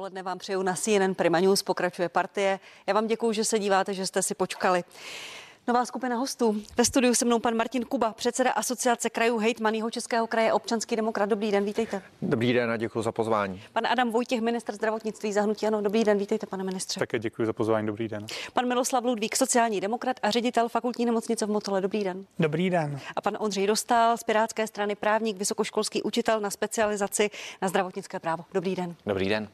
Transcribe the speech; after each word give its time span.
Poledne 0.00 0.22
vám 0.22 0.38
přeju 0.38 0.62
na 0.62 0.74
CNN 0.74 1.14
Prima 1.14 1.40
News, 1.40 1.62
pokračuje 1.62 2.08
partie. 2.08 2.60
Já 2.86 2.94
vám 2.94 3.06
děkuji, 3.06 3.32
že 3.32 3.44
se 3.44 3.58
díváte, 3.58 3.94
že 3.94 4.06
jste 4.06 4.22
si 4.22 4.34
počkali. 4.34 4.84
Nová 5.68 5.86
skupina 5.86 6.16
hostů. 6.16 6.56
Ve 6.76 6.84
studiu 6.84 7.14
se 7.14 7.24
mnou 7.24 7.38
pan 7.38 7.56
Martin 7.56 7.84
Kuba, 7.84 8.12
předseda 8.12 8.50
Asociace 8.50 9.10
krajů 9.10 9.38
hejtman 9.38 9.74
českého 9.90 10.26
kraje, 10.26 10.52
občanský 10.52 10.96
demokrat. 10.96 11.28
Dobrý 11.28 11.50
den, 11.50 11.64
vítejte. 11.64 12.02
Dobrý 12.22 12.52
den 12.52 12.70
a 12.70 12.76
děkuji 12.76 13.02
za 13.02 13.12
pozvání. 13.12 13.62
Pan 13.72 13.86
Adam 13.86 14.10
Vojtěch, 14.10 14.40
ministr 14.40 14.74
zdravotnictví 14.74 15.32
zahnutí. 15.32 15.66
Ano, 15.66 15.80
dobrý 15.80 16.04
den, 16.04 16.18
vítejte, 16.18 16.46
pane 16.46 16.64
ministře. 16.64 17.00
Také 17.00 17.18
děkuji 17.18 17.46
za 17.46 17.52
pozvání, 17.52 17.86
dobrý 17.86 18.08
den. 18.08 18.26
Pan 18.52 18.68
Miloslav 18.68 19.04
Ludvík, 19.04 19.36
sociální 19.36 19.80
demokrat 19.80 20.16
a 20.22 20.30
ředitel 20.30 20.68
fakultní 20.68 21.04
nemocnice 21.04 21.46
v 21.46 21.50
Motole. 21.50 21.80
Dobrý 21.80 22.04
den. 22.04 22.24
Dobrý 22.38 22.70
den. 22.70 23.00
A 23.16 23.20
pan 23.20 23.36
Ondřej 23.40 23.66
Dostal 23.66 24.16
z 24.16 24.22
Pirátské 24.22 24.66
strany 24.66 24.94
právník, 24.94 25.36
vysokoškolský 25.36 26.02
učitel 26.02 26.40
na 26.40 26.50
specializaci 26.50 27.30
na 27.62 27.68
zdravotnické 27.68 28.18
právo. 28.20 28.44
Dobrý 28.52 28.76
den. 28.76 28.94
Dobrý 29.06 29.28
den. 29.28 29.48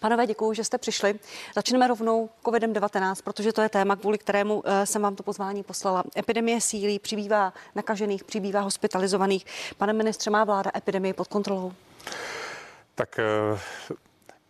Panové, 0.00 0.26
děkuji, 0.26 0.52
že 0.52 0.64
jste 0.64 0.78
přišli. 0.78 1.14
Začneme 1.54 1.86
rovnou 1.86 2.30
COVID-19, 2.44 3.14
protože 3.24 3.52
to 3.52 3.62
je 3.62 3.68
téma, 3.68 3.96
kvůli 3.96 4.18
kterému 4.18 4.62
eh, 4.66 4.86
jsem 4.86 5.02
vám 5.02 5.16
to 5.16 5.22
pozvání 5.22 5.62
poslala. 5.62 6.04
Epidemie 6.18 6.60
sílí, 6.60 6.98
přibývá 6.98 7.52
nakažených, 7.74 8.24
přibývá 8.24 8.60
hospitalizovaných. 8.60 9.46
Pane 9.78 9.92
ministře, 9.92 10.30
má 10.30 10.44
vláda 10.44 10.70
epidemii 10.76 11.12
pod 11.12 11.28
kontrolou? 11.28 11.72
Tak 12.94 13.18
eh, 13.18 13.58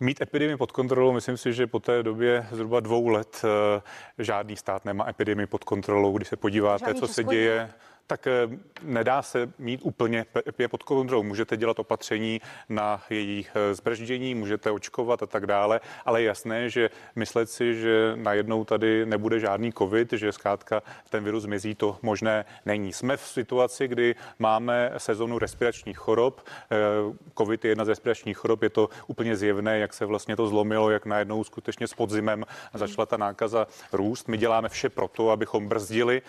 Mít 0.01 0.21
epidemii 0.21 0.57
pod 0.57 0.71
kontrolou, 0.71 1.11
myslím 1.11 1.37
si, 1.37 1.53
že 1.53 1.67
po 1.67 1.79
té 1.79 2.03
době 2.03 2.47
zhruba 2.51 2.79
dvou 2.79 3.07
let 3.07 3.41
eh, 3.43 3.81
žádný 4.23 4.55
stát 4.55 4.85
nemá 4.85 5.09
epidemii 5.09 5.47
pod 5.47 5.63
kontrolou. 5.63 6.17
Když 6.17 6.27
se 6.27 6.35
podíváte, 6.35 6.85
Žádný 6.85 6.99
co 6.99 7.07
se 7.07 7.23
děje, 7.23 7.71
tak 8.09 8.27
eh, 8.27 8.31
nedá 8.81 9.21
se 9.21 9.49
mít 9.59 9.81
úplně 9.83 10.25
je 10.59 10.67
pod 10.67 10.83
kontrolou. 10.83 11.23
Můžete 11.23 11.57
dělat 11.57 11.79
opatření 11.79 12.41
na 12.69 13.01
jejich 13.09 13.51
eh, 13.55 13.75
zbrždění, 13.75 14.35
můžete 14.35 14.71
očkovat 14.71 15.23
a 15.23 15.25
tak 15.25 15.45
dále, 15.45 15.79
ale 16.05 16.21
je 16.21 16.27
jasné, 16.27 16.69
že 16.69 16.89
myslet 17.15 17.49
si, 17.49 17.75
že 17.75 18.13
najednou 18.15 18.65
tady 18.65 19.05
nebude 19.05 19.39
žádný 19.39 19.73
covid, 19.73 20.13
že 20.13 20.31
zkrátka 20.31 20.83
ten 21.09 21.23
virus 21.23 21.43
zmizí, 21.43 21.75
to 21.75 21.97
možné 22.01 22.45
není. 22.65 22.93
Jsme 22.93 23.17
v 23.17 23.21
situaci, 23.21 23.87
kdy 23.87 24.15
máme 24.39 24.91
sezonu 24.97 25.39
respiračních 25.39 25.97
chorob. 25.97 26.41
Eh, 26.41 26.77
covid 27.37 27.65
je 27.65 27.71
jedna 27.71 27.85
z 27.85 27.87
respiračních 27.87 28.37
chorob, 28.37 28.63
je 28.63 28.69
to 28.69 28.89
úplně 29.07 29.35
zjevné, 29.35 29.79
jak 29.79 29.93
se 29.93 30.05
vlastně 30.05 30.35
to 30.35 30.47
zlomilo, 30.47 30.89
jak 30.89 31.05
najednou 31.05 31.43
skutečně 31.43 31.87
s 31.87 31.93
podzimem 31.93 32.45
začala 32.73 33.05
ta 33.05 33.17
nákaza 33.17 33.67
růst. 33.93 34.27
My 34.27 34.37
děláme 34.37 34.69
vše 34.69 34.89
proto, 34.89 35.29
abychom 35.29 35.67
brzdili 35.67 36.21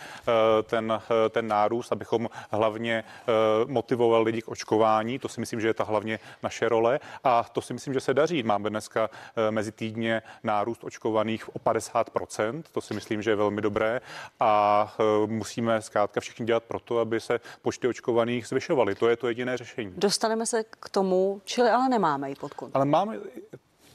ten, 0.66 1.00
ten 1.30 1.46
nárůst 1.48 1.69
nárůst, 1.70 1.92
abychom 1.92 2.28
hlavně 2.50 3.04
eh, 3.04 3.32
motivovali 3.66 4.24
lidi 4.24 4.42
k 4.42 4.48
očkování. 4.48 5.18
To 5.18 5.28
si 5.28 5.40
myslím, 5.40 5.60
že 5.60 5.68
je 5.68 5.74
ta 5.74 5.84
hlavně 5.84 6.18
naše 6.42 6.68
role 6.68 7.00
a 7.24 7.44
to 7.44 7.60
si 7.60 7.72
myslím, 7.72 7.94
že 7.94 8.00
se 8.00 8.14
daří. 8.14 8.42
Máme 8.42 8.70
dneska 8.70 9.10
eh, 9.10 9.50
mezi 9.50 9.72
týdně 9.72 10.22
nárůst 10.42 10.84
očkovaných 10.84 11.56
o 11.56 11.58
50%. 11.58 12.62
To 12.72 12.80
si 12.80 12.94
myslím, 12.94 13.22
že 13.22 13.30
je 13.30 13.36
velmi 13.36 13.60
dobré 13.60 14.00
a 14.40 14.94
eh, 14.98 15.26
musíme 15.26 15.82
zkrátka 15.82 16.20
všichni 16.20 16.46
dělat 16.46 16.64
proto, 16.64 16.98
aby 16.98 17.20
se 17.20 17.40
počty 17.62 17.88
očkovaných 17.88 18.46
zvyšovaly. 18.46 18.94
To 18.94 19.08
je 19.08 19.16
to 19.16 19.28
jediné 19.28 19.56
řešení. 19.56 19.92
Dostaneme 19.96 20.46
se 20.46 20.64
k 20.64 20.88
tomu, 20.88 21.40
čili 21.44 21.70
ale 21.70 21.88
nemáme 21.88 22.28
ji 22.28 22.34
pod 22.34 22.54
kontrolou. 22.54 22.82
Ale 22.82 22.84
máme, 22.84 23.18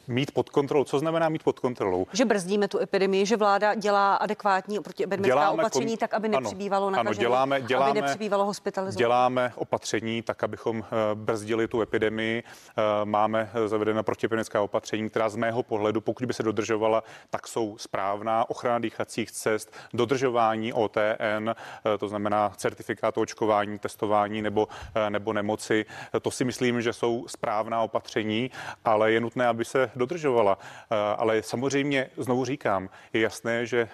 mít 0.07 0.31
pod 0.31 0.49
kontrolou. 0.49 0.83
Co 0.83 0.99
znamená 0.99 1.29
mít 1.29 1.43
pod 1.43 1.59
kontrolou? 1.59 2.07
Že 2.13 2.25
brzdíme 2.25 2.67
tu 2.67 2.79
epidemii, 2.79 3.25
že 3.25 3.37
vláda 3.37 3.75
dělá 3.75 4.15
adekvátní 4.15 4.79
protiepidemická 4.79 5.51
opatření 5.51 5.91
kon... 5.91 5.97
tak, 5.97 6.13
aby 6.13 6.29
nepřibývalo 6.29 6.89
na 6.89 6.99
ano, 6.99 7.13
děláme, 7.13 7.61
děláme, 7.61 7.91
aby 7.91 8.01
nepřibývalo 8.01 8.45
hospitalizovaných. 8.45 8.97
Děláme 8.97 9.53
opatření 9.55 10.21
tak, 10.21 10.43
abychom 10.43 10.83
eh, 10.83 11.15
brzdili 11.15 11.67
tu 11.67 11.81
epidemii. 11.81 12.43
Eh, 12.43 12.81
máme 13.05 13.49
zavedena 13.65 14.03
protiepidemická 14.03 14.61
opatření, 14.61 15.09
která 15.09 15.29
z 15.29 15.35
mého 15.35 15.63
pohledu, 15.63 16.01
pokud 16.01 16.25
by 16.25 16.33
se 16.33 16.43
dodržovala, 16.43 17.03
tak 17.29 17.47
jsou 17.47 17.77
správná. 17.77 18.49
Ochrana 18.49 18.79
dýchacích 18.79 19.31
cest, 19.31 19.73
dodržování 19.93 20.73
OTN, 20.73 21.49
eh, 21.49 21.97
to 21.97 22.07
znamená 22.07 22.51
certifikát 22.57 23.17
očkování, 23.17 23.79
testování 23.79 24.41
nebo, 24.41 24.67
nebo 25.09 25.33
nemoci. 25.33 25.85
To 26.21 26.31
si 26.31 26.45
myslím, 26.45 26.81
že 26.81 26.93
jsou 26.93 27.25
správná 27.27 27.81
opatření, 27.81 28.51
ale 28.85 29.11
je 29.11 29.21
nutné, 29.21 29.47
aby 29.47 29.65
se 29.65 29.91
dodržovala. 29.95 30.57
Eh, 30.61 30.95
ale 31.17 31.43
samozřejmě, 31.43 32.09
znovu 32.17 32.45
říkám, 32.45 32.89
je 33.13 33.21
jasné, 33.21 33.65
že 33.65 33.87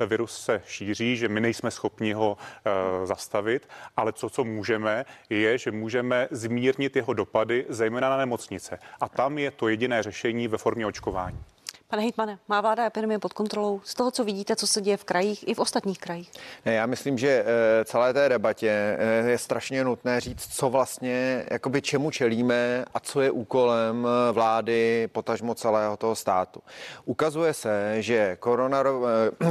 eh, 0.00 0.06
virus 0.06 0.40
se 0.40 0.62
šíří, 0.66 1.16
že 1.16 1.28
my 1.28 1.40
nejsme 1.40 1.70
schopni 1.70 2.12
ho 2.12 2.36
eh, 2.64 3.06
zastavit, 3.06 3.68
ale 3.96 4.12
co, 4.12 4.30
co 4.30 4.44
můžeme, 4.44 5.04
je, 5.30 5.58
že 5.58 5.70
můžeme 5.70 6.28
zmírnit 6.30 6.96
jeho 6.96 7.12
dopady, 7.12 7.66
zejména 7.68 8.10
na 8.10 8.16
nemocnice. 8.16 8.78
A 9.00 9.08
tam 9.08 9.38
je 9.38 9.50
to 9.50 9.68
jediné 9.68 10.02
řešení 10.02 10.48
ve 10.48 10.58
formě 10.58 10.86
očkování. 10.86 11.38
Pane 11.90 12.02
Hejtmane, 12.02 12.38
má 12.48 12.60
vláda 12.60 12.86
epidemie 12.86 13.18
pod 13.18 13.32
kontrolou? 13.32 13.80
Z 13.84 13.94
toho, 13.94 14.10
co 14.10 14.24
vidíte, 14.24 14.56
co 14.56 14.66
se 14.66 14.80
děje 14.80 14.96
v 14.96 15.04
krajích 15.04 15.48
i 15.48 15.54
v 15.54 15.58
ostatních 15.58 15.98
krajích? 15.98 16.30
Ne, 16.66 16.74
já 16.74 16.86
myslím, 16.86 17.18
že 17.18 17.44
eh, 17.46 17.84
celé 17.84 18.12
té 18.12 18.28
debatě 18.28 18.96
eh, 18.98 19.30
je 19.30 19.38
strašně 19.38 19.84
nutné 19.84 20.20
říct, 20.20 20.46
co 20.56 20.70
vlastně, 20.70 21.44
jakoby 21.50 21.82
čemu 21.82 22.10
čelíme 22.10 22.84
a 22.94 23.00
co 23.00 23.20
je 23.20 23.30
úkolem 23.30 24.06
eh, 24.06 24.32
vlády, 24.32 25.08
potažmo 25.12 25.54
celého 25.54 25.96
toho 25.96 26.14
státu. 26.14 26.62
Ukazuje 27.04 27.54
se, 27.54 28.02
že 28.02 28.38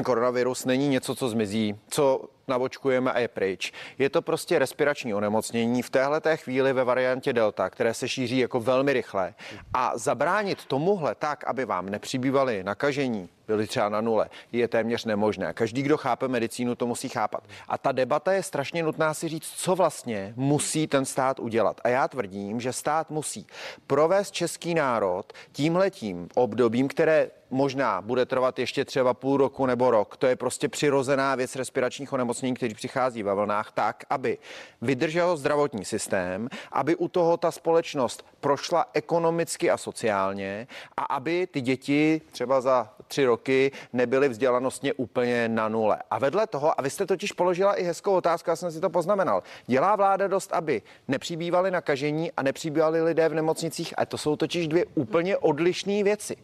koronavirus 0.03 0.65
není 0.65 0.87
něco, 0.87 1.15
co 1.15 1.29
zmizí, 1.29 1.79
co 1.89 2.29
navočkujeme 2.49 3.11
a 3.11 3.19
je 3.19 3.27
pryč. 3.27 3.73
Je 3.97 4.09
to 4.09 4.21
prostě 4.21 4.59
respirační 4.59 5.13
onemocnění 5.13 5.81
v 5.81 5.89
téhle 5.89 6.21
té 6.21 6.37
chvíli 6.37 6.73
ve 6.73 6.83
variantě 6.83 7.33
Delta, 7.33 7.69
které 7.69 7.93
se 7.93 8.07
šíří 8.07 8.37
jako 8.37 8.59
velmi 8.59 8.93
rychle. 8.93 9.33
A 9.73 9.97
zabránit 9.97 10.65
tomuhle 10.65 11.15
tak, 11.15 11.43
aby 11.47 11.65
vám 11.65 11.89
nepřibývali 11.89 12.63
nakažení, 12.63 13.29
byli 13.47 13.67
třeba 13.67 13.89
na 13.89 14.01
nule, 14.01 14.29
je 14.51 14.67
téměř 14.67 15.05
nemožné. 15.05 15.53
Každý, 15.53 15.81
kdo 15.81 15.97
chápe 15.97 16.27
medicínu, 16.27 16.75
to 16.75 16.87
musí 16.87 17.09
chápat. 17.09 17.43
A 17.67 17.77
ta 17.77 17.91
debata 17.91 18.33
je 18.33 18.43
strašně 18.43 18.83
nutná 18.83 19.13
si 19.13 19.27
říct, 19.27 19.53
co 19.55 19.75
vlastně 19.75 20.33
musí 20.35 20.87
ten 20.87 21.05
stát 21.05 21.39
udělat. 21.39 21.81
A 21.83 21.89
já 21.89 22.07
tvrdím, 22.07 22.61
že 22.61 22.73
stát 22.73 23.09
musí 23.09 23.47
provést 23.87 24.31
český 24.31 24.73
národ 24.73 25.33
tímhletím 25.51 26.29
obdobím, 26.35 26.87
které 26.87 27.31
možná 27.49 28.01
bude 28.01 28.25
trvat 28.25 28.59
ještě 28.59 28.85
třeba 28.85 29.13
půl 29.13 29.37
roku 29.37 29.65
nebo 29.65 29.91
rok. 29.91 30.17
To 30.17 30.27
je 30.27 30.35
prostě 30.35 30.69
přirozená 30.69 31.35
věc 31.35 31.55
respiračních 31.55 32.13
onemocnění, 32.13 32.53
který 32.53 32.73
přichází 32.73 33.23
ve 33.23 33.35
vlnách, 33.35 33.71
tak, 33.71 34.03
aby 34.09 34.37
vydržel 34.81 35.37
zdravotní 35.37 35.85
systém, 35.85 36.49
aby 36.71 36.95
u 36.95 37.07
toho 37.07 37.37
ta 37.37 37.51
společnost 37.51 38.25
prošla 38.39 38.85
ekonomicky 38.93 39.71
a 39.71 39.77
sociálně 39.77 40.67
a 40.97 41.01
aby 41.03 41.47
ty 41.47 41.61
děti 41.61 42.21
třeba 42.31 42.61
za 42.61 42.93
tři 43.07 43.25
roky 43.25 43.71
nebyly 43.93 44.29
vzdělanostně 44.29 44.93
úplně 44.93 45.49
na 45.49 45.69
nule. 45.69 45.97
A 46.11 46.19
vedle 46.19 46.47
toho, 46.47 46.79
a 46.79 46.81
vy 46.83 46.89
jste 46.89 47.05
totiž 47.05 47.31
položila 47.31 47.75
i 47.75 47.83
hezkou 47.83 48.13
otázku, 48.13 48.49
já 48.49 48.55
jsem 48.55 48.71
si 48.71 48.81
to 48.81 48.89
poznamenal, 48.89 49.43
dělá 49.67 49.95
vláda 49.95 50.27
dost, 50.27 50.53
aby 50.53 50.81
nepřibývali 51.07 51.71
nakažení 51.71 52.31
a 52.31 52.43
nepřibývali 52.43 53.01
lidé 53.01 53.29
v 53.29 53.33
nemocnicích, 53.33 53.93
a 53.97 54.05
to 54.05 54.17
jsou 54.17 54.35
totiž 54.35 54.67
dvě 54.67 54.85
úplně 54.95 55.37
odlišné 55.37 56.03
věci. 56.03 56.35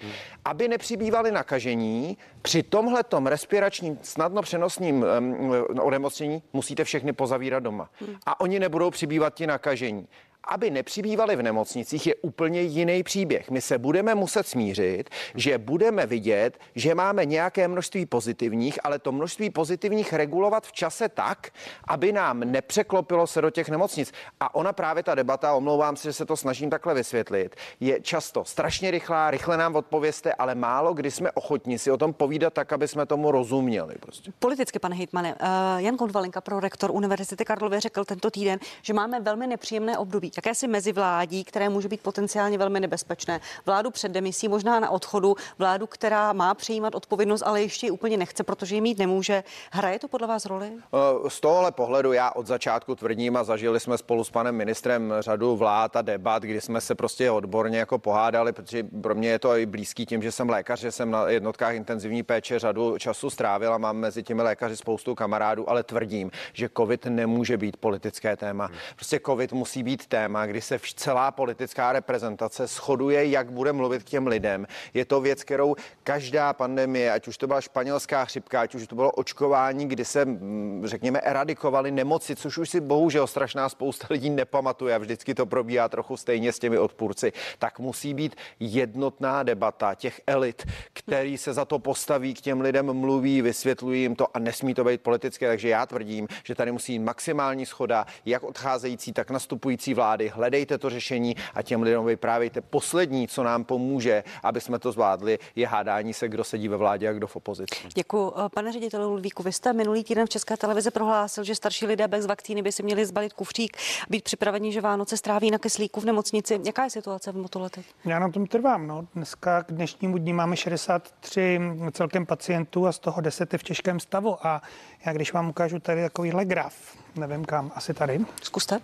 Aby 0.45 0.67
nepřibývali 0.67 1.31
nakažení, 1.31 2.17
při 2.41 2.63
tomhletom 2.63 3.27
respiračním 3.27 3.99
snadno 4.01 4.41
přenosním 4.41 5.05
um, 5.19 5.53
onemocnění 5.79 6.43
musíte 6.53 6.83
všechny 6.83 7.13
pozavírat 7.13 7.63
doma. 7.63 7.89
A 8.25 8.39
oni 8.39 8.59
nebudou 8.59 8.89
přibývat 8.89 9.33
ti 9.33 9.47
nakažení 9.47 10.07
aby 10.47 10.69
nepřibývali 10.69 11.35
v 11.35 11.43
nemocnicích, 11.43 12.07
je 12.07 12.15
úplně 12.15 12.61
jiný 12.61 13.03
příběh. 13.03 13.51
My 13.51 13.61
se 13.61 13.77
budeme 13.77 14.15
muset 14.15 14.47
smířit, 14.47 15.09
že 15.35 15.57
budeme 15.57 16.05
vidět, 16.05 16.59
že 16.75 16.95
máme 16.95 17.25
nějaké 17.25 17.67
množství 17.67 18.05
pozitivních, 18.05 18.79
ale 18.83 18.99
to 18.99 19.11
množství 19.11 19.49
pozitivních 19.49 20.13
regulovat 20.13 20.67
v 20.67 20.71
čase 20.71 21.09
tak, 21.09 21.49
aby 21.87 22.11
nám 22.11 22.39
nepřeklopilo 22.39 23.27
se 23.27 23.41
do 23.41 23.49
těch 23.49 23.69
nemocnic. 23.69 24.11
A 24.39 24.55
ona 24.55 24.73
právě 24.73 25.03
ta 25.03 25.15
debata, 25.15 25.53
omlouvám 25.53 25.95
se, 25.95 26.07
že 26.07 26.13
se 26.13 26.25
to 26.25 26.37
snažím 26.37 26.69
takhle 26.69 26.93
vysvětlit, 26.93 27.55
je 27.79 28.01
často 28.01 28.45
strašně 28.45 28.91
rychlá, 28.91 29.31
rychle 29.31 29.57
nám 29.57 29.75
odpověste, 29.75 30.33
ale 30.33 30.55
málo 30.55 30.93
kdy 30.93 31.11
jsme 31.11 31.31
ochotni 31.31 31.79
si 31.79 31.91
o 31.91 31.97
tom 31.97 32.13
povídat 32.13 32.53
tak, 32.53 32.73
aby 32.73 32.87
jsme 32.87 33.05
tomu 33.05 33.31
rozuměli. 33.31 33.95
Prostě. 33.99 34.31
Politicky, 34.39 34.79
pane 34.79 34.95
Hitmane, 34.95 35.35
uh, 35.35 35.47
Jan 35.77 35.97
Konvalinka, 35.97 36.41
pro 36.41 36.59
rektor 36.59 36.91
Univerzity 36.91 37.45
Karlovy, 37.45 37.79
řekl 37.79 38.05
tento 38.05 38.31
týden, 38.31 38.59
že 38.81 38.93
máme 38.93 39.19
velmi 39.19 39.47
nepříjemné 39.47 39.97
období 39.97 40.31
jakési 40.37 40.67
mezivládí, 40.67 41.43
které 41.43 41.69
může 41.69 41.87
být 41.87 42.01
potenciálně 42.01 42.57
velmi 42.57 42.79
nebezpečné. 42.79 43.41
Vládu 43.65 43.91
před 43.91 44.11
demisí, 44.11 44.47
možná 44.47 44.79
na 44.79 44.89
odchodu, 44.89 45.35
vládu, 45.57 45.87
která 45.87 46.33
má 46.33 46.53
přijímat 46.53 46.95
odpovědnost, 46.95 47.43
ale 47.45 47.61
ještě 47.61 47.87
ji 47.87 47.91
úplně 47.91 48.17
nechce, 48.17 48.43
protože 48.43 48.75
ji 48.75 48.81
mít 48.81 48.97
nemůže. 48.97 49.43
Hraje 49.71 49.99
to 49.99 50.07
podle 50.07 50.27
vás 50.27 50.45
roli? 50.45 50.71
Eh, 50.75 51.29
z 51.29 51.39
tohohle 51.39 51.71
pohledu 51.71 52.13
já 52.13 52.31
od 52.31 52.47
začátku 52.47 52.95
tvrdím 52.95 53.37
a 53.37 53.43
zažili 53.43 53.79
jsme 53.79 53.97
spolu 53.97 54.23
s 54.23 54.29
panem 54.29 54.55
ministrem 54.55 55.13
řadu 55.19 55.55
vlád 55.55 55.95
a 55.95 56.01
debat, 56.01 56.43
kdy 56.43 56.61
jsme 56.61 56.81
se 56.81 56.95
prostě 56.95 57.31
odborně 57.31 57.79
jako 57.79 57.99
pohádali, 57.99 58.51
protože 58.53 58.83
pro 58.83 59.15
mě 59.15 59.29
je 59.29 59.39
to 59.39 59.57
i 59.57 59.65
blízký 59.65 60.05
tím, 60.05 60.21
že 60.21 60.31
jsem 60.31 60.49
lékař, 60.49 60.79
že 60.79 60.91
jsem 60.91 61.11
na 61.11 61.29
jednotkách 61.29 61.75
intenzivní 61.75 62.23
péče 62.23 62.59
řadu 62.59 62.97
času 62.97 63.29
strávil 63.29 63.73
a 63.73 63.77
mám 63.77 63.97
mezi 63.97 64.23
těmi 64.23 64.41
lékaři 64.41 64.77
spoustu 64.77 65.15
kamarádů, 65.15 65.69
ale 65.69 65.83
tvrdím, 65.83 66.31
že 66.53 66.69
COVID 66.77 67.05
nemůže 67.05 67.57
být 67.57 67.77
politické 67.77 68.37
téma. 68.37 68.69
Prostě 68.95 69.19
COVID 69.25 69.53
musí 69.53 69.83
být 69.83 70.05
téma 70.07 70.24
téma, 70.25 70.45
kdy 70.45 70.61
se 70.61 70.79
celá 70.95 71.31
politická 71.31 71.91
reprezentace 71.91 72.67
shoduje, 72.67 73.25
jak 73.25 73.51
bude 73.51 73.73
mluvit 73.73 74.03
k 74.03 74.09
těm 74.09 74.27
lidem. 74.27 74.67
Je 74.93 75.05
to 75.05 75.21
věc, 75.21 75.43
kterou 75.43 75.75
každá 76.03 76.53
pandemie, 76.53 77.11
ať 77.11 77.27
už 77.27 77.37
to 77.37 77.47
byla 77.47 77.61
španělská 77.61 78.25
chřipka, 78.25 78.61
ať 78.61 78.75
už 78.75 78.87
to 78.87 78.95
bylo 78.95 79.11
očkování, 79.11 79.87
kdy 79.87 80.05
se, 80.05 80.25
mm, 80.25 80.81
řekněme, 80.85 81.19
eradikovali 81.19 81.91
nemoci, 81.91 82.35
což 82.35 82.57
už 82.57 82.69
si 82.69 82.81
bohužel 82.81 83.27
strašná 83.27 83.69
spousta 83.69 84.07
lidí 84.09 84.29
nepamatuje 84.29 84.95
a 84.95 84.97
vždycky 84.97 85.35
to 85.35 85.45
probíhá 85.45 85.89
trochu 85.89 86.17
stejně 86.17 86.53
s 86.53 86.59
těmi 86.59 86.77
odpůrci, 86.77 87.33
tak 87.59 87.79
musí 87.79 88.13
být 88.13 88.35
jednotná 88.59 89.43
debata 89.43 89.95
těch 89.95 90.21
elit, 90.27 90.65
který 90.93 91.37
se 91.37 91.53
za 91.53 91.65
to 91.65 91.79
postaví, 91.79 92.33
k 92.33 92.41
těm 92.41 92.61
lidem 92.61 92.93
mluví, 92.93 93.41
vysvětlují 93.41 94.01
jim 94.01 94.15
to 94.15 94.27
a 94.33 94.39
nesmí 94.39 94.73
to 94.73 94.83
být 94.83 95.01
politické. 95.01 95.47
Takže 95.47 95.69
já 95.69 95.85
tvrdím, 95.85 96.27
že 96.43 96.55
tady 96.55 96.71
musí 96.71 96.99
maximální 96.99 97.65
schoda, 97.65 98.05
jak 98.25 98.43
odcházející, 98.43 99.13
tak 99.13 99.29
nastupující 99.29 99.93
vlády. 99.93 100.14
Hledejte 100.33 100.77
to 100.77 100.89
řešení 100.89 101.35
a 101.53 101.61
těm 101.61 101.81
lidem 101.81 102.05
vyprávějte. 102.05 102.61
Poslední, 102.61 103.27
co 103.27 103.43
nám 103.43 103.63
pomůže, 103.63 104.23
aby 104.43 104.61
jsme 104.61 104.79
to 104.79 104.91
zvládli, 104.91 105.39
je 105.55 105.67
hádání 105.67 106.13
se, 106.13 106.27
kdo 106.27 106.43
sedí 106.43 106.67
ve 106.67 106.77
vládě 106.77 107.09
a 107.09 107.13
kdo 107.13 107.27
v 107.27 107.35
opozici. 107.35 107.75
Děkuji. 107.95 108.33
Pane 108.53 108.71
řediteli 108.71 109.05
Ludvíku, 109.05 109.43
vy 109.43 109.51
jste 109.51 109.73
minulý 109.73 110.03
týden 110.03 110.25
v 110.25 110.29
České 110.29 110.57
televizi 110.57 110.91
prohlásil, 110.91 111.43
že 111.43 111.55
starší 111.55 111.85
lidé 111.85 112.07
bez 112.07 112.25
vakcíny 112.25 112.61
by 112.61 112.71
si 112.71 112.83
měli 112.83 113.05
zbalit 113.05 113.33
kufřík, 113.33 113.77
být 114.09 114.23
připraveni, 114.23 114.71
že 114.71 114.81
Vánoce 114.81 115.17
stráví 115.17 115.51
na 115.51 115.57
kyslíku 115.57 115.99
v 116.01 116.05
nemocnici. 116.05 116.59
Jaká 116.63 116.83
je 116.83 116.89
situace 116.89 117.31
v 117.31 117.35
Motole 117.35 117.69
teď? 117.69 117.85
Já 118.05 118.19
na 118.19 118.29
tom 118.29 118.47
trvám. 118.47 118.87
No. 118.87 119.07
Dneska 119.15 119.63
k 119.63 119.71
dnešnímu 119.71 120.17
dní 120.17 120.33
máme 120.33 120.57
63 120.57 121.59
celkem 121.91 122.25
pacientů 122.25 122.87
a 122.87 122.91
z 122.91 122.99
toho 122.99 123.21
10 123.21 123.53
je 123.53 123.59
v 123.59 123.63
těžkém 123.63 123.99
stavu. 123.99 124.47
A 124.47 124.61
já 125.05 125.13
když 125.13 125.33
vám 125.33 125.49
ukážu 125.49 125.79
tady 125.79 126.01
takovýhle 126.01 126.45
graf, 126.45 126.97
nevím 127.15 127.45
kam, 127.45 127.71
asi 127.75 127.93
tady. 127.93 128.19
Zkuste. 128.43 128.79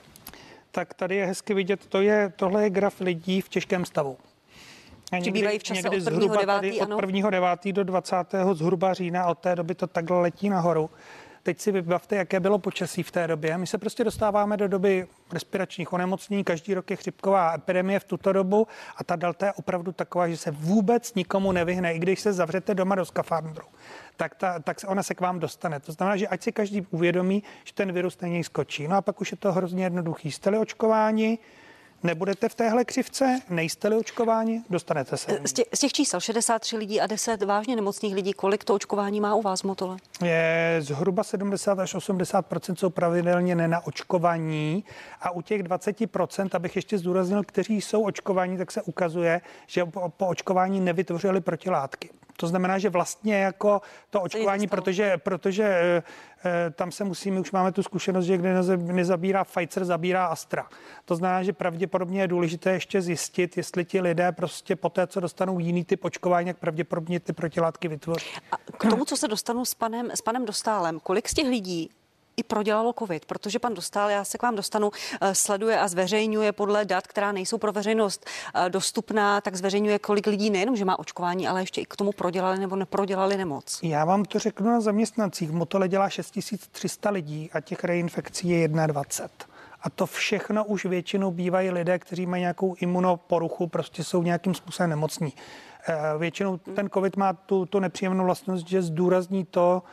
Tak 0.71 0.93
tady 0.93 1.15
je 1.15 1.25
hezky 1.25 1.53
vidět, 1.53 1.85
to 1.85 2.01
je, 2.01 2.33
tohle 2.35 2.63
je 2.63 2.69
graf 2.69 2.99
lidí 2.99 3.41
v 3.41 3.49
těžkém 3.49 3.85
stavu. 3.85 4.17
A 5.11 5.17
někdy, 5.17 5.31
bývají 5.31 5.59
v 5.59 5.63
čase 5.63 5.89
někdy 5.89 5.97
od 5.97 6.03
prvního 6.03 6.37
devátý, 6.37 6.81
od 6.81 6.95
prvního 6.95 7.29
devátý 7.29 7.73
do 7.73 7.83
20. 7.83 8.15
zhruba 8.53 8.93
října, 8.93 9.25
od 9.25 9.37
té 9.39 9.55
doby 9.55 9.75
to 9.75 9.87
takhle 9.87 10.21
letí 10.21 10.49
nahoru. 10.49 10.89
Teď 11.43 11.59
si 11.59 11.71
vybavte, 11.71 12.15
jaké 12.15 12.39
bylo 12.39 12.59
počasí 12.59 13.03
v 13.03 13.11
té 13.11 13.27
době. 13.27 13.57
My 13.57 13.67
se 13.67 13.77
prostě 13.77 14.03
dostáváme 14.03 14.57
do 14.57 14.67
doby 14.67 15.07
respiračních 15.33 15.93
onemocnění. 15.93 16.43
Každý 16.43 16.73
rok 16.73 16.89
je 16.89 16.95
chřipková 16.95 17.53
epidemie 17.55 17.99
v 17.99 18.03
tuto 18.03 18.33
dobu 18.33 18.67
a 18.97 19.03
ta 19.03 19.15
delta 19.15 19.45
je 19.45 19.53
opravdu 19.53 19.91
taková, 19.91 20.29
že 20.29 20.37
se 20.37 20.51
vůbec 20.51 21.13
nikomu 21.13 21.51
nevyhne, 21.51 21.93
i 21.93 21.99
když 21.99 22.19
se 22.19 22.33
zavřete 22.33 22.75
doma 22.75 22.95
do 22.95 23.05
skafandru 23.05 23.65
tak, 24.21 24.35
ta, 24.35 24.59
tak 24.59 24.77
ona 24.87 25.03
se 25.03 25.15
k 25.15 25.21
vám 25.21 25.39
dostane. 25.39 25.79
To 25.79 25.91
znamená, 25.91 26.17
že 26.17 26.27
ať 26.27 26.43
si 26.43 26.51
každý 26.51 26.81
uvědomí, 26.91 27.43
že 27.63 27.73
ten 27.73 27.91
virus 27.91 28.21
na 28.21 28.27
něj 28.27 28.43
skočí. 28.43 28.87
No 28.87 28.95
a 28.95 29.01
pak 29.01 29.21
už 29.21 29.31
je 29.31 29.37
to 29.37 29.51
hrozně 29.51 29.83
jednoduchý. 29.83 30.31
Jste-li 30.31 30.57
očkováni, 30.57 31.39
Nebudete 32.03 32.49
v 32.49 32.55
téhle 32.55 32.85
křivce, 32.85 33.39
nejste-li 33.49 33.95
očkováni, 33.95 34.61
dostanete 34.69 35.17
se. 35.17 35.39
Z 35.45 35.53
těch, 35.53 35.65
z 35.73 35.79
těch 35.79 35.93
čísel 35.93 36.19
63 36.19 36.77
lidí 36.77 37.01
a 37.01 37.07
10 37.07 37.43
vážně 37.43 37.75
nemocných 37.75 38.15
lidí, 38.15 38.33
kolik 38.33 38.63
to 38.63 38.73
očkování 38.73 39.21
má 39.21 39.35
u 39.35 39.41
vás, 39.41 39.63
Motole? 39.63 39.97
Je 40.23 40.77
zhruba 40.79 41.23
70 41.23 41.79
až 41.79 41.95
80 41.95 42.45
jsou 42.73 42.89
pravidelně 42.89 43.55
nenaočkovaní 43.55 44.83
a 45.21 45.31
u 45.31 45.41
těch 45.41 45.63
20% 45.63 46.49
abych 46.53 46.75
ještě 46.75 46.97
zdůraznil, 46.97 47.43
kteří 47.43 47.81
jsou 47.81 48.03
očkovaní, 48.03 48.57
tak 48.57 48.71
se 48.71 48.81
ukazuje, 48.81 49.41
že 49.67 49.85
po, 49.85 50.09
po 50.09 50.27
očkování 50.27 50.79
nevytvořili 50.79 51.41
protilátky. 51.41 52.09
To 52.41 52.47
znamená, 52.47 52.79
že 52.79 52.89
vlastně 52.89 53.35
jako 53.35 53.81
to 54.09 54.21
očkování, 54.21 54.67
protože, 54.67 55.17
protože 55.17 55.63
e, 55.65 56.03
tam 56.71 56.91
se 56.91 57.03
musíme, 57.03 57.39
už 57.39 57.51
máme 57.51 57.71
tu 57.71 57.83
zkušenost, 57.83 58.25
že 58.25 58.37
kde 58.37 58.61
nezabírá 58.77 59.43
Pfizer, 59.43 59.85
zabírá 59.85 60.25
Astra. 60.25 60.67
To 61.05 61.15
znamená, 61.15 61.43
že 61.43 61.53
pravděpodobně 61.53 62.21
je 62.21 62.27
důležité 62.27 62.71
ještě 62.71 63.01
zjistit, 63.01 63.57
jestli 63.57 63.85
ti 63.85 64.01
lidé 64.01 64.31
prostě 64.31 64.75
po 64.75 64.89
té, 64.89 65.07
co 65.07 65.19
dostanou 65.19 65.59
jiný 65.59 65.85
typ 65.85 66.05
očkování, 66.05 66.47
jak 66.47 66.57
pravděpodobně 66.57 67.19
ty 67.19 67.33
protilátky 67.33 67.87
vytvoří. 67.87 68.25
A 68.51 68.57
k 68.57 68.89
tomu, 68.89 69.05
co 69.05 69.17
se 69.17 69.27
dostanu 69.27 69.65
s 69.65 69.73
panem, 69.73 70.11
s 70.11 70.21
panem 70.21 70.45
Dostálem, 70.45 70.99
kolik 70.99 71.29
z 71.29 71.33
těch 71.33 71.47
lidí 71.47 71.89
i 72.41 72.43
prodělalo 72.43 72.93
COVID, 72.99 73.25
protože 73.25 73.59
pan 73.59 73.73
Dostal, 73.73 74.09
já 74.09 74.23
se 74.23 74.37
k 74.37 74.41
vám 74.41 74.55
dostanu, 74.55 74.91
eh, 75.21 75.35
sleduje 75.35 75.79
a 75.79 75.87
zveřejňuje 75.87 76.51
podle 76.51 76.85
dat, 76.85 77.07
která 77.07 77.31
nejsou 77.31 77.57
pro 77.57 77.71
veřejnost 77.71 78.25
eh, 78.25 78.69
dostupná, 78.69 79.41
tak 79.41 79.55
zveřejňuje, 79.55 79.99
kolik 79.99 80.27
lidí 80.27 80.49
nejenom, 80.49 80.75
že 80.75 80.85
má 80.85 80.99
očkování, 80.99 81.47
ale 81.47 81.61
ještě 81.61 81.81
i 81.81 81.85
k 81.85 81.95
tomu 81.95 82.11
prodělali 82.11 82.59
nebo 82.59 82.75
neprodělali 82.75 83.37
nemoc. 83.37 83.79
Já 83.83 84.05
vám 84.05 84.25
to 84.25 84.39
řeknu 84.39 84.67
na 84.67 84.81
zaměstnancích. 84.81 85.51
Motole 85.51 85.87
dělá 85.87 86.09
6300 86.09 87.09
lidí 87.09 87.49
a 87.53 87.61
těch 87.61 87.83
reinfekcí 87.83 88.49
je 88.49 88.67
21. 88.67 89.51
A 89.81 89.89
to 89.89 90.05
všechno 90.05 90.65
už 90.65 90.85
většinou 90.85 91.31
bývají 91.31 91.69
lidé, 91.69 91.99
kteří 91.99 92.25
mají 92.25 92.41
nějakou 92.41 92.75
imunoporuchu, 92.79 93.67
prostě 93.67 94.03
jsou 94.03 94.23
nějakým 94.23 94.53
způsobem 94.53 94.89
nemocní. 94.89 95.33
Eh, 95.87 96.17
většinou 96.17 96.57
ten 96.57 96.89
COVID 96.89 97.17
má 97.17 97.33
tu, 97.33 97.65
tu 97.65 97.79
nepříjemnou 97.79 98.25
vlastnost, 98.25 98.67
že 98.67 98.81
zdůrazní 98.81 99.45
to, 99.45 99.83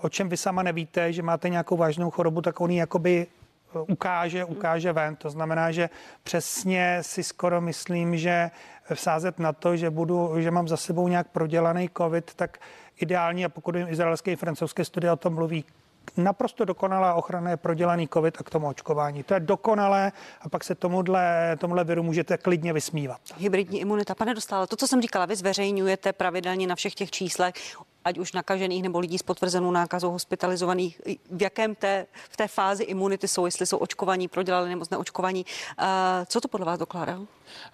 o 0.00 0.08
čem 0.08 0.28
vy 0.28 0.36
sama 0.36 0.62
nevíte, 0.62 1.12
že 1.12 1.22
máte 1.22 1.48
nějakou 1.48 1.76
vážnou 1.76 2.10
chorobu, 2.10 2.42
tak 2.42 2.60
on 2.60 2.70
ji 2.70 2.76
jakoby 2.76 3.26
eh, 3.26 3.78
ukáže, 3.78 4.44
ukáže 4.44 4.92
ven. 4.92 5.16
To 5.16 5.30
znamená, 5.30 5.72
že 5.72 5.90
přesně 6.22 6.98
si 7.00 7.22
skoro 7.22 7.60
myslím, 7.60 8.16
že 8.16 8.50
vsázet 8.94 9.38
na 9.38 9.52
to, 9.52 9.76
že, 9.76 9.90
budu, 9.90 10.40
že 10.40 10.50
mám 10.50 10.68
za 10.68 10.76
sebou 10.76 11.08
nějak 11.08 11.28
prodělaný 11.28 11.90
covid, 11.96 12.34
tak 12.34 12.58
ideální, 13.00 13.44
a 13.44 13.48
pokud 13.48 13.76
izraelské 13.76 14.32
i 14.32 14.36
francouzské 14.36 14.84
studie 14.84 15.12
o 15.12 15.16
tom 15.16 15.34
mluví, 15.34 15.64
naprosto 16.16 16.64
dokonalá 16.64 17.14
ochrana 17.14 17.50
je 17.50 17.56
prodělaný 17.56 18.08
covid 18.12 18.36
a 18.40 18.42
k 18.42 18.50
tomu 18.50 18.68
očkování. 18.68 19.22
To 19.22 19.34
je 19.34 19.40
dokonalé 19.40 20.12
a 20.40 20.48
pak 20.48 20.64
se 20.64 20.74
tomuhle, 20.74 21.56
tomuhle 21.60 21.84
viru 21.84 22.02
můžete 22.02 22.38
klidně 22.38 22.72
vysmívat. 22.72 23.20
Hybridní 23.38 23.80
imunita. 23.80 24.14
Pane 24.14 24.34
Dostále, 24.34 24.66
to, 24.66 24.76
co 24.76 24.86
jsem 24.86 25.02
říkala, 25.02 25.26
vy 25.26 25.36
zveřejňujete 25.36 26.12
pravidelně 26.12 26.66
na 26.66 26.74
všech 26.74 26.94
těch 26.94 27.10
číslech 27.10 27.54
ať 28.04 28.18
už 28.18 28.32
nakažených 28.32 28.82
nebo 28.82 28.98
lidí 28.98 29.18
s 29.18 29.22
potvrzenou 29.22 29.70
nákazou 29.70 30.10
hospitalizovaných, 30.10 31.00
v 31.30 31.42
jakém 31.42 31.74
té, 31.74 32.06
v 32.30 32.36
té 32.36 32.48
fázi 32.48 32.84
imunity 32.84 33.28
jsou, 33.28 33.44
jestli 33.46 33.66
jsou 33.66 33.76
očkovaní, 33.76 34.28
prodělali 34.28 34.68
nebo 34.68 34.84
neočkovaní. 34.90 35.46
Co 36.26 36.40
to 36.40 36.48
podle 36.48 36.66
vás 36.66 36.78
dokládá? 36.78 37.20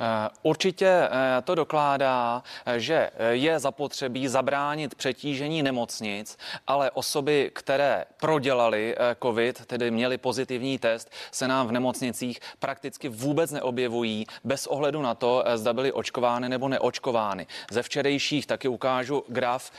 Eh, 0.01 0.29
určitě 0.43 0.87
eh, 0.87 1.43
to 1.43 1.55
dokládá, 1.55 2.43
že 2.77 3.11
je 3.31 3.59
zapotřebí 3.59 4.29
zabránit 4.29 4.95
přetížení 4.95 5.63
nemocnic, 5.63 6.39
ale 6.67 6.91
osoby, 6.91 7.51
které 7.55 8.05
prodělali 8.21 8.95
eh, 8.99 9.17
COVID, 9.23 9.67
tedy 9.67 9.91
měli 9.91 10.19
pozitivní 10.19 10.79
test, 10.79 11.11
se 11.31 11.49
nám 11.49 11.67
v 11.67 11.73
nemocnicích 11.73 12.41
prakticky 12.59 13.09
vůbec 13.09 13.51
neobjevují 13.51 14.27
bez 14.45 14.67
ohledu 14.67 15.03
na 15.03 15.15
to, 15.15 15.45
zda 15.55 15.73
byly 15.73 15.93
očkovány 15.93 16.49
nebo 16.49 16.69
neočkovány. 16.69 17.47
Ze 17.71 17.83
včerejších 17.83 18.47
taky 18.47 18.69
ukážu 18.69 19.25
graf 19.29 19.71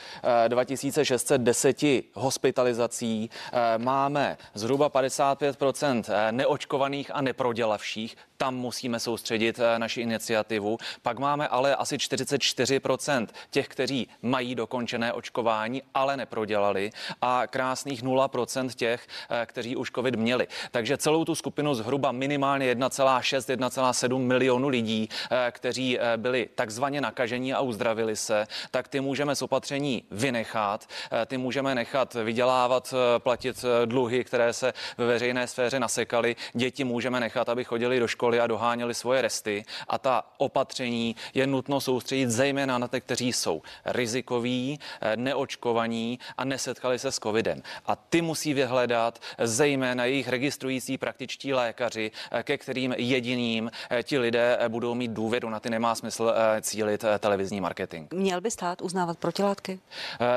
2610 0.48 1.76
hospitalizací. 2.14 3.30
Máme 3.78 4.36
zhruba 4.54 4.90
55% 4.90 6.04
neočkovaných 6.30 7.10
a 7.14 7.20
neprodělavších. 7.20 8.16
Tam 8.36 8.56
musíme 8.56 9.00
soustředit 9.00 9.60
naši 9.78 9.89
naši 9.90 10.00
iniciativu. 10.00 10.78
Pak 11.02 11.18
máme 11.18 11.48
ale 11.48 11.76
asi 11.76 11.96
44% 11.96 13.26
těch, 13.50 13.68
kteří 13.68 14.08
mají 14.22 14.54
dokončené 14.54 15.12
očkování, 15.12 15.82
ale 15.94 16.16
neprodělali 16.16 16.90
a 17.22 17.46
krásných 17.46 18.02
0% 18.02 18.74
těch, 18.74 19.06
eh, 19.30 19.46
kteří 19.46 19.76
už 19.76 19.90
COVID 19.90 20.14
měli. 20.14 20.46
Takže 20.70 20.96
celou 20.96 21.24
tu 21.24 21.34
skupinu 21.34 21.74
zhruba 21.74 22.12
minimálně 22.12 22.66
1,6, 22.66 23.48
1,7 23.48 24.22
milionu 24.26 24.68
lidí, 24.68 25.08
eh, 25.10 25.50
kteří 25.50 25.98
eh, 25.98 26.16
byli 26.16 26.48
takzvaně 26.54 27.00
nakažení 27.00 27.54
a 27.54 27.60
uzdravili 27.60 28.16
se, 28.16 28.46
tak 28.70 28.88
ty 28.88 29.00
můžeme 29.00 29.34
z 29.34 29.42
opatření 29.42 30.04
vynechat, 30.10 30.86
ty 31.26 31.36
můžeme 31.36 31.74
nechat 31.74 32.14
vydělávat, 32.14 32.94
platit 33.18 33.64
dluhy, 33.84 34.24
které 34.24 34.52
se 34.52 34.72
ve 34.98 35.06
veřejné 35.06 35.46
sféře 35.46 35.80
nasekaly. 35.80 36.36
Děti 36.54 36.84
můžeme 36.84 37.20
nechat, 37.20 37.48
aby 37.48 37.64
chodili 37.64 37.98
do 38.00 38.06
školy 38.06 38.40
a 38.40 38.46
doháněli 38.46 38.94
svoje 38.94 39.22
resty 39.22 39.64
a 39.88 39.98
ta 39.98 40.22
opatření 40.38 41.16
je 41.34 41.46
nutno 41.46 41.80
soustředit 41.80 42.30
zejména 42.30 42.78
na 42.78 42.88
ty, 42.88 43.00
kteří 43.00 43.32
jsou 43.32 43.62
rizikoví, 43.84 44.80
eh, 45.00 45.16
neočkovaní 45.16 46.18
a 46.36 46.44
nesetkali 46.44 46.98
se 46.98 47.12
s 47.12 47.18
covidem. 47.18 47.62
A 47.86 47.96
ty 47.96 48.22
musí 48.22 48.54
vyhledat 48.54 49.18
zejména 49.38 50.04
jejich 50.04 50.28
registrující 50.28 50.98
praktičtí 50.98 51.54
lékaři, 51.54 52.10
eh, 52.30 52.42
ke 52.42 52.58
kterým 52.58 52.94
jediným 52.98 53.70
eh, 53.90 54.02
ti 54.02 54.18
lidé 54.18 54.58
budou 54.68 54.94
mít 54.94 55.10
důvěru. 55.10 55.50
Na 55.50 55.60
ty 55.60 55.70
nemá 55.70 55.94
smysl 55.94 56.34
cílit 56.60 57.04
televizní 57.18 57.60
marketing. 57.60 58.12
Měl 58.12 58.40
by 58.40 58.50
stát 58.50 58.82
uznávat 58.82 59.18
protilátky? 59.18 59.80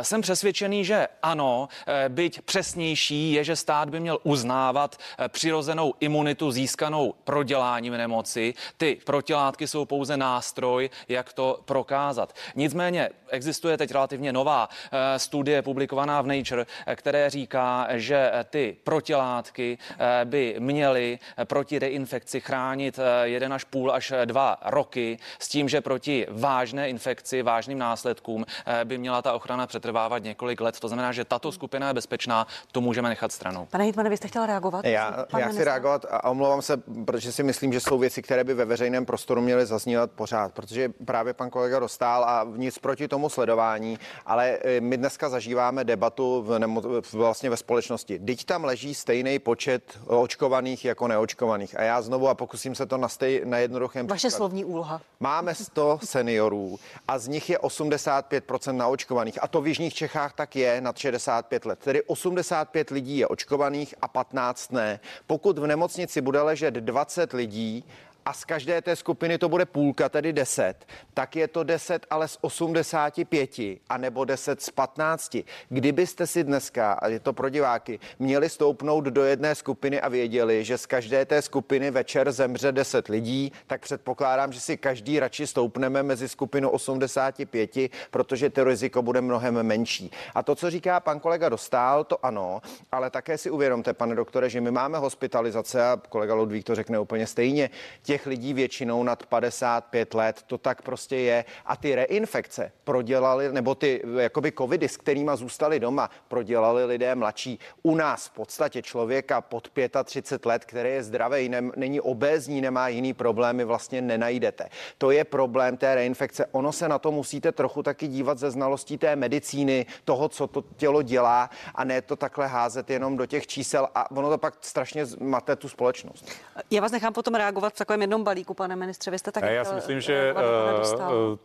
Jsem 0.02 0.22
přesvědčený, 0.22 0.86
že 0.86 1.08
ano, 1.24 1.68
byť 2.08 2.42
přesnější 2.42 3.34
je, 3.34 3.44
že 3.44 3.56
stát 3.56 3.90
by 3.90 4.00
měl 4.00 4.20
uznávat 4.24 4.98
přirozenou 5.28 5.94
imunitu 6.00 6.52
získanou 6.52 7.14
proděláním 7.24 7.94
nemoci. 7.94 8.54
Ty 8.78 9.00
pro 9.06 9.22
protilátky 9.34 9.68
jsou 9.68 9.86
pouze 9.86 10.18
nástroj, 10.18 10.90
jak 11.08 11.34
to 11.34 11.60
prokázat. 11.66 12.34
Nicméně 12.56 13.10
existuje 13.30 13.78
teď 13.78 13.92
relativně 13.92 14.34
nová 14.34 14.70
studie 15.18 15.62
publikovaná 15.62 16.22
v 16.22 16.28
Nature, 16.28 16.66
které 16.96 17.30
říká, 17.30 17.88
že 17.90 18.32
ty 18.50 18.78
protilátky 18.84 19.78
by 20.24 20.56
měly 20.60 21.20
proti 21.44 21.80
reinfekci 21.80 22.40
chránit 22.40 23.00
jeden 23.24 23.54
až 23.54 23.64
půl 23.64 23.92
až 23.92 24.14
dva 24.26 24.58
roky 24.66 25.18
s 25.40 25.50
tím, 25.50 25.70
že 25.70 25.82
proti 25.82 26.28
vážné 26.30 26.90
infekci, 26.90 27.42
vážným 27.42 27.78
následkům 27.78 28.46
by 28.84 28.98
měla 28.98 29.22
ta 29.22 29.34
ochrana 29.34 29.68
přetrvávat 29.68 30.24
několik 30.24 30.62
let. 30.62 30.80
To 30.80 30.88
znamená, 30.88 31.12
že 31.12 31.26
tato 31.26 31.52
skupina 31.52 31.88
je 31.88 31.94
bezpečná, 31.94 32.48
to 32.72 32.82
můžeme 32.82 33.10
nechat 33.10 33.32
stranou. 33.32 33.66
Pane 33.66 33.84
Hitmane, 33.84 34.10
vy 34.10 34.18
jste 34.18 34.28
chtěl 34.28 34.46
reagovat? 34.46 34.86
Já, 34.86 35.26
já 35.38 35.48
chci 35.48 35.64
reagovat 35.64 36.06
a 36.10 36.30
omlouvám 36.30 36.62
se, 36.62 36.78
protože 37.06 37.32
si 37.32 37.44
myslím, 37.44 37.74
že 37.74 37.80
jsou 37.80 37.98
věci, 37.98 38.22
které 38.22 38.44
by 38.44 38.54
ve 38.54 38.66
veřejném 38.66 39.06
prostoru 39.06 39.23
měly 39.42 39.66
zaznívat 39.66 40.12
pořád, 40.12 40.54
protože 40.54 40.90
právě 41.06 41.34
pan 41.34 41.50
kolega 41.50 41.80
dostal 41.80 42.24
a 42.24 42.48
nic 42.56 42.80
proti 42.80 43.08
tomu 43.08 43.30
sledování, 43.30 44.00
ale 44.26 44.50
e, 44.50 44.82
my 44.82 44.98
dneska 44.98 45.30
zažíváme 45.30 45.84
debatu 45.84 46.42
v 46.48 46.60
nemo, 46.60 46.82
vlastně 47.14 47.50
ve 47.50 47.58
společnosti. 47.58 48.20
Teď 48.20 48.46
tam 48.46 48.64
leží 48.64 48.96
stejný 48.96 49.40
počet 49.40 50.00
očkovaných 50.08 50.86
jako 50.86 51.08
neočkovaných. 51.08 51.80
A 51.80 51.84
já 51.84 52.02
znovu 52.02 52.28
a 52.30 52.36
pokusím 52.36 52.76
se 52.76 52.86
to 52.86 52.98
na, 52.98 53.08
stej, 53.08 53.42
na 53.46 53.58
jednoduchém 53.58 54.08
Vaše 54.08 54.28
příklad. 54.28 54.38
slovní 54.38 54.66
úloha. 54.66 55.02
Máme 55.20 55.56
100 55.56 56.00
seniorů 56.04 56.80
a 57.08 57.20
z 57.20 57.28
nich 57.28 57.50
je 57.50 57.58
85% 57.58 58.72
naočkovaných. 58.72 59.44
A 59.44 59.48
to 59.48 59.62
v 59.62 59.68
Jižních 59.68 59.94
Čechách 59.94 60.34
tak 60.34 60.56
je 60.56 60.82
nad 60.82 60.98
65 60.98 61.66
let. 61.66 61.80
Tedy 61.80 62.02
85 62.02 62.90
lidí 62.90 63.18
je 63.18 63.28
očkovaných 63.28 63.96
a 64.02 64.08
15 64.08 64.72
ne. 64.72 65.00
Pokud 65.28 65.58
v 65.58 65.68
nemocnici 65.68 66.22
bude 66.22 66.42
ležet 66.42 66.74
20 66.74 67.34
lidí 67.34 67.86
a 68.26 68.34
z 68.34 68.46
každé 68.46 68.82
té 68.82 68.96
skupiny 68.96 69.38
to 69.38 69.50
bude 69.50 69.66
půlka, 69.66 70.10
tedy 70.10 70.34
10, 70.34 70.76
tak 71.14 71.36
je 71.36 71.48
to 71.48 71.64
10 71.64 72.06
ale 72.10 72.28
z 72.28 72.38
85 72.42 73.60
a 73.90 73.98
nebo 73.98 74.26
10 74.26 74.62
z 74.62 74.70
15. 74.70 75.38
Kdybyste 75.70 76.28
si 76.28 76.44
dneska, 76.44 76.94
a 76.94 77.08
je 77.08 77.20
to 77.20 77.34
pro 77.34 77.50
diváky, 77.50 78.00
měli 78.20 78.50
stoupnout 78.50 79.04
do 79.04 79.24
jedné 79.24 79.56
skupiny 79.56 80.02
a 80.02 80.10
věděli, 80.10 80.64
že 80.64 80.78
z 80.78 80.86
každé 80.86 81.26
té 81.26 81.42
skupiny 81.42 81.92
večer 81.92 82.32
zemře 82.32 82.72
10 82.72 83.08
lidí, 83.08 83.52
tak 83.68 83.82
předpokládám, 83.82 84.54
že 84.54 84.60
si 84.60 84.78
každý 84.78 85.20
radši 85.20 85.48
stoupneme 85.48 86.04
mezi 86.04 86.30
skupinu 86.30 86.70
85, 86.70 87.78
protože 88.12 88.50
to 88.50 88.64
riziko 88.64 89.02
bude 89.02 89.22
mnohem 89.22 89.64
menší. 89.64 90.12
A 90.36 90.44
to, 90.44 90.56
co 90.56 90.70
říká 90.70 91.00
pan 91.00 91.20
kolega 91.20 91.50
Dostál, 91.50 92.04
to 92.04 92.26
ano, 92.26 92.62
ale 92.92 93.10
také 93.10 93.38
si 93.38 93.50
uvědomte, 93.50 93.94
pane 93.94 94.16
doktore, 94.16 94.50
že 94.50 94.62
my 94.62 94.72
máme 94.72 94.98
hospitalizace 94.98 95.86
a 95.86 96.02
kolega 96.10 96.34
Ludvík 96.34 96.66
to 96.66 96.76
řekne 96.76 97.00
úplně 97.00 97.28
stejně. 97.28 97.70
Tě 98.02 98.13
těch 98.14 98.26
lidí 98.26 98.54
většinou 98.54 99.04
nad 99.04 99.26
55 99.26 100.14
let, 100.14 100.44
to 100.48 100.58
tak 100.58 100.82
prostě 100.82 101.16
je. 101.16 101.46
A 101.66 101.76
ty 101.76 101.96
reinfekce 101.96 102.72
prodělali, 102.84 103.52
nebo 103.52 103.76
ty 103.76 104.02
jakoby 104.20 104.52
covidy, 104.52 104.90
s 104.90 104.98
kterými 104.98 105.32
zůstali 105.34 105.80
doma, 105.80 106.10
prodělali 106.28 106.86
lidé 106.86 107.16
mladší. 107.16 107.60
U 107.84 107.96
nás 107.96 108.28
v 108.28 108.32
podstatě 108.32 108.82
člověka 108.82 109.42
pod 109.42 109.70
35 110.04 110.46
let, 110.46 110.66
který 110.66 110.90
je 110.90 111.04
zdravý, 111.04 111.50
ne, 111.50 111.62
není 111.76 112.02
obézní, 112.02 112.62
nemá 112.62 112.88
jiný 112.88 113.14
problémy, 113.14 113.64
vlastně 113.64 114.02
nenajdete. 114.02 114.70
To 114.98 115.12
je 115.12 115.24
problém 115.24 115.78
té 115.78 115.96
reinfekce. 115.96 116.46
Ono 116.52 116.72
se 116.72 116.90
na 116.90 117.00
to 117.00 117.12
musíte 117.12 117.52
trochu 117.52 117.84
taky 117.84 118.08
dívat 118.08 118.38
ze 118.38 118.52
znalostí 118.52 118.98
té 118.98 119.16
medicíny, 119.16 119.86
toho, 120.06 120.30
co 120.30 120.48
to 120.48 120.64
tělo 120.78 121.02
dělá 121.02 121.50
a 121.76 121.84
ne 121.84 122.02
to 122.02 122.16
takhle 122.16 122.48
házet 122.48 122.90
jenom 122.90 123.18
do 123.18 123.26
těch 123.26 123.48
čísel 123.48 123.88
a 123.96 124.12
ono 124.12 124.30
to 124.30 124.38
pak 124.38 124.54
strašně 124.62 125.06
mate 125.20 125.56
tu 125.56 125.70
společnost. 125.70 126.30
Já 126.72 126.82
vás 126.82 126.92
nechám 126.92 127.14
potom 127.14 127.36
reagovat 127.36 127.74
v 127.74 127.78
takovém 127.78 128.03
jednom 128.04 128.24
balíku, 128.24 128.54
pane 128.54 128.76
ministře. 128.76 129.12
Vy 129.12 129.20
jste 129.20 129.32
tak. 129.32 129.44
Já 129.44 129.66
si 129.66 129.76
myslím, 129.76 130.02
že 130.02 130.34
uh, 130.34 131.38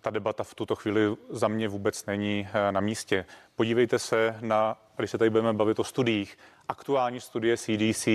ta 0.00 0.10
debata 0.10 0.44
v 0.44 0.54
tuto 0.54 0.76
chvíli 0.76 1.16
za 1.30 1.48
mě 1.48 1.68
vůbec 1.68 2.06
není 2.06 2.48
na 2.70 2.80
místě. 2.80 3.24
Podívejte 3.56 3.98
se 3.98 4.36
na, 4.40 4.76
když 4.96 5.10
se 5.10 5.18
tady 5.18 5.30
budeme 5.30 5.52
bavit 5.52 5.78
o 5.78 5.84
studiích, 5.84 6.38
aktuální 6.68 7.20
studie 7.20 7.56
CDC, 7.56 8.08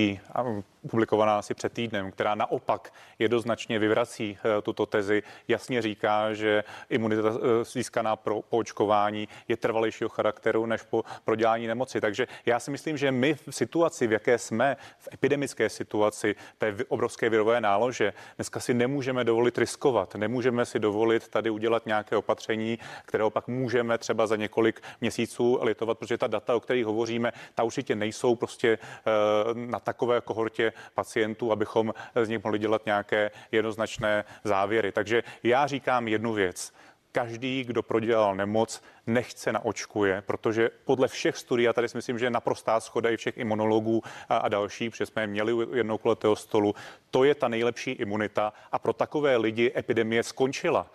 publikovaná 0.89 1.38
asi 1.38 1.53
před 1.53 1.74
týdnem, 1.74 2.12
která 2.12 2.36
naopak 2.36 2.93
jednoznačně 3.20 3.79
vyvrací 3.79 4.38
eh, 4.38 4.62
tuto 4.62 4.86
tezi, 4.86 5.24
jasně 5.48 5.81
říká, 5.81 6.34
že 6.34 6.63
imunita 6.89 7.29
eh, 7.29 7.65
získaná 7.65 8.15
pro, 8.15 8.41
po 8.41 8.58
očkování 8.58 9.27
je 9.48 9.58
trvalejšího 9.58 10.10
charakteru 10.10 10.65
než 10.65 10.81
po 10.81 11.03
prodělání 11.25 11.67
nemoci. 11.67 12.01
Takže 12.01 12.27
já 12.46 12.60
si 12.60 12.72
myslím, 12.72 12.98
že 12.98 13.12
my 13.12 13.34
v 13.34 13.43
situaci, 13.50 14.08
v 14.08 14.12
jaké 14.12 14.38
jsme, 14.38 14.77
v 14.98 15.10
epidemické 15.13 15.70
situaci, 15.70 16.36
té 16.58 16.75
obrovské 16.88 17.29
virové 17.29 17.62
nálože, 17.62 18.13
dneska 18.36 18.60
si 18.60 18.74
nemůžeme 18.74 19.24
dovolit 19.24 19.58
riskovat, 19.58 20.15
nemůžeme 20.15 20.65
si 20.65 20.79
dovolit 20.79 21.27
tady 21.27 21.50
udělat 21.50 21.86
nějaké 21.86 22.15
opatření, 22.15 22.79
které 23.05 23.24
opak 23.24 23.48
můžeme 23.48 23.98
třeba 23.98 24.27
za 24.27 24.36
několik 24.36 24.81
měsíců 25.01 25.60
litovat, 25.62 26.00
protože 26.00 26.17
ta 26.17 26.27
data, 26.27 26.55
o 26.55 26.60
kterých 26.60 26.86
hovoříme, 26.86 27.31
ta 27.55 27.63
určitě 27.63 27.96
nejsou 27.96 28.36
prostě 28.42 28.78
eh, 28.82 29.12
na 29.54 29.80
takové 29.80 30.22
kohortě 30.22 30.74
pacientů, 30.94 31.52
abychom 31.52 31.94
z 32.24 32.30
nich 32.30 32.44
mohli 32.44 32.60
dělat 32.60 32.86
nějaké 32.86 33.32
jednoznačné 33.52 34.26
závěry. 34.44 34.92
Takže 34.92 35.24
já 35.44 35.68
říkám 35.68 36.08
jednu 36.08 36.34
věc 36.34 36.74
každý, 37.12 37.64
kdo 37.64 37.84
prodělal 37.84 38.36
nemoc, 38.36 38.82
nechce 39.08 39.52
naočkuje, 39.52 40.24
protože 40.26 40.70
podle 40.86 41.08
všech 41.08 41.38
studií, 41.38 41.68
a 41.68 41.74
tady 41.74 41.90
si 41.90 41.98
myslím, 41.98 42.20
že 42.20 42.26
je 42.26 42.30
naprostá 42.30 42.80
schoda 42.80 43.10
i 43.10 43.18
všech 43.18 43.38
imunologů 43.38 44.04
a, 44.30 44.38
a 44.38 44.48
další, 44.48 44.90
protože 44.90 45.06
jsme 45.06 45.28
měli 45.28 45.54
jednou 45.74 45.98
kulatého 45.98 46.36
stolu, 46.36 46.76
to 47.12 47.24
je 47.24 47.36
ta 47.36 47.48
nejlepší 47.48 47.92
imunita 47.92 48.54
a 48.72 48.80
pro 48.80 48.94
takové 48.94 49.38
lidi 49.38 49.72
epidemie 49.76 50.24
skončila 50.24 50.88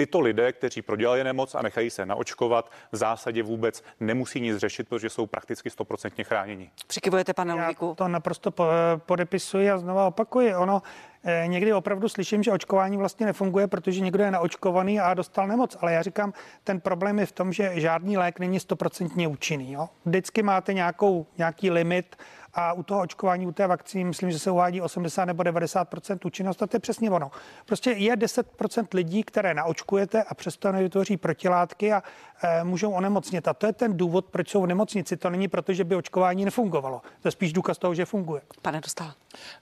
tyto 0.00 0.20
lidé, 0.20 0.52
kteří 0.52 0.82
prodělali 0.82 1.24
nemoc 1.24 1.54
a 1.54 1.62
nechají 1.62 1.90
se 1.90 2.06
naočkovat, 2.06 2.70
v 2.92 2.96
zásadě 2.96 3.42
vůbec 3.42 3.84
nemusí 4.00 4.40
nic 4.40 4.56
řešit, 4.56 4.88
protože 4.88 5.10
jsou 5.10 5.26
prakticky 5.26 5.70
stoprocentně 5.70 6.24
chráněni. 6.24 6.70
Přikivujete, 6.86 7.34
pane 7.34 7.54
Ludvíku? 7.54 7.94
To 7.94 8.08
naprosto 8.08 8.54
podepisuji 8.96 9.70
a 9.70 9.78
znova 9.78 10.06
opakuji. 10.06 10.54
Ono 10.54 10.82
eh, 11.24 11.44
někdy 11.46 11.72
opravdu 11.72 12.08
slyším, 12.08 12.42
že 12.42 12.52
očkování 12.52 12.96
vlastně 12.96 13.26
nefunguje, 13.26 13.66
protože 13.66 14.00
někdo 14.00 14.24
je 14.24 14.30
naočkovaný 14.30 15.00
a 15.00 15.14
dostal 15.14 15.48
nemoc. 15.48 15.76
Ale 15.80 15.92
já 15.92 16.02
říkám, 16.02 16.32
ten 16.64 16.80
problém 16.80 17.18
je 17.18 17.26
v 17.26 17.32
tom, 17.32 17.52
že 17.52 17.72
žádný 17.74 18.16
lék 18.16 18.38
není 18.38 18.60
stoprocentně 18.60 19.28
účinný. 19.28 19.72
Jo? 19.72 19.88
Vždycky 20.04 20.42
máte 20.42 20.74
nějakou, 20.74 21.26
nějaký 21.38 21.70
limit 21.70 22.16
a 22.54 22.72
u 22.72 22.82
toho 22.82 23.00
očkování, 23.00 23.46
u 23.46 23.52
té 23.52 23.66
vakcíny, 23.66 24.04
myslím, 24.04 24.30
že 24.30 24.38
se 24.38 24.50
uvádí 24.50 24.80
80 24.80 25.24
nebo 25.24 25.42
90 25.42 25.88
účinnost 26.24 26.62
a 26.62 26.66
to 26.66 26.76
je 26.76 26.80
přesně 26.80 27.10
ono. 27.10 27.30
Prostě 27.66 27.90
je 27.90 28.16
10% 28.16 28.86
lidí, 28.94 29.22
které 29.22 29.54
naočkujete 29.54 30.22
a 30.22 30.34
přesto 30.34 30.72
nevytvoří 30.72 31.16
protilátky 31.16 31.92
a 31.92 32.02
e, 32.42 32.64
můžou 32.64 32.92
onemocnit. 32.92 33.48
A 33.48 33.54
to 33.54 33.66
je 33.66 33.72
ten 33.72 33.96
důvod, 33.96 34.24
proč 34.24 34.48
jsou 34.48 34.62
v 34.62 34.66
nemocnici. 34.66 35.16
To 35.16 35.30
není 35.30 35.48
proto, 35.48 35.72
že 35.72 35.84
by 35.84 35.96
očkování 35.96 36.44
nefungovalo. 36.44 37.02
To 37.22 37.28
je 37.28 37.32
spíš 37.32 37.52
důkaz 37.52 37.78
toho, 37.78 37.94
že 37.94 38.04
funguje. 38.04 38.42
Pane 38.62 38.80
Dostal. 38.80 39.12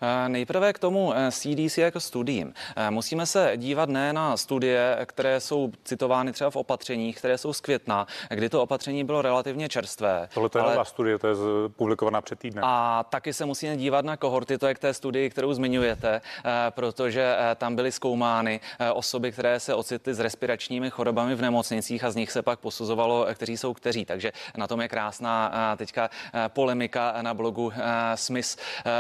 E, 0.01 0.29
nejprve 0.29 0.73
k 0.73 0.79
tomu 0.79 1.13
CDC 1.31 1.79
e, 1.79 1.83
jako 1.83 2.01
studiím. 2.01 2.55
E, 2.77 2.91
musíme 2.91 3.27
se 3.27 3.53
dívat 3.57 3.89
ne 3.89 4.13
na 4.13 4.37
studie, 4.37 4.99
které 5.07 5.41
jsou 5.41 5.71
citovány 5.85 6.33
třeba 6.33 6.51
v 6.51 6.57
opatřeních, 6.57 7.19
které 7.19 7.39
jsou 7.39 7.53
z 7.53 7.61
května, 7.61 8.07
kdy 8.29 8.49
to 8.49 8.63
opatření 8.63 9.05
bylo 9.05 9.23
relativně 9.23 9.69
čerstvé. 9.69 10.29
Tohle 10.35 10.49
to 10.49 10.59
je 10.59 10.63
ale... 10.63 10.73
nová 10.73 10.85
studie, 10.85 11.19
to 11.19 11.27
je 11.27 11.35
publikovaná 11.77 12.21
před 12.21 12.39
týdnem. 12.39 12.65
A 12.65 12.78
a 12.79 13.05
taky 13.11 13.33
se 13.33 13.45
musíme 13.45 13.77
dívat 13.77 14.05
na 14.05 14.17
kohorty, 14.17 14.59
to 14.59 14.67
je 14.67 14.75
k 14.75 14.79
té 14.79 14.95
studii, 14.95 15.31
kterou 15.31 15.53
zmiňujete, 15.53 16.21
eh, 16.21 16.51
protože 16.71 17.37
eh, 17.39 17.55
tam 17.55 17.77
byly 17.77 17.93
zkoumány 17.93 18.61
eh, 18.79 18.93
osoby, 18.93 19.33
které 19.33 19.61
se 19.61 19.75
ocitly 19.75 20.15
s 20.15 20.21
respiračními 20.21 20.91
chorobami 20.91 21.35
v 21.35 21.43
nemocnicích 21.43 22.05
a 22.05 22.11
z 22.11 22.17
nich 22.17 22.33
se 22.33 22.43
pak 22.43 22.59
posuzovalo, 22.59 23.27
kteří 23.35 23.57
jsou 23.57 23.75
kteří. 23.75 24.05
Takže 24.05 24.33
na 24.57 24.67
tom 24.67 24.81
je 24.81 24.89
krásná 24.89 25.53
teďka 25.77 26.11
polemika 26.49 27.23
na 27.23 27.35
blogu 27.35 27.73
Smith 28.15 28.57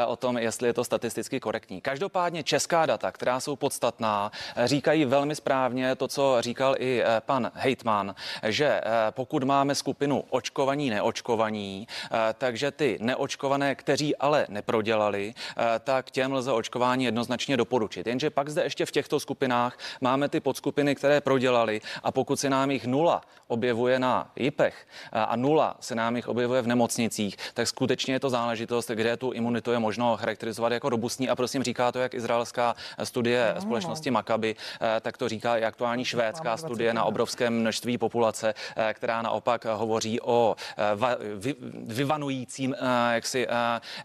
o 0.07 0.17
tom, 0.17 0.39
jestli 0.39 0.69
je 0.69 0.73
to 0.73 0.85
statisticky 0.85 1.41
korektní. 1.41 1.81
Každopádně 1.81 2.43
česká 2.43 2.87
data, 2.87 3.13
která 3.13 3.41
jsou 3.41 3.57
podstatná, 3.57 4.33
říkají 4.65 5.05
velmi 5.05 5.35
správně 5.35 5.95
to, 5.95 6.09
co 6.09 6.37
říkal 6.41 6.75
i 6.79 7.03
pan 7.21 7.51
Hejtman, 7.55 8.15
že 8.43 8.81
pokud 9.11 9.43
máme 9.43 9.75
skupinu 9.75 10.25
očkovaní, 10.31 10.91
neočkovaní, 10.91 11.89
takže 12.39 12.71
ty 12.71 12.99
neočkované 13.01 13.68
kteří 13.75 14.17
ale 14.17 14.47
neprodělali, 14.49 15.35
eh, 15.35 15.79
tak 15.79 16.11
těm 16.11 16.33
lze 16.33 16.53
očkování 16.53 17.05
jednoznačně 17.05 17.57
doporučit. 17.57 18.07
Jenže 18.07 18.31
pak 18.31 18.49
zde 18.49 18.63
ještě 18.63 18.87
v 18.87 18.91
těchto 18.91 19.21
skupinách 19.21 19.79
máme 20.01 20.29
ty 20.29 20.41
podskupiny, 20.41 20.95
které 20.95 21.21
prodělali 21.21 21.81
a 22.03 22.13
pokud 22.13 22.41
se 22.41 22.51
nám 22.51 22.71
jich 22.71 22.87
nula 22.87 23.23
objevuje 23.47 23.99
na 23.99 24.31
JIPech 24.37 24.87
eh, 25.13 25.21
a 25.21 25.37
nula 25.37 25.77
se 25.81 25.95
nám 25.95 26.17
jich 26.17 26.29
objevuje 26.29 26.63
v 26.63 26.67
nemocnicích, 26.67 27.37
tak 27.55 27.69
skutečně 27.69 28.15
je 28.15 28.21
to 28.21 28.31
záležitost, 28.31 28.91
kde 28.91 29.17
tu 29.17 29.31
imunitu 29.31 29.73
je 29.73 29.79
možno 29.79 30.17
charakterizovat 30.17 30.73
jako 30.73 30.89
robustní 30.89 31.29
a 31.29 31.37
prosím 31.37 31.63
říká 31.63 31.93
to 31.93 31.99
jak 31.99 32.15
izraelská 32.15 32.75
studie 33.05 33.53
no. 33.55 33.61
společnosti 33.61 34.11
Maccabi, 34.11 34.57
tak 35.01 35.17
to 35.17 35.29
říká 35.29 35.57
i 35.57 35.65
aktuální 35.65 36.05
švédská 36.05 36.57
studie 36.57 36.95
na 36.95 37.05
obrovské 37.05 37.51
množství 37.51 37.99
populace, 37.99 38.55
která 38.93 39.23
naopak 39.23 39.65
hovoří 39.65 40.21
o 40.21 40.57
vyvanujícím 41.87 42.75
jaksi 43.13 43.47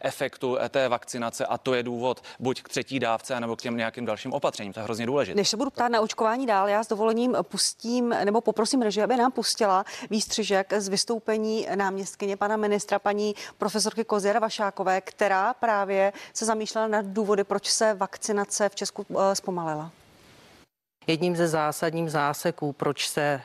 efektu 0.01 0.57
té 0.69 0.89
vakcinace 0.89 1.45
a 1.45 1.57
to 1.57 1.73
je 1.73 1.83
důvod 1.83 2.23
buď 2.39 2.61
k 2.61 2.69
třetí 2.69 2.99
dávce, 2.99 3.39
nebo 3.39 3.55
k 3.55 3.61
těm 3.61 3.77
nějakým 3.77 4.05
dalším 4.05 4.33
opatřením. 4.33 4.73
To 4.73 4.79
je 4.79 4.83
hrozně 4.83 5.05
důležité. 5.05 5.35
Než 5.35 5.49
se 5.49 5.57
budu 5.57 5.69
ptát 5.69 5.87
na 5.87 6.01
očkování 6.01 6.45
dál, 6.45 6.69
já 6.69 6.83
s 6.83 6.87
dovolením 6.87 7.37
pustím 7.41 8.09
nebo 8.09 8.41
poprosím 8.41 8.81
režii, 8.81 9.03
aby 9.03 9.17
nám 9.17 9.31
pustila 9.31 9.85
výstřižek 10.09 10.73
z 10.77 10.87
vystoupení 10.87 11.67
náměstkyně 11.75 12.37
pana 12.37 12.57
ministra, 12.57 12.99
paní 12.99 13.35
profesorky 13.57 14.03
Kozěra 14.03 14.39
Vašákové, 14.39 15.01
která 15.01 15.53
právě 15.53 16.13
se 16.33 16.45
zamýšlela 16.45 16.87
nad 16.87 17.05
důvody, 17.05 17.43
proč 17.43 17.69
se 17.69 17.93
vakcinace 17.93 18.69
v 18.69 18.75
Česku 18.75 19.05
eh, 19.09 19.35
zpomalila. 19.35 19.91
Jedním 21.07 21.35
ze 21.35 21.47
zásadních 21.47 22.11
záseků, 22.11 22.73
proč 22.73 23.07
se 23.07 23.21
e, 23.21 23.41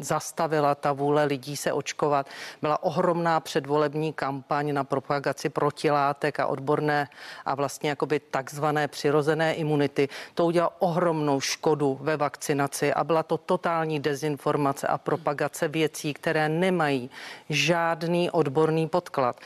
zastavila 0.00 0.74
ta 0.74 0.92
vůle 0.92 1.24
lidí 1.24 1.56
se 1.56 1.72
očkovat, 1.72 2.26
byla 2.62 2.82
ohromná 2.82 3.40
předvolební 3.40 4.12
kampaň 4.12 4.74
na 4.74 4.84
propagaci 4.84 5.48
protilátek 5.48 6.40
a 6.40 6.46
odborné 6.46 7.08
a 7.44 7.54
vlastně 7.54 7.90
jakoby 7.90 8.20
takzvané 8.20 8.88
přirozené 8.88 9.54
imunity. 9.54 10.08
To 10.34 10.46
udělalo 10.46 10.72
ohromnou 10.78 11.40
škodu 11.40 11.98
ve 12.00 12.16
vakcinaci 12.16 12.94
a 12.94 13.04
byla 13.04 13.22
to 13.22 13.38
totální 13.38 14.00
dezinformace 14.00 14.86
a 14.86 14.98
propagace 14.98 15.68
věcí, 15.68 16.14
které 16.14 16.48
nemají 16.48 17.10
žádný 17.48 18.30
odborný 18.30 18.88
podklad. 18.88 19.36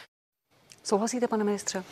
Souhlasíte, 0.83 1.29
pane 1.29 1.45
ministře? 1.45 1.85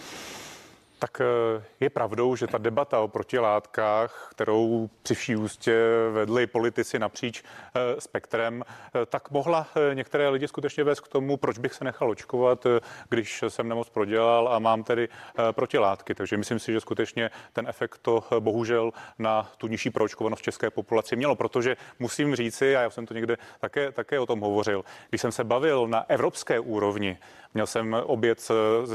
Tak 0.99 1.21
eh, 1.21 1.65
je 1.81 1.91
pravdou, 1.91 2.37
že 2.37 2.47
ta 2.47 2.59
debata 2.59 3.01
o 3.01 3.09
protilátkách, 3.09 4.29
kterou 4.31 4.91
při 5.03 5.15
vší 5.15 5.37
ústě 5.37 5.83
vedli 6.13 6.47
politici 6.47 6.99
napříč 6.99 7.43
eh, 7.43 8.01
spektrem, 8.01 8.63
eh, 8.63 9.07
tak 9.07 9.31
mohla 9.31 9.67
některé 9.95 10.29
lidi 10.29 10.49
skutečně 10.49 10.85
vést 10.85 11.01
k 11.01 11.09
tomu, 11.09 11.37
proč 11.37 11.59
bych 11.59 11.75
se 11.75 11.85
nechal 11.85 12.11
očkovat, 12.11 12.67
když 13.09 13.45
jsem 13.49 13.69
nemoc 13.69 13.89
prodělal 13.89 14.49
a 14.49 14.59
mám 14.59 14.85
tedy 14.85 15.09
protilátky. 15.53 16.15
Takže 16.15 16.37
myslím 16.37 16.59
si, 16.59 16.73
že 16.73 16.81
skutečně 16.81 17.31
ten 17.53 17.69
efekt 17.69 17.99
to 18.03 18.25
bohužel 18.41 18.91
na 19.19 19.53
tu 19.59 19.67
nižší 19.67 19.91
proočkovanost 19.91 20.43
české 20.43 20.71
populaci 20.71 21.17
mělo, 21.17 21.37
protože 21.37 21.77
musím 21.99 22.37
říci, 22.37 22.77
a 22.77 22.81
já 22.81 22.91
jsem 22.91 23.07
to 23.07 23.15
někde 23.15 23.37
také, 23.61 23.93
také 23.93 24.21
o 24.21 24.27
tom 24.27 24.41
hovořil, 24.41 24.85
když 25.09 25.21
jsem 25.21 25.33
se 25.33 25.45
bavil 25.45 25.89
na 25.89 26.05
evropské 26.09 26.61
úrovni, 26.61 27.19
měl 27.55 27.67
jsem 27.67 27.97
oběd 28.05 28.41
se 28.41 28.55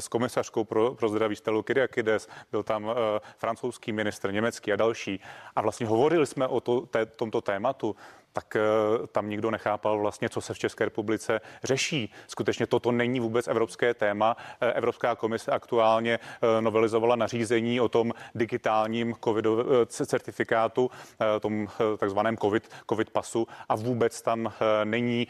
komisařkou 0.09 0.63
pro, 0.63 0.95
pro 0.95 1.09
zdraví 1.09 1.35
Stelu 1.35 1.63
Kyriak 1.63 1.92
Kyriakides, 1.93 2.27
byl 2.51 2.63
tam 2.63 2.83
uh, 2.83 2.91
francouzský 3.37 3.91
ministr, 3.91 4.31
německý 4.31 4.73
a 4.73 4.75
další. 4.75 5.19
A 5.55 5.61
vlastně 5.61 5.87
hovorili 5.87 6.25
jsme 6.25 6.47
o 6.47 6.61
to, 6.61 6.81
té, 6.81 7.05
tomto 7.05 7.41
tématu 7.41 7.95
tak 8.33 8.57
uh, 8.57 9.07
tam 9.07 9.29
nikdo 9.29 9.51
nechápal 9.51 9.99
vlastně, 9.99 10.29
co 10.29 10.41
se 10.41 10.53
v 10.53 10.59
České 10.59 10.85
republice 10.85 11.41
řeší. 11.63 12.13
Skutečně 12.27 12.67
toto 12.67 12.91
není 12.91 13.19
vůbec 13.19 13.47
evropské 13.47 13.93
téma. 13.93 14.37
Uh, 14.37 14.69
Evropská 14.73 15.15
komise 15.15 15.51
aktuálně 15.51 16.19
uh, 16.19 16.61
novelizovala 16.61 17.15
nařízení 17.15 17.81
o 17.81 17.89
tom 17.89 18.11
digitálním 18.35 19.15
COVID 19.23 19.45
certifikátu, 19.85 20.91
tom 21.39 21.67
takzvaném 21.97 22.37
COVID, 22.37 22.69
COVID 22.89 23.09
pasu 23.09 23.47
a 23.69 23.75
vůbec 23.75 24.21
tam 24.21 24.53
není 24.83 25.27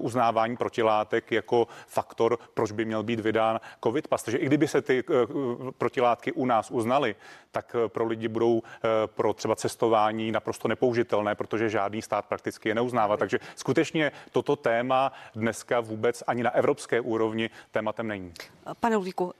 uznávání 0.00 0.56
protilátek 0.56 1.32
jako 1.32 1.66
faktor, 1.86 2.38
proč 2.54 2.72
by 2.72 2.84
měl 2.84 3.02
být 3.02 3.20
vydán 3.20 3.60
COVID 3.84 4.08
pas. 4.08 4.22
Takže 4.22 4.38
i 4.38 4.46
kdyby 4.46 4.68
se 4.68 4.82
ty 4.82 5.04
protilátky 5.78 6.32
u 6.32 6.46
nás 6.46 6.70
uznali, 6.70 7.14
tak 7.52 7.76
eh, 7.84 7.88
pro 7.88 8.04
lidi 8.06 8.28
budou 8.28 8.62
eh, 8.64 8.88
pro 9.06 9.32
třeba 9.32 9.56
cestování 9.56 10.32
naprosto 10.32 10.68
nepoužitelné, 10.68 11.34
protože 11.34 11.68
žádný 11.68 12.02
stát 12.02 12.21
prakticky 12.28 12.68
je 12.68 12.74
neuznává. 12.74 13.16
Takže 13.16 13.38
skutečně 13.56 14.12
toto 14.32 14.56
téma 14.56 15.12
dneska 15.34 15.80
vůbec 15.80 16.22
ani 16.26 16.42
na 16.42 16.50
evropské 16.50 17.00
úrovni 17.00 17.50
tématem 17.70 18.08
není. 18.08 18.32
Pane 18.80 18.96
Ludvíku, 18.96 19.32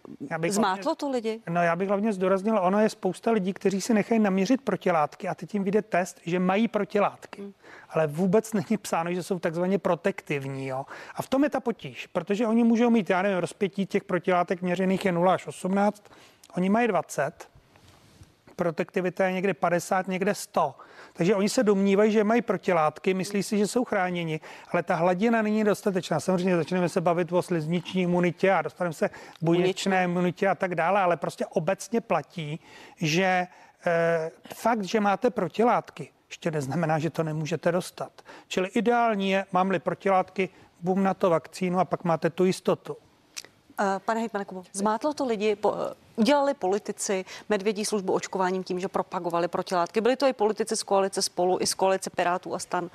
zmátlo 0.49 0.95
to 0.95 1.11
lidi? 1.11 1.41
No 1.51 1.63
já 1.63 1.77
bych 1.77 1.89
hlavně 1.89 2.13
zdůraznil, 2.13 2.59
ono 2.59 2.81
je 2.81 2.89
spousta 2.89 3.31
lidí, 3.31 3.53
kteří 3.53 3.81
si 3.81 3.95
nechají 3.95 4.21
naměřit 4.21 4.63
protilátky 4.63 5.29
a 5.29 5.35
teď 5.35 5.55
jim 5.55 5.65
vyjde 5.65 5.83
test, 5.83 6.21
že 6.27 6.39
mají 6.39 6.69
protilátky. 6.69 7.43
Hmm. 7.43 7.53
Ale 7.91 8.07
vůbec 8.07 8.53
není 8.53 8.77
psáno, 8.83 9.15
že 9.15 9.23
jsou 9.23 9.39
takzvaně 9.39 9.79
protektivní. 9.79 10.67
Jo? 10.67 10.85
A 11.15 11.23
v 11.23 11.29
tom 11.29 11.45
je 11.45 11.51
ta 11.51 11.61
potíž, 11.61 12.07
protože 12.07 12.47
oni 12.47 12.65
můžou 12.65 12.91
mít, 12.91 13.11
já 13.11 13.23
nevím, 13.23 13.39
rozpětí 13.39 13.87
těch 13.87 14.05
protilátek 14.05 14.63
měřených 14.63 15.05
je 15.05 15.13
0 15.13 15.35
až 15.35 15.47
18, 15.47 16.05
oni 16.57 16.71
mají 16.71 16.89
20, 16.89 17.49
protektivita 18.63 19.27
je 19.27 19.33
někde 19.33 19.55
50, 19.55 20.09
někde 20.09 20.35
100. 20.35 20.75
Takže 21.13 21.35
oni 21.35 21.49
se 21.49 21.63
domnívají, 21.63 22.13
že 22.13 22.25
mají 22.25 22.43
protilátky, 22.43 23.15
myslí 23.15 23.43
si, 23.43 23.59
že 23.59 23.67
jsou 23.67 23.85
chráněni, 23.85 24.41
ale 24.73 24.83
ta 24.83 24.95
hladina 24.95 25.43
není 25.43 25.65
dostatečná. 25.65 26.21
Samozřejmě 26.21 26.57
začneme 26.57 26.89
se 26.89 27.01
bavit 27.01 27.33
o 27.33 27.43
slizniční 27.43 28.03
imunitě 28.03 28.53
a 28.53 28.63
dostaneme 28.63 28.95
se 28.95 29.09
k 29.09 29.13
buněčné 29.43 30.05
imunitě 30.05 30.49
a 30.49 30.55
tak 30.55 30.75
dále, 30.75 31.01
ale 31.01 31.17
prostě 31.17 31.47
obecně 31.47 32.01
platí, 32.01 32.61
že 32.97 33.23
e, 33.23 33.47
fakt, 34.55 34.83
že 34.83 35.01
máte 35.01 35.31
protilátky, 35.31 36.09
ještě 36.29 36.51
neznamená, 36.51 36.99
že 36.99 37.11
to 37.11 37.23
nemůžete 37.23 37.73
dostat. 37.73 38.13
Čili 38.49 38.69
ideální 38.69 39.31
je, 39.31 39.47
mám-li 39.53 39.79
protilátky, 39.79 40.49
bum 40.81 41.03
na 41.03 41.15
to 41.15 41.31
vakcínu 41.31 41.79
a 41.79 41.85
pak 41.85 42.05
máte 42.05 42.31
tu 42.31 42.45
jistotu. 42.45 42.97
Eh, 43.81 44.01
pane 44.05 44.21
hejtmane 44.21 44.45
Kubo, 44.45 44.63
zmátlo 44.73 45.15
to 45.15 45.27
lidi, 45.27 45.57
po, 45.57 45.75
eh, 45.75 45.95
udělali 46.17 46.55
politici 46.55 47.25
medvědí 47.49 47.85
službu 47.85 48.13
očkováním 48.13 48.65
tím, 48.65 48.81
že 48.81 48.89
propagovali 48.89 49.49
protilátky. 49.49 50.01
Byli 50.01 50.17
to 50.17 50.27
i 50.27 50.33
politici 50.33 50.77
z 50.77 50.83
koalice 50.83 51.23
spolu, 51.23 51.59
i 51.61 51.67
z 51.67 51.75
koalice 51.75 52.11
Pirátů 52.11 52.55
a 52.55 52.59
stan. 52.59 52.91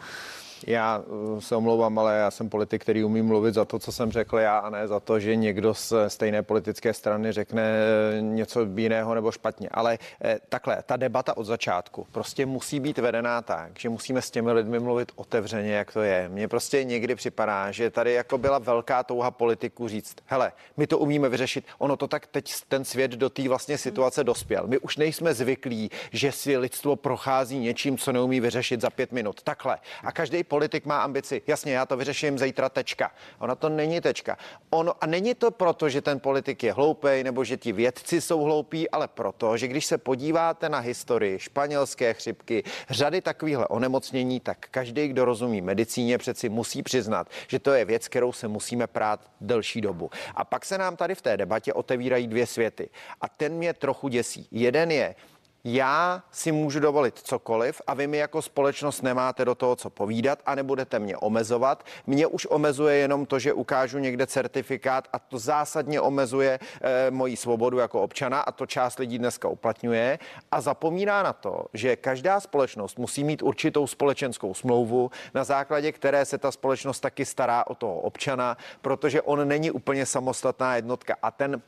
Já 0.68 0.98
uh, 0.98 1.40
se 1.40 1.56
omlouvám, 1.56 2.00
ale 2.00 2.18
já 2.18 2.32
jsem 2.32 2.50
politik, 2.50 2.82
který 2.82 3.04
umí 3.04 3.22
mluvit 3.22 3.54
za 3.54 3.66
to, 3.66 3.80
co 3.80 3.92
jsem 3.92 4.12
řekl 4.12 4.38
já, 4.38 4.58
a 4.58 4.70
ne 4.70 4.88
za 4.88 5.00
to, 5.00 5.20
že 5.20 5.36
někdo 5.36 5.74
z 5.74 5.94
stejné 6.08 6.44
politické 6.44 6.94
strany 6.94 7.32
řekne 7.32 7.62
eh, 7.62 8.22
něco 8.22 8.68
jiného 8.76 9.16
nebo 9.16 9.32
špatně. 9.32 9.70
Ale 9.72 9.98
eh, 10.22 10.40
takhle, 10.50 10.84
ta 10.86 10.98
debata 10.98 11.38
od 11.38 11.44
začátku 11.44 12.08
prostě 12.12 12.46
musí 12.46 12.80
být 12.80 12.98
vedená 12.98 13.42
tak, 13.42 13.80
že 13.80 13.90
musíme 13.90 14.22
s 14.22 14.32
těmi 14.32 14.52
lidmi 14.52 14.80
mluvit 14.80 15.12
otevřeně, 15.16 15.72
jak 15.72 15.94
to 15.94 16.02
je. 16.02 16.30
Mně 16.30 16.48
prostě 16.48 16.84
někdy 16.84 17.16
připadá, 17.16 17.72
že 17.72 17.90
tady 17.90 18.14
jako 18.14 18.38
byla 18.38 18.60
velká 18.60 19.04
touha 19.04 19.32
politiku 19.32 19.88
říct, 19.88 20.16
hele, 20.26 20.52
my 20.78 20.88
to 20.88 20.98
umíme 20.98 21.30
vyřešit, 21.30 21.66
ono 21.78 21.98
to 21.98 22.08
tak 22.08 22.28
teď 22.28 22.54
ten 22.68 22.86
svět 22.86 23.12
do 23.12 23.30
té 23.30 23.50
vlastně 23.50 23.78
situace 23.78 24.24
dospěl. 24.24 24.68
My 24.68 24.80
už 24.80 24.98
nejsme 24.98 25.34
zvyklí, 25.34 25.92
že 26.12 26.32
si 26.32 26.58
lidstvo 26.58 26.96
prochází 26.96 27.60
něčím, 27.60 27.98
co 27.98 28.12
neumí 28.12 28.40
vyřešit 28.40 28.82
za 28.82 28.90
pět 28.90 29.12
minut. 29.12 29.42
Takhle. 29.44 29.78
A 30.04 30.12
každý 30.12 30.44
politik 30.48 30.86
má 30.86 31.02
ambici, 31.02 31.42
jasně, 31.48 31.74
já 31.74 31.86
to 31.86 31.98
vyřeším 31.98 32.40
zítra 32.40 32.70
tečka. 32.70 33.12
Ona 33.40 33.56
to 33.56 33.70
není 33.70 34.02
tečka. 34.02 34.38
Ono, 34.70 34.94
a 35.02 35.06
není 35.06 35.36
to 35.36 35.52
proto, 35.52 35.90
že 35.90 36.02
ten 36.02 36.20
politik 36.20 36.64
je 36.64 36.74
hloupý 36.74 37.24
nebo 37.24 37.44
že 37.44 37.58
ti 37.58 37.72
vědci 37.72 38.22
jsou 38.22 38.40
hloupí, 38.40 38.90
ale 38.90 39.08
proto, 39.08 39.58
že 39.58 39.68
když 39.68 39.86
se 39.86 39.98
podíváte 39.98 40.70
na 40.70 40.80
historii 40.80 41.40
španělské 41.40 42.14
chřipky, 42.14 42.64
řady 42.90 43.22
takovýchhle 43.22 43.68
onemocnění, 43.68 44.40
tak 44.40 44.68
každý, 44.72 45.08
kdo 45.08 45.26
rozumí 45.26 45.62
medicíně, 45.62 46.18
přeci 46.18 46.50
musí 46.50 46.84
přiznat, 46.84 47.30
že 47.48 47.60
to 47.60 47.74
je 47.74 47.86
věc, 47.86 48.08
kterou 48.08 48.32
se 48.32 48.48
musíme 48.48 48.88
prát 48.88 49.32
delší 49.42 49.82
dobu. 49.82 50.10
A 50.36 50.44
pak 50.46 50.66
se 50.66 50.78
nám 50.78 50.96
tady 50.96 51.16
v 51.16 51.22
té 51.22 51.38
debatě 51.38 51.74
otevírají 51.74 52.28
dvě 52.28 52.48
světy. 52.48 52.90
A 53.22 53.30
ten 53.30 53.54
mě 53.54 53.74
trochu 53.74 54.08
děsí. 54.08 54.48
Jeden 54.52 54.92
je, 54.92 55.16
já 55.64 56.24
si 56.32 56.52
můžu 56.52 56.80
dovolit 56.80 57.20
cokoliv 57.20 57.82
a 57.88 57.94
vy 57.94 58.08
mi 58.08 58.18
jako 58.18 58.42
společnost 58.42 59.02
nemáte 59.02 59.46
do 59.46 59.56
toho 59.56 59.76
co 59.76 59.90
povídat 59.90 60.40
a 60.46 60.56
nebudete 60.56 61.00
mě 61.00 61.18
omezovat. 61.18 61.84
Mě 62.08 62.28
už 62.28 62.48
omezuje 62.50 62.96
jenom 62.96 63.26
to, 63.26 63.40
že 63.40 63.54
ukážu 63.54 64.00
někde 64.00 64.28
certifikát 64.28 65.08
a 65.14 65.20
to 65.20 65.40
zásadně 65.40 66.02
omezuje 66.02 66.60
e, 66.82 67.12
moji 67.12 67.38
svobodu 67.38 67.78
jako 67.78 68.02
občana 68.02 68.42
a 68.42 68.52
to 68.52 68.66
část 68.66 69.00
lidí 69.00 69.20
dneska 69.20 69.48
uplatňuje 69.48 70.20
a 70.52 70.62
zapomíná 70.62 71.24
na 71.24 71.34
to, 71.34 71.66
že 71.74 71.96
každá 71.96 72.40
společnost 72.40 73.00
musí 73.00 73.24
mít 73.24 73.42
určitou 73.42 73.88
společenskou 73.88 74.54
smlouvu, 74.54 75.12
na 75.34 75.44
základě 75.44 75.92
které 75.92 76.26
se 76.26 76.38
ta 76.38 76.52
společnost 76.52 77.00
taky 77.00 77.26
stará 77.26 77.68
o 77.68 77.76
toho 77.76 78.00
občana, 78.00 78.58
protože 78.82 79.22
on 79.22 79.48
není 79.48 79.72
úplně 79.72 80.06
samostatná 80.06 80.76
jednotka 80.76 81.16
a 81.22 81.32
ten 81.32 81.62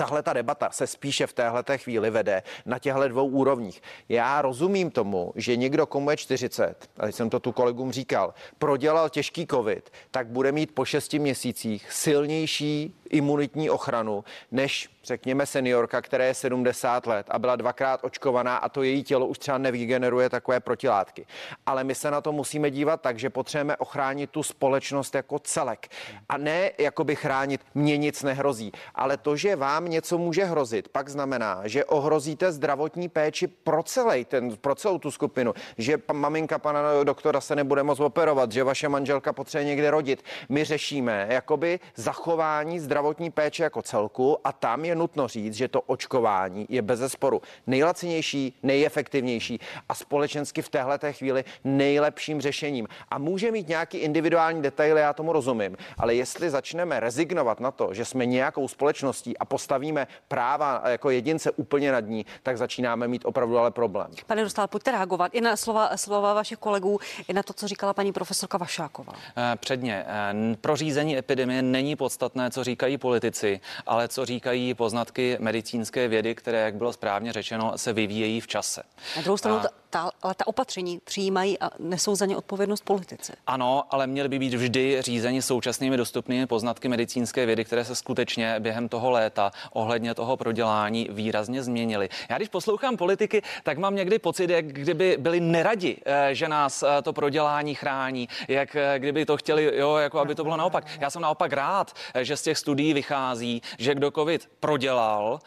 tahle 0.00 0.22
ta 0.22 0.32
debata 0.32 0.70
se 0.70 0.86
spíše 0.86 1.26
v 1.26 1.32
téhle 1.32 1.64
chvíli 1.76 2.10
vede 2.10 2.42
na 2.66 2.78
těchto 2.78 3.08
dvou 3.08 3.26
úrovních. 3.26 3.82
Já 4.08 4.42
rozumím 4.42 4.90
tomu, 4.90 5.32
že 5.36 5.56
někdo, 5.56 5.86
komu 5.86 6.10
je 6.10 6.16
40, 6.16 6.90
a 6.96 7.06
jsem 7.06 7.30
to 7.30 7.40
tu 7.40 7.52
kolegům 7.52 7.92
říkal, 7.92 8.34
prodělal 8.58 9.08
těžký 9.08 9.46
covid, 9.46 9.90
tak 10.10 10.26
bude 10.26 10.52
mít 10.52 10.74
po 10.74 10.84
šesti 10.84 11.18
měsících 11.18 11.92
silnější 11.92 12.94
imunitní 13.10 13.70
ochranu 13.70 14.24
než 14.50 14.88
řekněme 15.04 15.46
seniorka, 15.46 16.02
která 16.02 16.24
je 16.24 16.34
70 16.34 17.06
let 17.06 17.26
a 17.30 17.38
byla 17.38 17.56
dvakrát 17.56 18.00
očkovaná 18.04 18.56
a 18.56 18.68
to 18.68 18.82
její 18.82 19.02
tělo 19.02 19.26
už 19.26 19.38
třeba 19.38 19.58
nevygeneruje 19.58 20.28
takové 20.28 20.60
protilátky. 20.60 21.26
Ale 21.66 21.84
my 21.84 21.94
se 21.94 22.10
na 22.10 22.20
to 22.20 22.32
musíme 22.32 22.70
dívat 22.70 23.00
tak, 23.00 23.18
že 23.18 23.30
potřebujeme 23.30 23.76
ochránit 23.76 24.30
tu 24.30 24.42
společnost 24.42 25.14
jako 25.14 25.38
celek 25.38 25.88
a 26.28 26.38
ne 26.38 26.70
jakoby 26.78 27.16
chránit, 27.16 27.60
mě 27.74 27.96
nic 27.96 28.22
nehrozí, 28.22 28.72
ale 28.94 29.16
to, 29.16 29.36
že 29.36 29.56
vám 29.56 29.88
něco 29.88 30.18
může 30.18 30.44
hrozit, 30.44 30.88
pak 30.88 31.08
znamená, 31.08 31.62
že 31.64 31.84
ohrozíte 31.84 32.52
zdravotní 32.52 33.08
péči 33.08 33.46
pro 33.46 33.82
celý 33.82 34.24
ten, 34.24 34.56
pro 34.56 34.74
celou 34.74 34.98
tu 34.98 35.10
skupinu, 35.10 35.54
že 35.78 35.98
maminka 36.12 36.58
pana 36.58 37.04
doktora 37.04 37.40
se 37.40 37.56
nebude 37.56 37.82
moc 37.82 38.00
operovat, 38.00 38.52
že 38.52 38.64
vaše 38.64 38.88
manželka 38.88 39.32
potřebuje 39.32 39.64
někde 39.64 39.90
rodit. 39.90 40.22
My 40.48 40.64
řešíme 40.64 41.26
jakoby 41.30 41.80
zachování 41.96 42.80
zdravotní 42.80 43.30
péče 43.30 43.62
jako 43.62 43.82
celku 43.82 44.38
a 44.44 44.52
tam 44.52 44.84
je 44.84 44.89
nutno 44.94 45.28
říct, 45.28 45.54
že 45.54 45.68
to 45.68 45.80
očkování 45.80 46.66
je 46.68 46.82
bez 46.82 46.98
zesporu 46.98 47.42
nejlacinější, 47.66 48.54
nejefektivnější 48.62 49.60
a 49.88 49.94
společensky 49.94 50.62
v 50.62 50.68
téhle 50.68 50.98
chvíli 51.12 51.44
nejlepším 51.64 52.40
řešením. 52.40 52.88
A 53.10 53.18
může 53.18 53.50
mít 53.50 53.68
nějaký 53.68 53.98
individuální 53.98 54.62
detaily, 54.62 55.00
já 55.00 55.12
tomu 55.12 55.32
rozumím, 55.32 55.76
ale 55.98 56.14
jestli 56.14 56.50
začneme 56.50 57.00
rezignovat 57.00 57.60
na 57.60 57.70
to, 57.70 57.94
že 57.94 58.04
jsme 58.04 58.26
nějakou 58.26 58.68
společností 58.68 59.38
a 59.38 59.44
postavíme 59.44 60.06
práva 60.28 60.82
jako 60.86 61.10
jedince 61.10 61.50
úplně 61.50 61.92
nad 61.92 62.00
ní, 62.00 62.26
tak 62.42 62.58
začínáme 62.58 63.08
mít 63.08 63.24
opravdu 63.24 63.58
ale 63.58 63.70
problém. 63.70 64.10
Pane 64.26 64.42
Dostal, 64.42 64.68
pojďte 64.68 64.90
reagovat 64.90 65.34
i 65.34 65.40
na 65.40 65.56
slova, 65.56 65.96
slova 65.96 66.34
vašich 66.34 66.58
kolegů, 66.58 67.00
i 67.28 67.32
na 67.32 67.42
to, 67.42 67.52
co 67.52 67.68
říkala 67.68 67.94
paní 67.94 68.12
profesorka 68.12 68.58
Vašáková. 68.58 69.12
Eh, 69.36 69.56
předně, 69.56 70.04
eh, 70.06 70.56
pro 70.60 70.76
řízení 70.76 71.18
epidemie 71.18 71.62
není 71.62 71.96
podstatné, 71.96 72.50
co 72.50 72.64
říkají 72.64 72.98
politici, 72.98 73.60
ale 73.86 74.08
co 74.08 74.24
říkají 74.24 74.74
poznatky 74.80 75.36
medicínské 75.40 76.08
vědy, 76.08 76.34
které, 76.34 76.60
jak 76.60 76.74
bylo 76.74 76.92
správně 76.92 77.32
řečeno, 77.32 77.72
se 77.76 77.92
vyvíjejí 77.92 78.40
v 78.40 78.46
čase. 78.46 78.82
Na 79.16 79.22
druhou 79.22 79.36
stranu, 79.36 79.56
a... 79.58 79.79
ta, 79.90 80.10
ale 80.22 80.34
ta 80.34 80.46
opatření 80.46 81.00
přijímají 81.04 81.58
a 81.58 81.70
nesou 81.78 82.14
za 82.14 82.26
ně 82.26 82.36
odpovědnost 82.36 82.84
politici. 82.84 83.32
Ano, 83.46 83.84
ale 83.90 84.06
měly 84.06 84.28
by 84.28 84.38
být 84.38 84.54
vždy 84.54 85.02
řízeni 85.02 85.42
současnými 85.42 85.96
dostupnými 85.96 86.46
poznatky 86.46 86.88
medicínské 86.88 87.46
vědy, 87.46 87.64
které 87.64 87.84
se 87.84 87.94
skutečně 87.94 88.60
během 88.60 88.88
toho 88.88 89.10
léta 89.10 89.50
ohledně 89.72 90.14
toho 90.14 90.36
prodělání 90.36 91.08
výrazně 91.10 91.62
změnily. 91.62 92.08
Já 92.28 92.36
když 92.36 92.48
poslouchám 92.48 92.96
politiky, 92.96 93.42
tak 93.62 93.78
mám 93.78 93.94
někdy 93.94 94.18
pocit, 94.18 94.50
jak 94.50 94.66
kdyby 94.66 95.16
byli 95.20 95.40
neradi, 95.40 95.96
eh, 96.04 96.34
že 96.34 96.48
nás 96.48 96.82
eh, 96.82 97.02
to 97.02 97.12
prodělání 97.12 97.74
chrání, 97.74 98.28
jak 98.48 98.76
eh, 98.76 98.98
kdyby 98.98 99.26
to 99.26 99.36
chtěli, 99.36 99.78
jo, 99.78 99.96
jako 99.96 100.18
aby 100.18 100.34
to 100.34 100.42
bylo 100.42 100.56
naopak. 100.56 100.84
Já 101.00 101.10
jsem 101.10 101.22
naopak 101.22 101.52
rád, 101.52 101.92
že 102.22 102.36
z 102.36 102.42
těch 102.42 102.58
studií 102.58 102.94
vychází, 102.94 103.62
že 103.78 103.94
kdo 103.94 104.10
COVID 104.10 104.48
prodělal, 104.60 105.38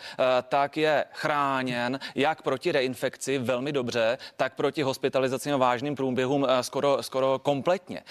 tak 0.50 0.78
je 0.78 1.06
chráněn 1.12 2.00
jak 2.16 2.42
proti 2.42 2.72
reinfekci 2.72 3.38
velmi 3.38 3.72
dobře, 3.72 4.18
tak 4.38 4.56
proti 4.56 4.82
hospitalizacím 4.82 5.54
a 5.54 5.58
vážným 5.58 5.96
průběhům 5.96 6.48
skoro, 6.62 7.04
skoro 7.04 7.40
kompletně. 7.40 8.02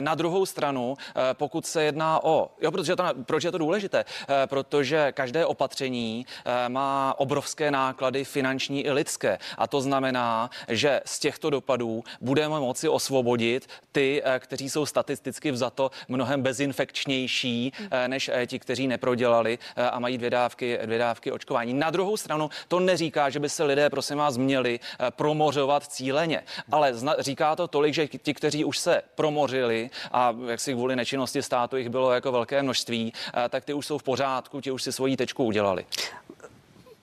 Na 0.00 0.14
druhou 0.14 0.46
stranu, 0.46 0.96
pokud 1.32 1.66
se 1.66 1.82
jedná 1.82 2.24
o, 2.24 2.50
jo, 2.60 2.70
protože 2.70 2.96
to, 2.96 3.04
proč 3.24 3.44
je 3.44 3.52
to 3.52 3.58
důležité? 3.58 4.04
Protože 4.46 5.12
každé 5.12 5.46
opatření 5.46 6.26
má 6.68 7.14
obrovské 7.18 7.70
náklady 7.70 8.24
finanční 8.24 8.86
i 8.86 8.90
lidské. 8.90 9.38
A 9.58 9.66
to 9.66 9.80
znamená, 9.80 10.50
že 10.68 11.00
z 11.04 11.18
těchto 11.18 11.50
dopadů 11.50 12.04
budeme 12.20 12.60
moci 12.60 12.88
osvobodit 12.88 13.68
ty, 13.92 14.22
eh, 14.24 14.38
kteří 14.38 14.70
jsou 14.70 14.86
statisticky 14.86 15.50
vzato 15.50 15.90
mnohem 16.08 16.42
bezinfekčnější 16.42 17.72
eh, 17.90 18.08
než 18.08 18.30
eh, 18.32 18.46
ti, 18.46 18.58
kteří 18.58 18.86
neprodělali 18.86 19.58
a 19.92 19.98
mají 19.98 20.18
dvě 20.18 20.30
dávky, 20.30 20.78
dvě 20.84 20.98
dávky 20.98 21.32
očkování. 21.32 21.74
Na 21.74 21.90
druhou 21.90 22.16
stranu 22.16 22.50
to 22.68 22.80
neříká, 22.80 23.30
že 23.30 23.40
by 23.40 23.48
se 23.48 23.64
lidé, 23.64 23.90
prosím 23.90 24.18
vás, 24.18 24.36
měli 24.36 24.80
promořovat 25.10 25.71
cíleně, 25.80 26.42
ale 26.72 26.94
říká 27.18 27.56
to 27.56 27.68
tolik, 27.68 27.94
že 27.94 28.08
ti, 28.08 28.34
kteří 28.34 28.64
už 28.64 28.78
se 28.78 29.02
promořili 29.14 29.90
a 30.12 30.34
jak 30.46 30.60
si 30.60 30.72
kvůli 30.72 30.96
nečinnosti 30.96 31.42
státu 31.42 31.76
jich 31.76 31.88
bylo 31.88 32.12
jako 32.12 32.32
velké 32.32 32.62
množství, 32.62 33.12
tak 33.48 33.64
ty 33.64 33.74
už 33.74 33.86
jsou 33.86 33.98
v 33.98 34.02
pořádku, 34.02 34.60
ti 34.60 34.70
už 34.70 34.82
si 34.82 34.92
svoji 34.92 35.16
tečku 35.16 35.44
udělali 35.44 35.86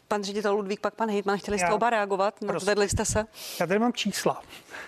pan 0.10 0.23
ředitel 0.23 0.55
Ludvík, 0.55 0.79
pak 0.79 0.93
pan 0.93 1.10
Hejtman, 1.10 1.38
chtěli 1.38 1.60
jste 1.60 1.67
Já, 1.67 1.73
oba 1.73 1.89
reagovat? 1.89 2.34
Vedli 2.63 2.89
jste 2.89 3.05
se? 3.05 3.25
Já 3.60 3.67
tady 3.67 3.79
mám 3.79 3.93
čísla. 3.93 4.41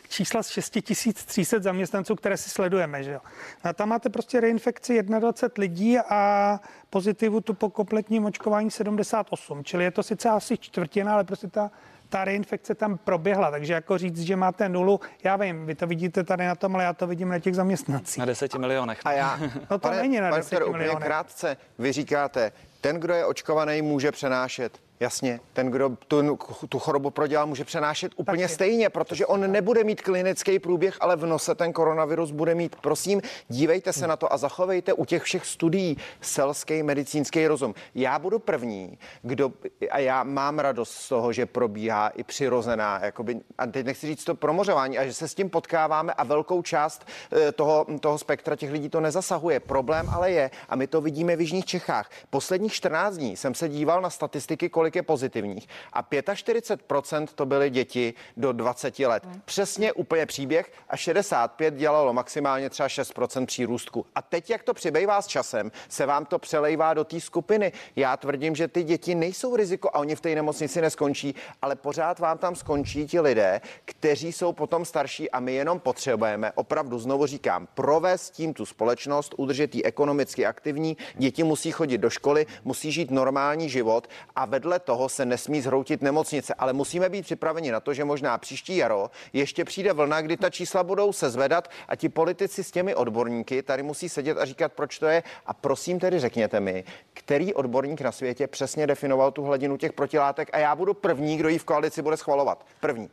Čísla 0.10 0.44
z 0.44 0.50
6300 0.50 1.60
zaměstnanců, 1.60 2.16
které 2.16 2.38
si 2.38 2.50
sledujeme. 2.50 3.04
Že 3.04 3.12
jo? 3.12 3.20
A 3.64 3.74
tam 3.74 3.90
máte 3.90 4.10
prostě 4.10 4.40
reinfekci 4.40 5.04
21 5.04 5.62
lidí 5.62 6.00
a 6.00 6.60
pozitivu 6.90 7.42
tu 7.42 7.54
po 7.54 7.70
kompletním 7.70 8.26
očkování 8.26 8.72
78. 8.72 9.64
Čili 9.64 9.84
je 9.84 9.92
to 9.92 10.04
sice 10.04 10.30
asi 10.30 10.58
čtvrtina, 10.58 11.14
ale 11.14 11.24
prostě 11.24 11.48
ta 11.48 11.72
ta 12.12 12.26
reinfekce 12.26 12.76
tam 12.76 12.98
proběhla, 12.98 13.52
takže 13.52 13.74
jako 13.74 13.98
říct, 13.98 14.20
že 14.20 14.36
máte 14.36 14.70
nulu, 14.70 15.00
já 15.24 15.36
vím, 15.36 15.66
vy 15.66 15.76
to 15.76 15.88
vidíte 15.88 16.24
tady 16.24 16.46
na 16.48 16.56
tom, 16.56 16.76
ale 16.76 16.84
já 16.84 16.94
to 16.94 17.08
vidím 17.08 17.30
na 17.30 17.40
těch 17.40 17.56
zaměstnancích. 17.56 18.18
Na 18.18 18.26
deseti 18.26 18.58
milionech. 18.60 19.00
A 19.06 19.12
já, 19.12 19.38
no 19.72 19.78
to 19.78 19.80
pane, 19.80 19.98
není 20.02 20.20
na 20.20 20.32
deseti 20.36 20.72
milionech. 20.72 21.04
krátce, 21.04 21.58
vy 21.80 21.92
říkáte, 21.92 22.52
ten, 22.82 23.00
kdo 23.00 23.14
je 23.14 23.26
očkovaný, 23.26 23.82
může 23.82 24.12
přenášet. 24.12 24.80
Jasně, 25.02 25.40
ten, 25.54 25.72
kdo 25.72 25.98
tu, 26.08 26.38
tu 26.70 26.80
chorobu 26.80 27.10
prodělal, 27.10 27.48
může 27.48 27.66
přenášet 27.66 28.12
úplně 28.16 28.44
Taky. 28.44 28.54
stejně, 28.54 28.90
protože 28.90 29.26
on 29.26 29.52
nebude 29.52 29.84
mít 29.84 30.02
klinický 30.02 30.60
průběh, 30.60 30.98
ale 31.00 31.16
v 31.16 31.26
nose 31.26 31.56
ten 31.56 31.74
koronavirus 31.74 32.32
bude 32.32 32.56
mít. 32.56 32.76
Prosím, 32.76 33.22
dívejte 33.48 33.94
se 33.94 34.08
na 34.08 34.16
to 34.16 34.34
a 34.34 34.38
zachovejte 34.38 34.94
u 34.94 35.06
těch 35.06 35.24
všech 35.24 35.46
studií 35.46 35.98
selský 36.22 36.84
medicínský 36.84 37.48
rozum. 37.48 37.76
Já 37.96 38.20
budu 38.20 38.40
první, 38.40 38.98
kdo, 39.22 39.52
a 39.92 40.00
já 40.00 40.24
mám 40.24 40.60
radost 40.60 40.92
z 40.92 41.10
toho, 41.10 41.34
že 41.34 41.46
probíhá 41.46 42.08
i 42.08 42.24
přirozená, 42.24 43.00
jakoby, 43.04 43.40
a 43.58 43.66
teď 43.66 43.86
nechci 43.86 44.08
říct 44.08 44.24
to 44.24 44.36
promořování, 44.36 44.98
a 44.98 45.06
že 45.06 45.14
se 45.14 45.28
s 45.28 45.36
tím 45.36 45.50
potkáváme 45.50 46.14
a 46.14 46.24
velkou 46.24 46.62
část 46.62 47.08
eh, 47.32 47.52
toho, 47.52 47.86
toho 48.00 48.18
spektra 48.18 48.56
těch 48.56 48.72
lidí 48.72 48.90
to 48.90 49.02
nezasahuje. 49.02 49.60
Problém 49.60 50.10
ale 50.10 50.32
je, 50.32 50.52
a 50.70 50.76
my 50.76 50.88
to 50.88 51.02
vidíme 51.02 51.36
v 51.36 51.42
Jižních 51.42 51.66
Čechách. 51.66 52.10
Posledních 52.30 52.74
14 52.74 53.18
dní 53.18 53.38
jsem 53.38 53.54
se 53.54 53.70
díval 53.70 54.02
na 54.02 54.10
statistiky, 54.10 54.70
kolik 54.70 54.91
kolik 54.92 54.96
je 54.96 55.04
pozitivních. 55.04 55.68
A 55.94 56.04
45% 56.04 57.28
to 57.36 57.46
byly 57.46 57.70
děti 57.70 58.14
do 58.38 58.52
20 58.52 59.00
let. 59.00 59.24
Přesně 59.46 59.94
úplně 59.94 60.26
příběh 60.26 60.72
a 60.90 60.98
65 60.98 61.74
dělalo 61.74 62.14
maximálně 62.14 62.70
třeba 62.70 62.88
6% 62.88 63.46
přírůstku. 63.46 64.06
A 64.16 64.22
teď, 64.22 64.50
jak 64.50 64.64
to 64.64 64.74
přibývá 64.74 65.22
s 65.22 65.28
časem, 65.28 65.72
se 65.90 66.06
vám 66.06 66.26
to 66.26 66.40
přelejvá 66.40 66.94
do 66.94 67.04
té 67.04 67.20
skupiny. 67.20 67.72
Já 67.96 68.18
tvrdím, 68.18 68.56
že 68.56 68.68
ty 68.68 68.84
děti 68.84 69.16
nejsou 69.16 69.56
riziko 69.56 69.90
a 69.90 70.00
oni 70.00 70.16
v 70.16 70.22
té 70.22 70.36
nemocnici 70.36 70.82
neskončí, 70.82 71.36
ale 71.62 71.76
pořád 71.76 72.20
vám 72.20 72.38
tam 72.38 72.56
skončí 72.56 73.08
ti 73.08 73.20
lidé, 73.20 73.62
kteří 73.86 74.32
jsou 74.32 74.54
potom 74.54 74.86
starší 74.86 75.32
a 75.32 75.40
my 75.40 75.54
jenom 75.54 75.80
potřebujeme, 75.80 76.52
opravdu 76.56 77.00
znovu 77.00 77.26
říkám, 77.26 77.68
provést 77.74 78.30
tím 78.30 78.54
tu 78.54 78.66
společnost, 78.66 79.36
udržet 79.38 79.76
ji 79.76 79.84
ekonomicky 79.84 80.46
aktivní. 80.46 80.98
Děti 81.16 81.44
musí 81.44 81.72
chodit 81.72 81.98
do 81.98 82.10
školy, 82.10 82.46
musí 82.64 82.92
žít 82.92 83.12
normální 83.12 83.70
život 83.70 84.08
a 84.36 84.46
vedle 84.46 84.81
toho 84.84 85.10
se 85.10 85.26
nesmí 85.26 85.62
zhroutit 85.62 86.02
nemocnice, 86.02 86.54
ale 86.54 86.74
musíme 86.74 87.10
být 87.10 87.22
připraveni 87.26 87.72
na 87.72 87.80
to, 87.80 87.94
že 87.94 88.04
možná 88.04 88.38
příští 88.38 88.78
jaro 88.78 89.12
ještě 89.34 89.66
přijde 89.66 89.94
vlna, 89.94 90.22
kdy 90.22 90.38
ta 90.38 90.50
čísla 90.50 90.84
budou 90.84 91.14
se 91.14 91.30
zvedat 91.30 91.70
a 91.88 91.96
ti 91.96 92.10
politici 92.10 92.64
s 92.64 92.72
těmi 92.72 92.96
odborníky 92.96 93.64
tady 93.64 93.84
musí 93.84 94.10
sedět 94.10 94.38
a 94.38 94.46
říkat, 94.46 94.74
proč 94.74 95.00
to 95.00 95.06
je. 95.06 95.24
A 95.46 95.54
prosím 95.54 96.00
tedy 96.00 96.20
řekněte 96.20 96.60
mi, 96.60 96.84
který 97.14 97.54
odborník 97.54 98.02
na 98.02 98.12
světě 98.12 98.48
přesně 98.48 98.88
definoval 98.88 99.32
tu 99.32 99.44
hladinu 99.44 99.78
těch 99.78 99.94
protilátek 99.94 100.50
a 100.54 100.58
já 100.58 100.76
budu 100.76 100.94
první, 100.94 101.38
kdo 101.38 101.50
ji 101.50 101.58
v 101.58 101.64
koalici 101.64 102.02
bude 102.02 102.18
schvalovat. 102.18 102.66
První. 102.80 103.10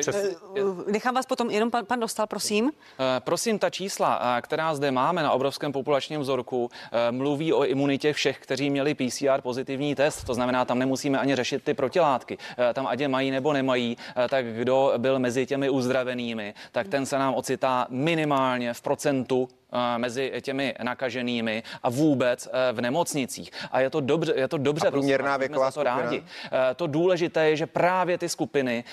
Přes... 0.00 0.16
Eh, 0.16 0.36
eh, 0.56 0.92
nechám 0.92 1.14
vás 1.14 1.26
potom, 1.26 1.50
jenom 1.50 1.70
pan, 1.70 1.86
pan 1.86 2.00
Dostal, 2.00 2.26
prosím. 2.26 2.72
Eh, 2.98 3.20
prosím, 3.20 3.58
ta 3.58 3.70
čísla, 3.70 4.40
která 4.40 4.74
zde 4.74 4.90
máme 4.90 5.22
na 5.22 5.32
obrovském 5.32 5.72
populačním 5.72 6.20
vzorku, 6.20 6.70
mluví 7.10 7.52
o 7.52 7.64
imunitě 7.64 8.12
všech, 8.12 8.38
kteří 8.38 8.70
měli 8.70 8.94
PCR 8.94 9.40
pozitivní 9.42 9.94
test. 9.94 10.24
To 10.24 10.34
znamená, 10.34 10.64
tam 10.64 10.78
nemusíme 10.78 11.18
ani 11.18 11.36
řešit 11.36 11.64
ty 11.64 11.74
protilátky. 11.74 12.38
Tam 12.74 12.86
ať 12.86 13.00
je 13.00 13.08
mají 13.08 13.30
nebo 13.30 13.52
nemají, 13.52 13.96
tak 14.28 14.46
kdo 14.46 14.92
byl 14.98 15.18
mezi 15.18 15.46
těmi 15.46 15.70
uzdravenými, 15.70 16.54
tak 16.72 16.88
ten 16.88 17.06
se 17.06 17.18
nám 17.18 17.34
ocitá 17.34 17.86
minimálně 17.90 18.74
v 18.74 18.80
procentu 18.80 19.48
Eh, 19.48 19.59
mezi 19.98 20.32
těmi 20.40 20.74
nakaženými 20.82 21.62
a 21.82 21.90
vůbec 21.90 22.48
eh, 22.52 22.72
v 22.72 22.80
nemocnicích. 22.80 23.50
A 23.72 23.80
je 23.80 23.90
to 23.90 24.00
dobře, 24.00 24.32
je 24.36 24.48
to 24.48 24.58
dobře. 24.58 24.88
A 24.88 24.90
průměrná 24.90 25.36
věková 25.36 25.70
to 25.70 25.82
rádi. 25.82 26.24
Eh, 26.44 26.74
to 26.74 26.86
důležité 26.86 27.50
je, 27.50 27.56
že 27.56 27.66
právě 27.66 28.18
ty 28.18 28.28
skupiny, 28.28 28.84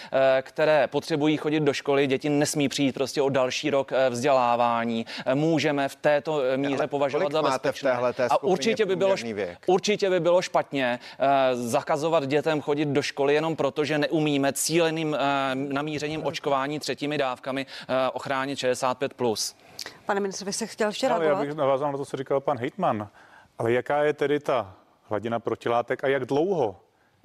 které 0.41 0.87
potřebují 0.87 1.37
chodit 1.37 1.59
do 1.59 1.73
školy, 1.73 2.07
děti 2.07 2.29
nesmí 2.29 2.69
přijít 2.69 2.93
prostě 2.93 3.21
o 3.21 3.29
další 3.29 3.69
rok 3.69 3.91
vzdělávání. 4.09 5.05
Můžeme 5.33 5.89
v 5.89 5.95
této 5.95 6.41
míře 6.55 6.87
považovat 6.87 7.31
za 7.31 7.41
bezpečné. 7.41 7.91
A 8.29 8.43
určitě 8.43 8.85
by, 8.85 8.95
bylo, 8.95 9.15
určitě 9.67 10.09
by 10.09 10.19
bylo 10.19 10.41
špatně 10.41 10.99
zakazovat 11.53 12.25
dětem 12.25 12.61
chodit 12.61 12.87
do 12.87 13.01
školy 13.01 13.33
jenom 13.33 13.55
proto, 13.55 13.85
že 13.85 13.97
neumíme 13.97 14.53
cíleným 14.53 15.17
namířením 15.53 16.25
očkování 16.25 16.79
třetími 16.79 17.17
dávkami 17.17 17.65
ochránit 18.13 18.59
65+. 18.59 19.09
Plus. 19.15 19.55
Pane 20.05 20.19
ministře, 20.19 20.45
vy 20.45 20.53
se 20.53 20.67
chtěl 20.67 20.87
ještě 20.87 21.07
reagovat? 21.07 21.29
Já 21.29 21.45
bych 21.45 21.55
navázal 21.55 21.91
na 21.91 21.97
to, 21.97 22.05
co 22.05 22.17
říkal 22.17 22.39
pan 22.39 22.57
Hejtman. 22.57 23.09
Ale 23.57 23.71
jaká 23.71 24.03
je 24.03 24.13
tedy 24.13 24.39
ta 24.39 24.75
hladina 25.03 25.39
protilátek 25.39 26.03
a 26.03 26.07
jak 26.07 26.25
dlouho. 26.25 26.79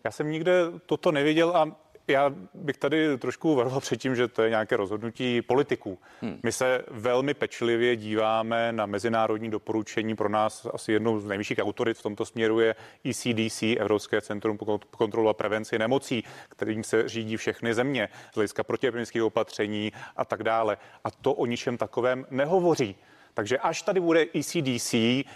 Já 0.05 0.11
jsem 0.11 0.31
nikde 0.31 0.53
toto 0.87 1.12
neviděl 1.12 1.57
a 1.57 1.77
já 2.12 2.35
bych 2.55 2.77
tady 2.77 3.18
trošku 3.18 3.55
varoval 3.55 3.81
před 3.81 3.96
tím, 3.96 4.16
že 4.16 4.29
to 4.29 4.42
je 4.42 4.51
nějaké 4.51 4.77
rozhodnutí 4.77 5.42
politiků. 5.42 5.98
Hmm. 6.20 6.38
My 6.42 6.53
se 6.53 6.85
velmi 6.90 7.35
pečlivě 7.35 7.96
díváme 7.96 8.72
na 8.72 8.87
mezinárodní 8.87 9.51
doporučení. 9.51 10.16
Pro 10.16 10.29
nás 10.29 10.66
asi 10.75 10.92
jednou 10.92 11.18
z 11.18 11.25
nejvyšších 11.25 11.59
autorit 11.59 11.98
v 11.98 12.03
tomto 12.03 12.25
směru 12.25 12.61
je 12.61 12.75
ECDC, 13.05 13.62
Evropské 13.62 14.20
centrum 14.20 14.59
pro 14.59 14.79
kontrolu 14.79 15.29
a 15.29 15.35
prevenci 15.35 15.79
nemocí, 15.79 16.25
kterým 16.48 16.85
se 16.85 17.09
řídí 17.09 17.37
všechny 17.37 17.75
země 17.75 18.09
z 18.33 18.35
hlediska 18.35 18.64
protiepidemických 18.64 19.22
opatření 19.22 19.92
a 20.16 20.25
tak 20.25 20.42
dále. 20.42 20.77
A 21.05 21.11
to 21.11 21.33
o 21.33 21.46
ničem 21.46 21.77
takovém 21.77 22.27
nehovoří. 22.31 22.96
Takže 23.35 23.59
až 23.59 23.83
tady 23.83 24.01
bude 24.01 24.27
ECDC 24.35 24.92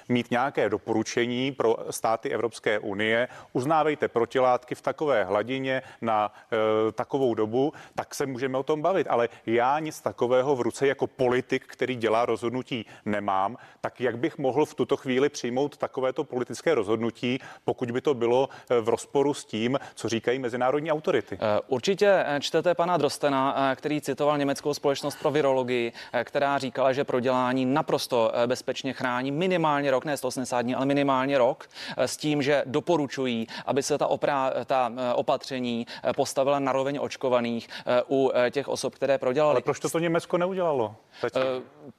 mít 0.08 0.30
nějaké 0.30 0.68
doporučení 0.68 1.52
pro 1.52 1.76
státy 1.90 2.30
Evropské 2.30 2.78
unie, 2.78 3.28
uznávejte 3.52 4.08
protilátky 4.08 4.74
v 4.74 4.82
takové 4.82 5.24
hladině 5.24 5.82
na 6.00 6.32
e, 6.88 6.92
takovou 6.92 7.34
dobu, 7.34 7.72
tak 7.94 8.14
se 8.14 8.26
můžeme 8.26 8.58
o 8.58 8.62
tom 8.62 8.82
bavit. 8.82 9.06
Ale 9.10 9.28
já 9.46 9.78
nic 9.78 10.00
takového 10.00 10.56
v 10.56 10.60
ruce 10.60 10.86
jako 10.86 11.06
politik, 11.06 11.64
který 11.66 11.96
dělá 11.96 12.26
rozhodnutí, 12.26 12.86
nemám. 13.04 13.56
Tak 13.80 14.00
jak 14.00 14.18
bych 14.18 14.38
mohl 14.38 14.64
v 14.64 14.74
tuto 14.74 14.96
chvíli 14.96 15.28
přijmout 15.28 15.76
takovéto 15.76 16.24
politické 16.24 16.74
rozhodnutí, 16.74 17.38
pokud 17.64 17.90
by 17.90 18.00
to 18.00 18.14
bylo 18.14 18.48
e, 18.70 18.80
v 18.80 18.88
rozporu 18.88 19.34
s 19.34 19.44
tím, 19.44 19.78
co 19.94 20.08
říkají 20.08 20.38
mezinárodní 20.38 20.92
autority? 20.92 21.34
E, 21.34 21.60
určitě 21.68 22.24
čtete 22.40 22.74
pana 22.74 22.96
Drostena, 22.96 23.74
který 23.76 24.00
citoval 24.00 24.38
německou 24.38 24.74
společnost 24.74 25.16
pro 25.16 25.30
virologii, 25.30 25.92
která 26.24 26.58
říkala, 26.58 26.92
že 26.92 27.04
prodělání 27.04 27.66
na 27.66 27.82
naprosto 27.86 28.32
eh, 28.34 28.46
bezpečně 28.46 28.92
chrání 28.92 29.30
minimálně 29.30 29.90
rok, 29.90 30.04
ne 30.04 30.16
180 30.16 30.62
dní, 30.62 30.74
ale 30.74 30.86
minimálně 30.86 31.38
rok, 31.38 31.68
eh, 31.96 32.08
s 32.08 32.16
tím, 32.16 32.42
že 32.42 32.62
doporučují, 32.66 33.46
aby 33.66 33.82
se 33.82 33.98
ta, 33.98 34.06
oprá, 34.06 34.52
ta 34.66 34.92
eh, 34.96 35.14
opatření 35.14 35.86
postavila 36.16 36.58
na 36.58 36.72
roveň 36.72 36.98
očkovaných 37.00 37.68
u 38.08 38.30
těch 38.50 38.68
osob, 38.68 38.94
které 38.94 39.18
prodělali. 39.18 39.52
Ale 39.52 39.62
proč 39.62 39.80
to 39.80 39.90
to 39.90 39.98
Německo 39.98 40.38
neudělalo? 40.38 40.94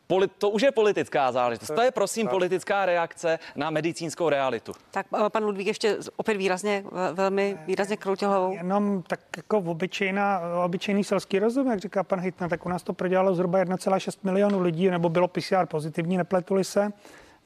Poli, 0.08 0.28
to 0.28 0.50
už 0.50 0.62
je 0.62 0.72
politická 0.72 1.32
záležitost. 1.32 1.76
To 1.76 1.82
je 1.82 1.92
prosím 1.92 2.28
politická 2.28 2.86
reakce 2.86 3.40
na 3.56 3.70
medicínskou 3.70 4.30
realitu. 4.30 4.72
Tak 4.92 5.06
pan 5.32 5.44
Ludvík 5.44 5.68
ještě 5.68 5.98
opět 6.18 6.38
výrazně, 6.38 6.84
velmi 7.14 7.58
výrazně 7.68 7.98
kroutil 7.98 8.30
hlavou. 8.30 8.54
Jenom 8.54 9.04
tak 9.08 9.20
jako 9.38 9.58
obyčejná, 9.58 10.42
obyčejný 10.66 11.04
selský 11.04 11.40
rozum, 11.40 11.68
jak 11.68 11.80
říká 11.80 12.04
pan 12.04 12.20
Hitna, 12.20 12.48
tak 12.48 12.66
u 12.66 12.70
nás 12.70 12.84
to 12.84 12.94
prodělalo 12.94 13.36
zhruba 13.36 13.64
1,6 13.64 14.18
milionu 14.24 14.62
lidí, 14.62 14.90
nebo 14.90 15.10
bylo 15.10 15.28
PCR 15.28 15.66
pozitivní, 15.78 16.18
nepletuli 16.18 16.64
se. 16.64 16.90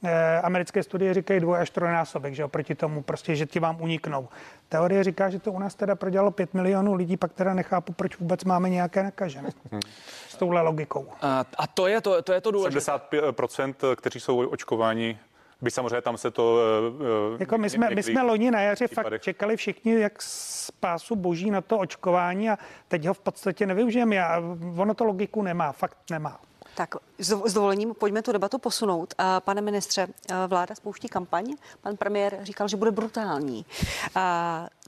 E, 0.04 0.40
americké 0.40 0.82
studie 0.82 1.14
říkají 1.14 1.40
dvoj 1.40 1.58
až 1.60 1.70
trojnásobek, 1.70 2.34
že 2.34 2.44
oproti 2.44 2.74
tomu 2.74 3.02
prostě, 3.02 3.36
že 3.36 3.46
ti 3.46 3.60
vám 3.60 3.76
uniknou. 3.80 4.28
Teorie 4.68 5.04
říká, 5.04 5.30
že 5.30 5.38
to 5.38 5.52
u 5.52 5.58
nás 5.58 5.74
teda 5.74 5.94
prodělalo 5.94 6.30
5 6.30 6.54
milionů 6.54 6.94
lidí, 6.94 7.16
pak 7.16 7.32
teda 7.32 7.54
nechápu, 7.54 7.92
proč 7.92 8.18
vůbec 8.18 8.44
máme 8.44 8.70
nějaké 8.70 9.02
nakažené. 9.02 9.50
S 10.28 10.36
touhle 10.36 10.60
logikou. 10.60 11.06
A, 11.22 11.44
a 11.58 11.66
to 11.66 11.86
je 11.86 12.00
to, 12.00 12.22
to 12.22 12.32
je 12.32 12.40
to 12.40 12.50
důležité. 12.50 12.80
70%, 12.80 13.96
kteří 13.96 14.20
jsou 14.20 14.48
očkováni 14.48 15.18
by 15.62 15.70
samozřejmě 15.70 16.00
tam 16.00 16.16
se 16.16 16.30
to... 16.30 16.58
Uh, 17.32 17.40
jako 17.40 17.58
my 17.58 17.70
jsme, 17.70 17.90
my 17.90 18.02
jsme 18.02 18.22
loni 18.22 18.50
na 18.50 18.60
jaře 18.60 18.88
fakt 18.88 19.22
čekali 19.22 19.56
všichni 19.56 20.00
jak 20.00 20.22
z 20.22 20.70
pásu 20.70 21.16
boží 21.16 21.50
na 21.50 21.60
to 21.60 21.78
očkování 21.78 22.50
a 22.50 22.58
teď 22.88 23.06
ho 23.06 23.14
v 23.14 23.18
podstatě 23.18 23.66
nevyužijeme. 23.66 24.24
A 24.24 24.42
ono 24.76 24.94
to 24.94 25.04
logiku 25.04 25.42
nemá, 25.42 25.72
fakt 25.72 25.98
nemá. 26.10 26.40
Tak 26.74 26.94
s 27.18 27.52
dovolením 27.54 27.94
pojďme 27.94 28.22
tu 28.22 28.32
debatu 28.32 28.58
posunout. 28.58 29.14
Pane 29.40 29.60
ministře, 29.60 30.06
vláda 30.46 30.74
spouští 30.74 31.08
kampaň. 31.08 31.54
Pan 31.80 31.96
premiér 31.96 32.38
říkal, 32.42 32.68
že 32.68 32.76
bude 32.76 32.90
brutální. 32.90 33.66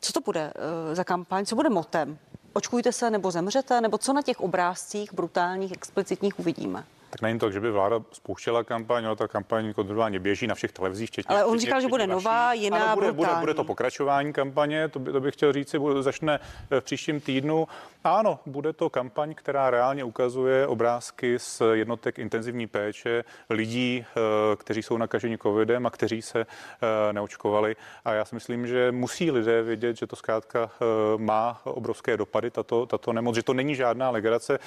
Co 0.01 0.13
to 0.13 0.21
bude 0.21 0.53
e, 0.91 0.95
za 0.95 1.05
kampaň? 1.05 1.47
Co 1.47 1.57
bude 1.57 1.71
motem? 1.71 2.19
Očkujte 2.53 2.93
se 2.93 3.11
nebo 3.11 3.31
zemřete? 3.31 3.81
Nebo 3.81 3.99
co 3.99 4.13
na 4.13 4.23
těch 4.23 4.41
obrázcích 4.41 5.15
brutálních, 5.15 5.73
explicitních 5.73 6.39
uvidíme? 6.39 6.85
Tak 7.15 7.23
není 7.23 7.39
to, 7.39 7.51
že 7.51 7.61
by 7.61 7.71
vláda 7.71 8.01
spouštěla 8.13 8.65
kampaň, 8.65 9.07
ale 9.07 9.17
ta 9.17 9.29
kampaň 9.29 9.73
kontrolovaně 9.73 10.19
běží 10.19 10.47
na 10.47 10.55
všech 10.55 10.73
televizích, 10.73 11.11
včetně. 11.11 11.35
Ale 11.35 11.45
on 11.45 11.59
říkal, 11.59 11.81
že 11.81 11.89
bude 11.89 12.07
nová, 12.07 12.53
jiná, 12.53 12.85
ano, 12.85 12.95
bude, 12.95 13.13
bude, 13.13 13.31
bude, 13.41 13.55
to 13.55 13.65
pokračování 13.65 14.33
kampaně, 14.33 14.89
to, 14.89 14.99
by, 14.99 15.13
to 15.13 15.21
bych 15.21 15.35
chtěl 15.35 15.53
říct, 15.53 15.75
bude, 15.75 16.03
začne 16.03 16.41
v 16.71 16.81
příštím 16.81 17.21
týdnu. 17.21 17.69
Ano, 18.05 18.39
bude 18.47 18.73
to 18.73 18.91
kampaň, 18.91 19.35
která 19.35 19.71
reálně 19.71 20.05
ukazuje 20.05 20.67
obrázky 20.67 21.39
z 21.39 21.63
jednotek 21.73 22.19
intenzivní 22.19 22.67
péče 22.67 23.25
lidí, 23.51 24.05
eh, 24.07 24.57
kteří 24.57 24.83
jsou 24.83 24.97
nakaženi 24.97 25.39
covidem 25.39 25.87
a 25.87 25.91
kteří 25.91 26.23
se 26.23 26.41
eh, 26.41 27.13
neočkovali. 27.13 27.77
A 28.05 28.13
já 28.13 28.25
si 28.25 28.35
myslím, 28.35 28.67
že 28.67 28.93
musí 28.93 29.31
lidé 29.31 29.63
vědět, 29.63 29.97
že 29.97 30.07
to 30.07 30.17
zkrátka 30.17 30.71
eh, 30.73 30.85
má 31.19 31.61
obrovské 31.65 32.17
dopady, 32.17 32.51
tato, 32.51 32.87
tato 32.87 33.13
nemoc, 33.13 33.37
že 33.37 33.43
to 33.43 33.55
není 33.55 33.75
žádná 33.75 34.11
legrace. 34.11 34.59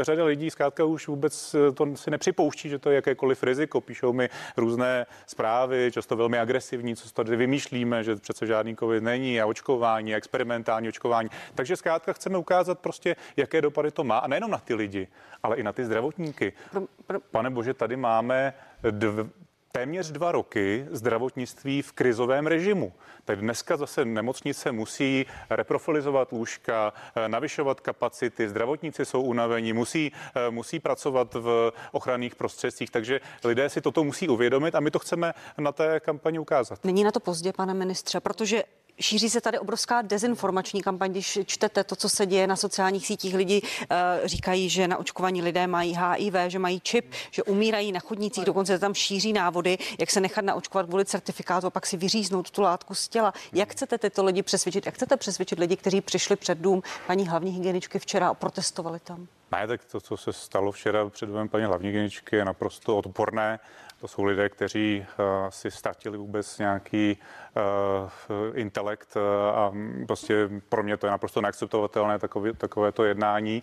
Řada 0.00 0.24
lidí 0.24 0.50
zkrátka 0.50 0.84
už 0.84 1.08
vůbec 1.08 1.56
to 1.74 1.85
si 1.94 2.10
nepřipouští, 2.10 2.68
že 2.68 2.78
to 2.78 2.90
je 2.90 2.96
jakékoliv 2.96 3.42
riziko. 3.42 3.80
Píšou 3.80 4.12
mi 4.12 4.28
různé 4.56 5.06
zprávy, 5.26 5.90
často 5.92 6.16
velmi 6.16 6.38
agresivní, 6.38 6.96
co 6.96 7.10
tady 7.10 7.36
vymýšlíme, 7.36 8.04
že 8.04 8.16
přece 8.16 8.46
žádný 8.46 8.76
covid 8.76 9.02
není 9.02 9.40
a 9.40 9.46
očkování, 9.46 10.14
a 10.14 10.16
experimentální 10.16 10.88
očkování. 10.88 11.28
Takže 11.54 11.76
zkrátka 11.76 12.12
chceme 12.12 12.38
ukázat 12.38 12.78
prostě, 12.78 13.16
jaké 13.36 13.62
dopady 13.62 13.90
to 13.90 14.04
má 14.04 14.18
a 14.18 14.26
nejenom 14.26 14.50
na 14.50 14.58
ty 14.58 14.74
lidi, 14.74 15.08
ale 15.42 15.56
i 15.56 15.62
na 15.62 15.72
ty 15.72 15.84
zdravotníky. 15.84 16.52
Pane 17.30 17.50
Bože, 17.50 17.74
tady 17.74 17.96
máme 17.96 18.54
dv, 18.90 19.30
téměř 19.76 20.10
dva 20.10 20.32
roky 20.32 20.86
zdravotnictví 20.90 21.82
v 21.82 21.92
krizovém 21.92 22.46
režimu. 22.46 22.92
Tak 23.24 23.40
dneska 23.40 23.76
zase 23.76 24.04
nemocnice 24.04 24.72
musí 24.72 25.26
reprofilizovat 25.50 26.32
lůžka, 26.32 26.92
eh, 27.16 27.28
navyšovat 27.28 27.80
kapacity, 27.80 28.48
zdravotníci 28.48 29.04
jsou 29.04 29.22
unavení, 29.22 29.72
musí, 29.72 30.12
eh, 30.34 30.50
musí 30.50 30.80
pracovat 30.80 31.34
v 31.34 31.72
ochranných 31.92 32.34
prostředcích, 32.34 32.90
takže 32.90 33.20
lidé 33.44 33.68
si 33.68 33.80
toto 33.80 34.04
musí 34.04 34.28
uvědomit 34.28 34.74
a 34.74 34.80
my 34.80 34.90
to 34.90 34.98
chceme 34.98 35.32
na 35.58 35.72
té 35.72 36.00
kampani 36.00 36.38
ukázat. 36.38 36.84
Není 36.84 37.04
na 37.04 37.12
to 37.12 37.20
pozdě, 37.20 37.52
pane 37.52 37.74
ministře, 37.74 38.20
protože 38.20 38.64
Šíří 39.00 39.30
se 39.30 39.40
tady 39.40 39.58
obrovská 39.58 40.02
dezinformační 40.02 40.82
kampaň, 40.82 41.10
když 41.10 41.38
čtete 41.46 41.84
to, 41.84 41.96
co 41.96 42.08
se 42.08 42.26
děje 42.26 42.46
na 42.46 42.56
sociálních 42.56 43.06
sítích. 43.06 43.34
Lidi 43.34 43.62
uh, 43.62 43.96
říkají, 44.24 44.68
že 44.68 44.88
na 44.88 44.96
očkovaní 44.96 45.42
lidé 45.42 45.66
mají 45.66 45.96
HIV, 45.96 46.34
že 46.48 46.58
mají 46.58 46.80
čip, 46.80 47.12
že 47.30 47.42
umírají 47.42 47.92
na 47.92 48.00
chodnících, 48.00 48.44
dokonce 48.44 48.78
tam 48.78 48.94
šíří 48.94 49.32
návody, 49.32 49.78
jak 49.98 50.10
se 50.10 50.20
nechat 50.20 50.44
naočkovat 50.44 50.86
kvůli 50.86 51.04
certifikátu 51.04 51.66
a 51.66 51.70
pak 51.70 51.86
si 51.86 51.96
vyříznout 51.96 52.50
tu 52.50 52.62
látku 52.62 52.94
z 52.94 53.08
těla. 53.08 53.32
Jak 53.52 53.72
chcete 53.72 53.98
tyto 53.98 54.24
lidi 54.24 54.42
přesvědčit? 54.42 54.86
Jak 54.86 54.94
chcete 54.94 55.16
přesvědčit 55.16 55.58
lidi, 55.58 55.76
kteří 55.76 56.00
přišli 56.00 56.36
před 56.36 56.58
dům 56.58 56.82
paní 57.06 57.28
hlavní 57.28 57.50
hygieničky 57.50 57.98
včera 57.98 58.28
a 58.28 58.34
protestovali 58.34 59.00
tam? 59.00 59.26
Ne, 59.52 59.66
tak 59.66 59.84
to, 59.84 60.00
co 60.00 60.16
se 60.16 60.32
stalo 60.32 60.72
včera 60.72 61.08
před 61.08 61.26
domem 61.26 61.48
paní 61.48 61.64
hlavní 61.64 61.88
hygieničky, 61.88 62.36
je 62.36 62.44
naprosto 62.44 62.96
odporné. 62.96 63.58
To 64.00 64.08
jsou 64.08 64.24
lidé, 64.24 64.48
kteří 64.48 65.06
uh, 65.18 65.50
si 65.50 65.70
ztratili 65.70 66.18
vůbec 66.18 66.58
nějaký 66.58 67.18
intelekt 68.54 69.16
uh, 69.16 69.22
a 69.58 69.72
prostě 70.06 70.48
pro 70.68 70.82
mě 70.82 70.96
to 70.96 71.06
je 71.06 71.10
naprosto 71.10 71.40
neakceptovatelné 71.40 72.18
takové, 72.18 72.52
takové 72.52 72.92
to 72.92 73.04
jednání. 73.04 73.62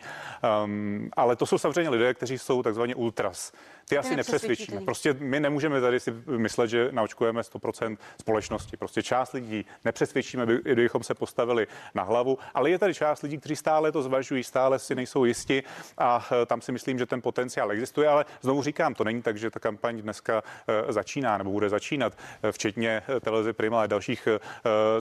Um, 0.64 1.10
ale 1.14 1.36
to 1.36 1.46
jsou 1.46 1.58
samozřejmě 1.58 1.90
lidé, 1.90 2.14
kteří 2.14 2.38
jsou 2.38 2.64
takzvaně 2.64 2.96
ultras. 2.96 3.52
Ty 3.90 3.98
asi 3.98 4.16
nepřesvědčíme. 4.16 4.82
Prostě 4.82 5.16
my 5.20 5.40
nemůžeme 5.40 5.82
tady 5.82 6.00
si 6.00 6.14
myslet, 6.26 6.68
že 6.68 6.90
naočkujeme 6.92 7.42
100% 7.42 7.98
společnosti. 8.22 8.78
Prostě 8.78 9.04
část 9.04 9.34
lidí 9.34 9.66
nepřesvědčíme, 9.86 10.46
kdybychom 10.46 11.04
se 11.04 11.14
postavili 11.14 11.68
na 11.96 12.04
hlavu, 12.04 12.38
ale 12.54 12.70
je 12.70 12.80
tady 12.80 12.94
část 12.94 13.22
lidí, 13.22 13.38
kteří 13.38 13.56
stále 13.56 13.92
to 13.92 14.02
zvažují, 14.02 14.44
stále 14.44 14.80
si 14.80 14.96
nejsou 14.96 15.26
jisti 15.26 15.64
a 15.98 16.26
tam 16.46 16.62
si 16.62 16.72
myslím, 16.72 16.98
že 16.98 17.06
ten 17.06 17.22
potenciál 17.22 17.72
existuje, 17.72 18.08
ale 18.08 18.26
znovu 18.42 18.64
říkám, 18.64 18.94
to 18.94 19.04
není 19.04 19.22
tak, 19.22 19.38
že 19.38 19.50
ta 19.50 19.60
kampaň 19.60 20.02
dneska 20.02 20.44
začíná 20.90 21.38
nebo 21.38 21.52
bude 21.52 21.70
začínat, 21.70 22.18
včetně 22.52 23.02
televize 23.22 23.54
Prima 23.54 23.83
a 23.84 23.88
dalších 23.88 24.28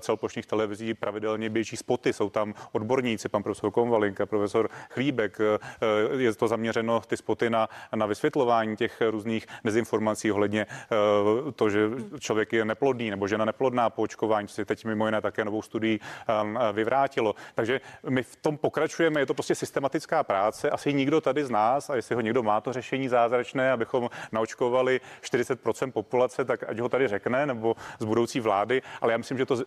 celoplošných 0.00 0.46
televizí 0.46 0.94
pravidelně 0.94 1.50
běží 1.50 1.76
spoty, 1.76 2.12
jsou 2.12 2.30
tam 2.30 2.54
odborníci, 2.72 3.28
pan 3.28 3.42
profesor 3.42 3.70
Konvalinka, 3.70 4.26
profesor 4.26 4.68
Chlíbek, 4.90 5.38
je 6.18 6.34
to 6.34 6.48
zaměřeno 6.48 7.00
ty 7.00 7.16
spoty 7.16 7.50
na, 7.50 7.68
na 7.94 8.06
vysvětlování 8.06 8.76
těch 8.76 9.02
různých 9.10 9.46
dezinformací 9.64 10.32
ohledně 10.32 10.66
to, 11.56 11.70
že 11.70 11.90
člověk 12.18 12.52
je 12.52 12.64
neplodný 12.64 13.10
nebo 13.10 13.28
žena 13.28 13.44
neplodná 13.44 13.90
po 13.90 14.02
očkování, 14.02 14.48
co 14.48 14.54
si 14.54 14.64
teď 14.64 14.84
mimo 14.84 15.06
jiné 15.06 15.20
také 15.20 15.44
novou 15.44 15.62
studii 15.62 16.00
vyvrátilo. 16.72 17.34
Takže 17.54 17.80
my 18.08 18.22
v 18.22 18.36
tom 18.36 18.56
pokračujeme, 18.56 19.20
je 19.20 19.26
to 19.26 19.34
prostě 19.34 19.54
systematická 19.54 20.24
práce. 20.24 20.70
Asi 20.70 20.92
nikdo 20.92 21.20
tady 21.20 21.44
z 21.44 21.50
nás, 21.50 21.90
a 21.90 21.96
jestli 21.96 22.14
ho 22.14 22.20
někdo 22.20 22.42
má 22.42 22.60
to 22.60 22.72
řešení 22.72 23.08
zázračné, 23.08 23.72
abychom 23.72 24.10
naočkovali 24.32 25.00
40% 25.22 25.92
populace, 25.92 26.44
tak 26.44 26.64
ať 26.68 26.78
ho 26.78 26.88
tady 26.88 27.08
řekne, 27.08 27.46
nebo 27.46 27.76
z 27.98 28.04
budoucí 28.04 28.40
vlády, 28.40 28.71
ale 29.00 29.12
já 29.12 29.18
myslím, 29.18 29.38
že 29.38 29.46
to 29.46 29.60
e, 29.60 29.64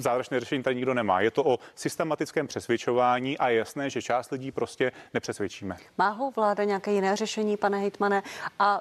zázračné 0.00 0.40
řešení 0.40 0.62
tady 0.62 0.76
nikdo 0.76 0.94
nemá. 0.94 1.20
Je 1.20 1.30
to 1.30 1.44
o 1.44 1.58
systematickém 1.74 2.46
přesvědčování 2.46 3.38
a 3.38 3.48
je 3.48 3.58
jasné, 3.58 3.90
že 3.90 4.02
část 4.02 4.30
lidí 4.30 4.52
prostě 4.52 4.92
nepřesvědčíme. 5.14 5.76
Má 5.98 6.08
ho 6.08 6.30
vláda 6.30 6.64
nějaké 6.64 6.92
jiné 6.92 7.16
řešení, 7.16 7.56
pane 7.56 7.78
hejtmane? 7.78 8.22
A 8.58 8.80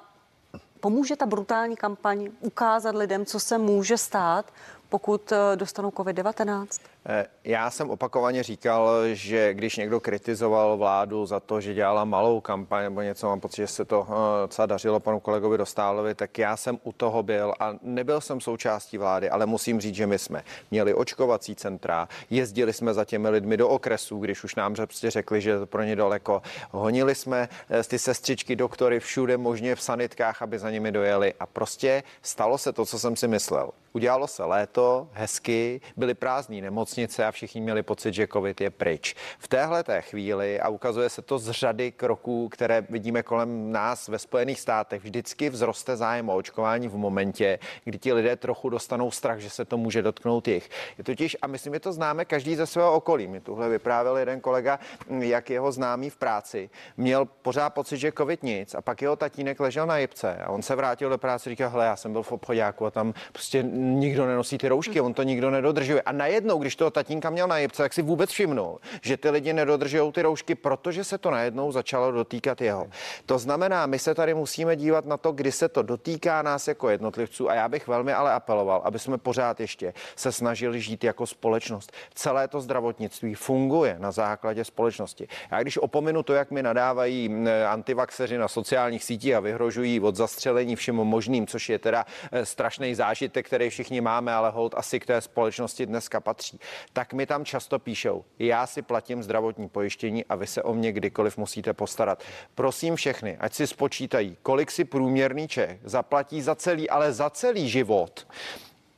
pomůže 0.80 1.16
ta 1.16 1.26
brutální 1.26 1.76
kampaň 1.76 2.30
ukázat 2.40 2.96
lidem, 2.96 3.26
co 3.26 3.40
se 3.40 3.58
může 3.58 3.98
stát, 3.98 4.54
pokud 4.90 5.32
eh, 5.32 5.56
dostanou 5.56 5.90
COVID-19? 5.90 6.68
Eh, 7.10 7.26
já 7.44 7.70
jsem 7.70 7.90
opakovaně 7.90 8.44
říkal, 8.44 8.92
že 9.14 9.54
když 9.54 9.76
někdo 9.76 10.00
kritizoval 10.00 10.78
vládu 10.78 11.26
za 11.26 11.40
to, 11.40 11.62
že 11.62 11.74
dělala 11.74 12.06
malou 12.06 12.42
kampaň 12.42 12.84
nebo 12.84 13.02
něco, 13.02 13.28
mám 13.28 13.40
pocit, 13.40 13.62
že 13.62 13.68
se 13.68 13.86
to 13.86 14.08
eh, 14.10 14.42
docela 14.42 14.66
dařilo 14.66 15.00
panu 15.00 15.20
kolegovi 15.20 15.58
Dostálovi, 15.58 16.16
tak 16.16 16.38
já 16.38 16.58
jsem 16.58 16.80
u 16.84 16.92
toho 16.92 17.24
byl 17.24 17.54
a 17.60 17.74
nebyl 17.82 18.22
jsem 18.22 18.42
součástí 18.42 18.98
vlády, 18.98 19.30
ale 19.30 19.46
musím 19.46 19.82
říct, 19.82 19.96
že 19.96 20.08
my 20.08 20.20
jsme 20.20 20.44
měli 20.72 20.94
očkovací 20.94 21.56
centra, 21.56 22.08
jezdili 22.30 22.74
jsme 22.74 22.94
za 22.94 23.06
těmi 23.06 23.30
lidmi 23.30 23.58
do 23.58 23.70
okresů, 23.70 24.20
když 24.20 24.44
už 24.44 24.56
nám 24.56 24.74
prostě 24.74 25.12
řekli, 25.12 25.42
že 25.42 25.50
je 25.50 25.60
to 25.60 25.66
pro 25.66 25.84
ně 25.84 25.96
daleko. 25.96 26.42
Honili 26.72 27.16
jsme 27.16 27.50
ty 27.88 28.00
sestřičky, 28.00 28.56
doktory 28.56 29.00
všude 29.00 29.38
možně 29.38 29.76
v 29.76 29.82
sanitkách, 29.82 30.42
aby 30.42 30.60
za 30.60 30.72
nimi 30.72 30.92
dojeli 30.92 31.34
a 31.40 31.46
prostě 31.46 32.04
stalo 32.22 32.58
se 32.58 32.74
to, 32.74 32.86
co 32.86 33.00
jsem 33.00 33.16
si 33.16 33.28
myslel. 33.28 33.70
Udělalo 33.94 34.28
se 34.28 34.44
léto, 34.44 35.10
hezky, 35.14 35.82
byly 35.98 36.14
prázdné 36.14 36.62
nemocnice 36.62 36.97
a 37.26 37.32
všichni 37.32 37.62
měli 37.62 37.84
pocit, 37.84 38.14
že 38.14 38.28
covid 38.28 38.62
je 38.62 38.70
pryč. 38.70 39.16
V 39.40 39.48
téhle 39.48 39.84
té 39.84 40.02
chvíli, 40.02 40.60
a 40.60 40.70
ukazuje 40.70 41.10
se 41.10 41.22
to 41.22 41.40
z 41.40 41.52
řady 41.52 41.92
kroků, 41.92 42.50
které 42.50 42.82
vidíme 42.90 43.24
kolem 43.24 43.72
nás 43.72 44.08
ve 44.08 44.20
Spojených 44.20 44.60
státech, 44.60 45.04
vždycky 45.04 45.50
vzroste 45.50 45.98
zájem 45.98 46.30
o 46.30 46.36
očkování 46.36 46.88
v 46.88 46.96
momentě, 46.96 47.60
kdy 47.84 47.98
ti 47.98 48.14
lidé 48.14 48.36
trochu 48.36 48.70
dostanou 48.70 49.12
strach, 49.12 49.40
že 49.40 49.50
se 49.50 49.66
to 49.66 49.78
může 49.78 50.02
dotknout 50.02 50.48
jich. 50.48 50.70
Je 50.98 51.04
totiž, 51.04 51.38
a 51.42 51.48
myslím, 51.48 51.74
že 51.74 51.80
to 51.80 51.94
známe 51.94 52.26
každý 52.26 52.56
ze 52.56 52.66
svého 52.66 52.94
okolí. 52.94 53.28
Mi 53.28 53.40
tuhle 53.40 53.70
vyprávěl 53.70 54.18
jeden 54.18 54.42
kolega, 54.42 54.80
jak 55.20 55.50
jeho 55.50 55.72
známý 55.72 56.10
v 56.10 56.18
práci 56.18 56.70
měl 56.98 57.26
pořád 57.26 57.70
pocit, 57.70 57.98
že 57.98 58.12
covid 58.12 58.44
nic 58.44 58.76
a 58.76 58.82
pak 58.82 59.02
jeho 59.02 59.16
tatínek 59.16 59.60
ležel 59.60 59.86
na 59.86 59.98
jipce 59.98 60.36
a 60.36 60.50
on 60.50 60.62
se 60.62 60.76
vrátil 60.76 61.10
do 61.10 61.18
práce 61.18 61.50
a 61.50 61.52
říkal, 61.52 61.70
hele, 61.70 61.86
já 61.86 61.96
jsem 61.96 62.12
byl 62.12 62.24
v 62.24 62.32
obchodáku 62.32 62.86
a 62.86 62.92
tam 62.92 63.14
prostě 63.32 63.64
nikdo 63.74 64.28
nenosí 64.28 64.58
ty 64.58 64.68
roušky, 64.68 65.02
on 65.02 65.14
to 65.14 65.24
nikdo 65.24 65.52
nedodržuje. 65.52 66.02
A 66.02 66.12
najednou, 66.12 66.58
když 66.58 66.76
toho 66.90 67.04
tatínka 67.04 67.30
měl 67.30 67.48
na 67.48 67.58
jipce, 67.58 67.84
tak 67.84 67.94
si 67.94 68.02
vůbec 68.02 68.30
všimnul, 68.30 68.80
že 69.02 69.18
ty 69.18 69.30
lidi 69.30 69.54
nedodržují 69.54 70.12
ty 70.12 70.22
roušky, 70.22 70.56
protože 70.56 71.04
se 71.04 71.18
to 71.18 71.32
najednou 71.32 71.72
začalo 71.72 72.12
dotýkat 72.12 72.62
jeho. 72.62 72.88
To 73.26 73.40
znamená, 73.40 73.86
my 73.86 74.00
se 74.00 74.16
tady 74.16 74.34
musíme 74.34 74.76
dívat 74.76 75.06
na 75.06 75.18
to, 75.18 75.32
kdy 75.32 75.52
se 75.52 75.70
to 75.70 75.82
dotýká 75.82 76.42
nás 76.42 76.68
jako 76.68 76.90
jednotlivců 76.90 77.50
a 77.50 77.54
já 77.54 77.70
bych 77.70 77.88
velmi 77.88 78.14
ale 78.14 78.32
apeloval, 78.32 78.82
aby 78.84 79.00
jsme 79.00 79.18
pořád 79.18 79.60
ještě 79.60 79.94
se 80.16 80.32
snažili 80.32 80.82
žít 80.82 81.04
jako 81.04 81.28
společnost. 81.28 81.92
Celé 82.14 82.48
to 82.48 82.62
zdravotnictví 82.62 83.36
funguje 83.36 83.96
na 84.00 84.12
základě 84.12 84.64
společnosti. 84.64 85.28
Já 85.52 85.62
když 85.62 85.78
opominu 85.78 86.24
to, 86.24 86.34
jak 86.34 86.52
mi 86.52 86.64
nadávají 86.64 87.30
antivaxeři 87.68 88.38
na 88.38 88.48
sociálních 88.48 89.04
sítích 89.04 89.36
a 89.36 89.40
vyhrožují 89.40 90.00
od 90.00 90.16
zastřelení 90.16 90.76
všem 90.76 90.96
možným, 90.96 91.48
což 91.48 91.70
je 91.70 91.80
teda 91.80 92.06
eh, 92.32 92.46
strašný 92.46 92.96
zážitek, 92.96 93.46
který 93.46 93.70
všichni 93.70 94.02
máme, 94.02 94.34
ale 94.34 94.50
hold 94.50 94.74
asi 94.78 95.00
k 95.00 95.06
té 95.06 95.22
společnosti 95.22 95.86
dneska 95.86 96.20
patří, 96.20 96.60
tak 96.94 97.14
mi 97.14 97.26
tam 97.26 97.46
často 97.46 97.80
píšou, 97.80 98.26
já 98.40 98.68
si 98.68 98.82
platím 98.82 99.24
zdravotní 99.24 99.70
pojištění 99.70 100.26
a 100.26 100.36
vy 100.36 100.48
se 100.48 100.64
o 100.64 100.74
mě 100.74 100.92
kdykoliv 100.92 101.38
musíte 101.38 101.74
postarat. 101.74 102.24
Prosím 102.56 102.96
všechny, 102.96 103.38
ať 103.38 103.54
si 103.54 103.68
spočítají, 103.68 104.38
kolik 104.42 104.72
si 104.72 104.86
průměrný 104.86 105.48
Čech 105.48 105.80
zaplatí 105.84 106.42
za 106.42 106.56
celý, 106.56 106.90
ale 106.90 107.14
za 107.14 107.30
celý 107.30 107.70
život 107.70 108.28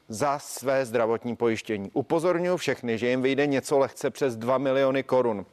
za 0.09 0.39
své 0.39 0.85
zdravotní 0.85 1.35
pojištění. 1.35 1.89
Upozorňuji 1.93 2.57
všechny, 2.57 2.97
že 2.97 3.09
jim 3.09 3.21
vyjde 3.21 3.47
něco 3.47 3.79
lehce 3.79 4.09
přes 4.09 4.35
2 4.35 4.57
miliony 4.57 5.03
korun. 5.03 5.45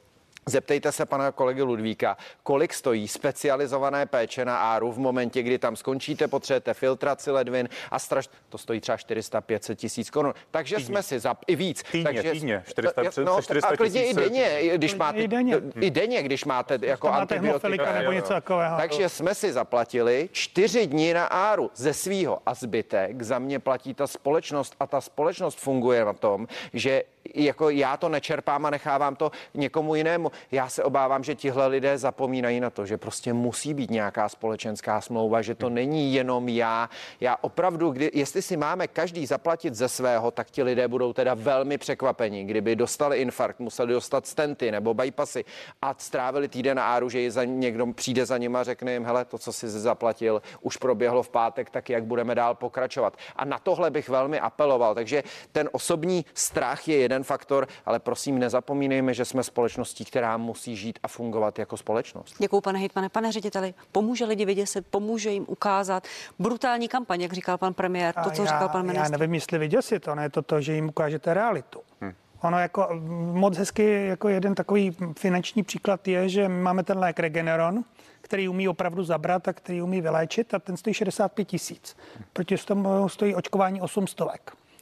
Zeptejte 0.48 0.92
se 0.92 1.06
pana 1.06 1.32
kolegy 1.32 1.62
Ludvíka, 1.62 2.16
kolik 2.42 2.74
stojí 2.74 3.08
specializované 3.08 4.06
péče 4.06 4.44
na 4.44 4.56
áru 4.56 4.92
v 4.92 4.98
momentě, 4.98 5.42
kdy 5.42 5.58
tam 5.58 5.76
skončíte, 5.76 6.28
potřebujete 6.28 6.74
filtraci 6.74 7.30
ledvin 7.30 7.68
a 7.90 7.98
straš... 7.98 8.28
To 8.48 8.58
stojí 8.58 8.80
třeba 8.80 8.96
400-500 8.96 9.74
tisíc 9.74 10.10
korun. 10.10 10.34
Takže 10.50 10.76
týdně. 10.76 10.86
jsme 10.86 11.02
si 11.02 11.18
za... 11.18 11.36
i 11.46 11.56
víc. 11.56 11.82
Týdně, 11.82 12.04
takže... 12.04 12.32
týdně, 12.32 12.62
400, 12.68 13.02
no, 13.24 13.42
400 13.42 13.68
a 13.68 13.76
klidně 13.76 14.06
i 14.06 14.14
denně, 14.14 14.60
když 14.74 14.94
máte, 14.94 15.18
I 15.18 15.28
denně. 15.28 15.60
I 15.80 15.90
denně, 15.90 16.22
když 16.22 16.44
máte 16.44 16.78
jako 16.82 17.06
máte 17.06 17.20
antibiotika. 17.20 17.92
nebo 17.92 18.12
něco 18.12 18.28
takového. 18.28 18.76
Takže 18.76 19.08
jsme 19.08 19.34
si 19.34 19.52
zaplatili 19.52 20.28
čtyři 20.32 20.86
dní 20.86 21.12
na 21.12 21.26
áru 21.26 21.70
ze 21.74 21.94
svýho 21.94 22.38
a 22.46 22.54
zbytek 22.54 23.22
za 23.22 23.38
mě 23.38 23.58
platí 23.58 23.94
ta 23.94 24.06
společnost 24.06 24.76
a 24.80 24.86
ta 24.86 25.00
společnost 25.00 25.58
funguje 25.58 26.04
na 26.04 26.12
tom, 26.12 26.48
že 26.72 27.02
jako 27.34 27.70
já 27.70 27.96
to 27.96 28.08
nečerpám 28.08 28.66
a 28.66 28.70
nechávám 28.70 29.16
to 29.16 29.30
někomu 29.54 29.94
jinému. 29.94 30.30
Já 30.52 30.68
se 30.68 30.84
obávám, 30.84 31.24
že 31.24 31.34
tihle 31.34 31.66
lidé 31.66 31.98
zapomínají 31.98 32.60
na 32.60 32.70
to, 32.70 32.86
že 32.86 32.96
prostě 32.96 33.32
musí 33.32 33.74
být 33.74 33.90
nějaká 33.90 34.28
společenská 34.28 35.00
smlouva, 35.00 35.42
že 35.42 35.54
to 35.54 35.70
není 35.70 36.14
jenom 36.14 36.48
já. 36.48 36.90
Já 37.20 37.36
opravdu, 37.40 37.90
kdy, 37.90 38.10
jestli 38.14 38.42
si 38.42 38.56
máme 38.56 38.88
každý 38.88 39.26
zaplatit 39.26 39.74
ze 39.74 39.88
svého, 39.88 40.30
tak 40.30 40.50
ti 40.50 40.62
lidé 40.62 40.88
budou 40.88 41.12
teda 41.12 41.34
velmi 41.34 41.78
překvapení. 41.78 42.44
Kdyby 42.44 42.76
dostali 42.76 43.18
infarkt, 43.18 43.60
museli 43.60 43.92
dostat 43.92 44.26
stenty 44.26 44.70
nebo 44.70 44.94
bypassy 44.94 45.44
a 45.82 45.94
strávili 45.98 46.48
týden 46.48 46.76
na 46.76 46.84
áru, 46.84 47.08
že 47.08 47.30
za 47.30 47.44
někdo 47.44 47.86
přijde 47.86 48.26
za 48.26 48.38
nima 48.38 48.60
a 48.60 48.64
řekne 48.64 48.92
jim, 48.92 49.04
hele, 49.04 49.24
to, 49.24 49.38
co 49.38 49.52
si 49.52 49.68
zaplatil, 49.68 50.42
už 50.60 50.76
proběhlo 50.76 51.22
v 51.22 51.28
pátek, 51.28 51.70
tak 51.70 51.90
jak 51.90 52.04
budeme 52.04 52.34
dál 52.34 52.54
pokračovat. 52.54 53.16
A 53.36 53.44
na 53.44 53.58
tohle 53.58 53.90
bych 53.90 54.08
velmi 54.08 54.40
apeloval. 54.40 54.94
Takže 54.94 55.22
ten 55.52 55.68
osobní 55.72 56.24
strach 56.34 56.88
je 56.88 56.96
jeden 56.96 57.15
faktor, 57.22 57.68
ale 57.86 57.98
prosím, 57.98 58.38
nezapomínejme, 58.38 59.14
že 59.14 59.24
jsme 59.24 59.42
společností, 59.42 60.04
která 60.04 60.36
musí 60.36 60.76
žít 60.76 60.98
a 61.02 61.08
fungovat 61.08 61.58
jako 61.58 61.76
společnost. 61.76 62.34
Děkuji, 62.38 62.60
pane 62.60 62.78
Hitmane. 62.78 63.08
Pane 63.08 63.32
řediteli, 63.32 63.74
pomůže 63.92 64.24
lidi 64.24 64.44
vyděsit, 64.44 64.86
pomůže 64.90 65.30
jim 65.30 65.44
ukázat 65.48 66.06
brutální 66.38 66.88
kampaň, 66.88 67.20
jak 67.20 67.32
říkal 67.32 67.58
pan 67.58 67.74
premiér, 67.74 68.14
to, 68.24 68.30
co 68.30 68.42
já, 68.42 68.46
říkal 68.46 68.68
pan 68.68 68.86
ministr. 68.86 69.12
Já 69.12 69.18
nevím, 69.18 69.34
jestli 69.34 69.58
vyděsit, 69.58 70.08
ono 70.08 70.22
je 70.22 70.30
to 70.30 70.42
to, 70.42 70.60
že 70.60 70.74
jim 70.74 70.88
ukážete 70.88 71.34
realitu. 71.34 71.80
Hmm. 72.00 72.12
Ono 72.42 72.58
jako 72.58 72.88
moc 73.32 73.58
hezky, 73.58 74.06
jako 74.06 74.28
jeden 74.28 74.54
takový 74.54 74.96
finanční 75.18 75.62
příklad 75.62 76.08
je, 76.08 76.28
že 76.28 76.48
máme 76.48 76.82
ten 76.82 76.98
lék 76.98 77.18
Regeneron, 77.18 77.84
který 78.20 78.48
umí 78.48 78.68
opravdu 78.68 79.04
zabrat 79.04 79.48
a 79.48 79.52
který 79.52 79.82
umí 79.82 80.00
vyléčit 80.00 80.54
a 80.54 80.58
ten 80.58 80.76
stojí 80.76 80.94
65 80.94 81.44
tisíc. 81.44 81.96
Proti 82.32 82.56
tomu 82.56 83.08
stojí 83.08 83.34
očkování 83.34 83.80
800. 83.80 84.18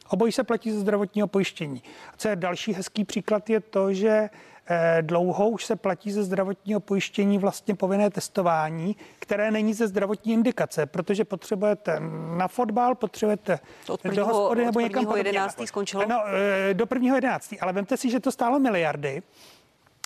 Obojí 0.09 0.31
se 0.31 0.43
platí 0.43 0.71
ze 0.71 0.79
zdravotního 0.79 1.27
pojištění. 1.27 1.83
A 2.13 2.17
co 2.17 2.27
je 2.27 2.35
další 2.35 2.73
hezký 2.73 3.05
příklad 3.05 3.49
je 3.49 3.59
to, 3.59 3.93
že 3.93 4.29
eh, 4.67 4.97
dlouho 5.01 5.49
už 5.49 5.65
se 5.65 5.75
platí 5.75 6.11
ze 6.11 6.23
zdravotního 6.23 6.79
pojištění 6.79 7.37
vlastně 7.37 7.75
povinné 7.75 8.09
testování, 8.09 8.95
které 9.19 9.51
není 9.51 9.73
ze 9.73 9.87
zdravotní 9.87 10.33
indikace, 10.33 10.85
protože 10.85 11.25
potřebujete 11.25 12.01
na 12.37 12.47
fotbal, 12.47 12.95
potřebujete 12.95 13.59
od 13.89 14.01
prvního, 14.01 14.25
do 14.27 14.33
hospody 14.33 14.65
nebo 14.65 14.79
od 14.79 14.83
někam 14.83 15.05
podobně. 15.05 15.29
11. 15.29 15.61
skončilo? 15.65 16.05
No, 16.07 16.23
eh, 16.69 16.73
do 16.73 16.85
prvního 16.85 17.15
11. 17.15 17.53
Ale 17.61 17.73
vemte 17.73 17.97
si, 17.97 18.09
že 18.09 18.19
to 18.19 18.31
stálo 18.31 18.59
miliardy. 18.59 19.23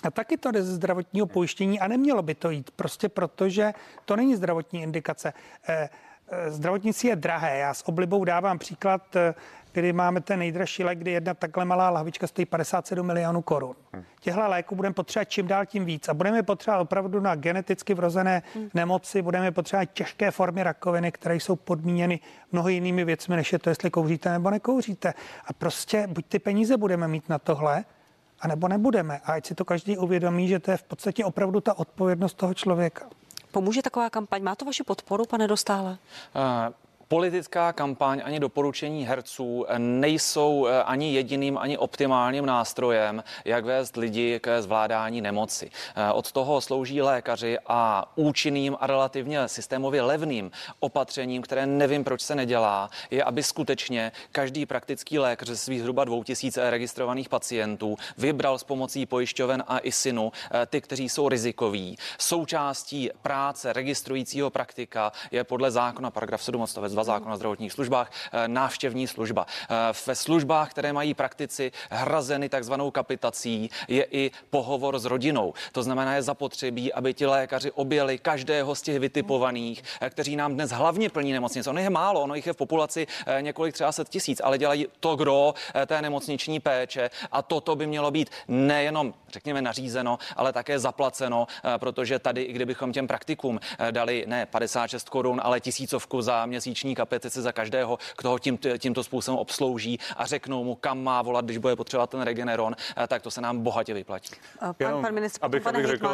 A 0.04 0.10
taky 0.10 0.36
to 0.36 0.50
jde 0.50 0.62
ze 0.62 0.74
zdravotního 0.74 1.26
pojištění 1.26 1.80
a 1.80 1.88
nemělo 1.88 2.22
by 2.22 2.34
to 2.34 2.50
jít, 2.50 2.70
prostě 2.70 3.08
protože 3.08 3.72
to 4.04 4.16
není 4.16 4.36
zdravotní 4.36 4.82
indikace. 4.82 5.32
Eh, 5.68 5.88
zdravotnictví 6.48 7.08
je 7.08 7.16
drahé. 7.16 7.58
Já 7.58 7.74
s 7.74 7.88
oblibou 7.88 8.24
dávám 8.24 8.58
příklad 8.58 9.16
kdy 9.72 9.92
máme 9.92 10.20
ten 10.20 10.38
nejdražší 10.38 10.84
lék, 10.84 10.98
kdy 10.98 11.10
jedna 11.10 11.34
takhle 11.34 11.64
malá 11.64 11.90
lahvička 11.90 12.26
stojí 12.26 12.46
57 12.46 13.06
milionů 13.06 13.42
korun. 13.42 13.76
Hmm. 13.92 14.04
Těchto 14.20 14.48
léků 14.48 14.76
budeme 14.76 14.94
potřebovat 14.94 15.28
čím 15.28 15.46
dál 15.46 15.66
tím 15.66 15.84
víc 15.84 16.08
a 16.08 16.14
budeme 16.14 16.42
potřebovat 16.42 16.80
opravdu 16.80 17.20
na 17.20 17.34
geneticky 17.34 17.94
vrozené 17.94 18.42
hmm. 18.54 18.70
nemoci, 18.74 19.22
budeme 19.22 19.50
potřebovat 19.50 19.88
těžké 19.92 20.30
formy 20.30 20.62
rakoviny, 20.62 21.12
které 21.12 21.36
jsou 21.36 21.56
podmíněny 21.56 22.20
mnoho 22.52 22.68
jinými 22.68 23.04
věcmi, 23.04 23.36
než 23.36 23.52
je 23.52 23.58
to, 23.58 23.70
jestli 23.70 23.90
kouříte 23.90 24.32
nebo 24.32 24.50
nekouříte. 24.50 25.14
A 25.46 25.52
prostě 25.52 26.06
buď 26.06 26.26
ty 26.28 26.38
peníze 26.38 26.76
budeme 26.76 27.08
mít 27.08 27.28
na 27.28 27.38
tohle, 27.38 27.84
a 28.40 28.48
nebo 28.48 28.68
nebudeme. 28.68 29.20
A 29.24 29.32
ať 29.32 29.46
si 29.46 29.54
to 29.54 29.64
každý 29.64 29.98
uvědomí, 29.98 30.48
že 30.48 30.58
to 30.58 30.70
je 30.70 30.76
v 30.76 30.82
podstatě 30.82 31.24
opravdu 31.24 31.60
ta 31.60 31.78
odpovědnost 31.78 32.34
toho 32.34 32.54
člověka. 32.54 33.06
Pomůže 33.52 33.82
taková 33.82 34.10
kampaň? 34.10 34.42
Má 34.42 34.54
to 34.54 34.64
vaši 34.64 34.82
podporu, 34.82 35.24
pane 35.26 35.48
Dostále? 35.48 35.90
Uh, 35.90 36.74
politická 37.10 37.72
kampaň 37.72 38.22
ani 38.24 38.40
doporučení 38.40 39.06
herců 39.06 39.66
nejsou 39.78 40.66
eh, 40.66 40.82
ani 40.82 41.14
jediným, 41.14 41.58
ani 41.58 41.78
optimálním 41.78 42.46
nástrojem, 42.46 43.24
jak 43.44 43.64
vést 43.64 43.96
lidi 43.96 44.40
ke 44.40 44.62
zvládání 44.62 45.20
nemoci. 45.20 45.70
Eh, 45.96 46.12
od 46.12 46.32
toho 46.32 46.60
slouží 46.60 47.02
lékaři 47.02 47.58
a 47.66 48.12
účinným 48.16 48.76
a 48.80 48.86
relativně 48.86 49.48
systémově 49.48 50.02
levným 50.02 50.50
opatřením, 50.80 51.42
které 51.42 51.66
nevím, 51.66 52.04
proč 52.04 52.20
se 52.20 52.34
nedělá, 52.34 52.90
je, 53.10 53.24
aby 53.24 53.42
skutečně 53.42 54.12
každý 54.32 54.66
praktický 54.66 55.18
lékař 55.18 55.48
ze 55.48 55.56
svých 55.56 55.80
zhruba 55.80 56.04
2000 56.04 56.70
registrovaných 56.70 57.28
pacientů 57.28 57.96
vybral 58.18 58.58
s 58.58 58.64
pomocí 58.64 59.06
pojišťoven 59.06 59.64
a 59.66 59.78
ISINu 59.78 60.32
eh, 60.32 60.66
ty, 60.66 60.80
kteří 60.80 61.08
jsou 61.08 61.28
rizikoví. 61.28 61.96
Součástí 62.18 63.10
práce 63.22 63.72
registrujícího 63.72 64.50
praktika 64.50 65.12
je 65.30 65.44
podle 65.44 65.70
zákona 65.70 66.10
paragraf 66.10 66.42
7 66.42 66.60
odstavec 66.60 66.99
2 67.00 67.04
zákona 67.04 67.34
o 67.34 67.36
zdravotních 67.36 67.72
službách, 67.72 68.12
návštěvní 68.46 69.06
služba. 69.06 69.46
Ve 70.06 70.14
službách, 70.14 70.70
které 70.70 70.92
mají 70.92 71.14
praktici 71.14 71.72
hrazeny 71.90 72.48
takzvanou 72.48 72.90
kapitací, 72.90 73.70
je 73.88 74.06
i 74.10 74.30
pohovor 74.50 74.98
s 74.98 75.04
rodinou. 75.04 75.54
To 75.72 75.82
znamená, 75.82 76.14
je 76.14 76.22
zapotřebí, 76.22 76.92
aby 76.92 77.14
ti 77.14 77.26
lékaři 77.26 77.70
objeli 77.70 78.18
každého 78.18 78.74
z 78.74 78.82
těch 78.82 78.98
vytipovaných, 78.98 79.82
kteří 80.10 80.36
nám 80.36 80.54
dnes 80.54 80.70
hlavně 80.70 81.08
plní 81.08 81.32
nemocnice. 81.32 81.70
Ono 81.70 81.80
je 81.80 81.90
málo, 81.90 82.20
ono 82.20 82.34
jich 82.34 82.46
je 82.46 82.52
v 82.52 82.56
populaci 82.56 83.06
několik 83.40 83.74
třeba 83.74 83.92
set 83.92 84.08
tisíc, 84.08 84.40
ale 84.44 84.58
dělají 84.58 84.86
to 85.00 85.16
gro 85.16 85.54
té 85.86 86.02
nemocniční 86.02 86.60
péče 86.60 87.10
a 87.32 87.42
toto 87.42 87.76
by 87.76 87.86
mělo 87.86 88.10
být 88.10 88.30
nejenom, 88.48 89.14
řekněme, 89.28 89.62
nařízeno, 89.62 90.18
ale 90.36 90.52
také 90.52 90.78
zaplaceno, 90.78 91.46
protože 91.76 92.18
tady, 92.18 92.42
i 92.42 92.52
kdybychom 92.52 92.92
těm 92.92 93.06
praktikům 93.06 93.60
dali 93.90 94.24
ne 94.26 94.46
56 94.46 95.08
korun, 95.08 95.40
ale 95.44 95.60
tisícovku 95.60 96.22
za 96.22 96.46
měsíční 96.46 96.89
kapetici 96.94 97.42
za 97.42 97.52
každého, 97.52 97.98
kdo 98.18 98.30
ho 98.30 98.38
tím, 98.38 98.58
tímto 98.78 99.04
způsobem 99.04 99.38
obslouží 99.38 99.98
a 100.16 100.26
řeknou 100.26 100.64
mu, 100.64 100.74
kam 100.74 101.02
má 101.02 101.22
volat, 101.22 101.44
když 101.44 101.58
bude 101.58 101.76
potřebovat 101.76 102.10
ten 102.10 102.20
Regeneron, 102.20 102.76
tak 103.08 103.22
to 103.22 103.30
se 103.30 103.40
nám 103.40 103.60
bohatě 103.60 103.94
vyplatí. 103.94 104.34
Pan, 104.60 104.74
Jenom, 104.78 105.02
pan 105.02 105.14
ministr, 105.14 105.38
abych, 105.42 105.66
abych 105.66 105.86
řekl, 105.86 106.08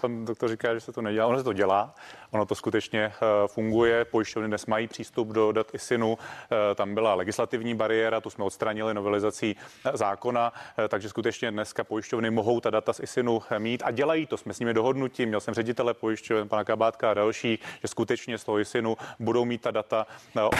pan 0.00 0.24
doktor 0.24 0.48
říká, 0.48 0.74
že 0.74 0.80
se 0.80 0.92
to 0.92 1.02
nedělá, 1.02 1.26
ono 1.26 1.38
se 1.38 1.44
to 1.44 1.52
dělá, 1.52 1.94
ono 2.30 2.46
to 2.46 2.54
skutečně 2.54 3.04
eh, 3.04 3.12
funguje, 3.46 4.04
pojišťovny 4.04 4.48
dnes 4.48 4.66
mají 4.66 4.88
přístup 4.88 5.28
do 5.28 5.52
dat 5.52 5.74
ISINu, 5.74 6.18
eh, 6.18 6.74
tam 6.74 6.94
byla 6.94 7.14
legislativní 7.14 7.74
bariéra, 7.74 8.20
tu 8.20 8.30
jsme 8.30 8.44
odstranili 8.44 8.94
novelizací 8.94 9.56
eh, 9.84 9.96
zákona, 9.96 10.52
takže 10.88 11.08
skutečně 11.08 11.50
dneska 11.50 11.84
pojišťovny 11.84 12.30
mohou 12.30 12.60
ta 12.60 12.70
data 12.70 12.92
z 12.92 13.00
ISINu 13.00 13.42
mít 13.58 13.82
a 13.86 13.90
dělají 13.90 14.26
to, 14.26 14.36
jsme 14.36 14.54
s 14.54 14.60
nimi 14.60 14.74
dohodnutí, 14.74 15.26
měl 15.26 15.40
jsem 15.40 15.54
ředitele 15.54 15.94
pojišťoven, 15.94 16.48
pana 16.48 16.64
Kabátka 16.64 17.10
a 17.10 17.14
další, 17.14 17.58
že 17.82 17.88
skutečně 17.88 18.38
z 18.38 18.44
toho 18.44 18.60
ISINu 18.60 18.96
budou 19.18 19.44
mít 19.44 19.60
ta 19.60 19.70
data 19.70 20.06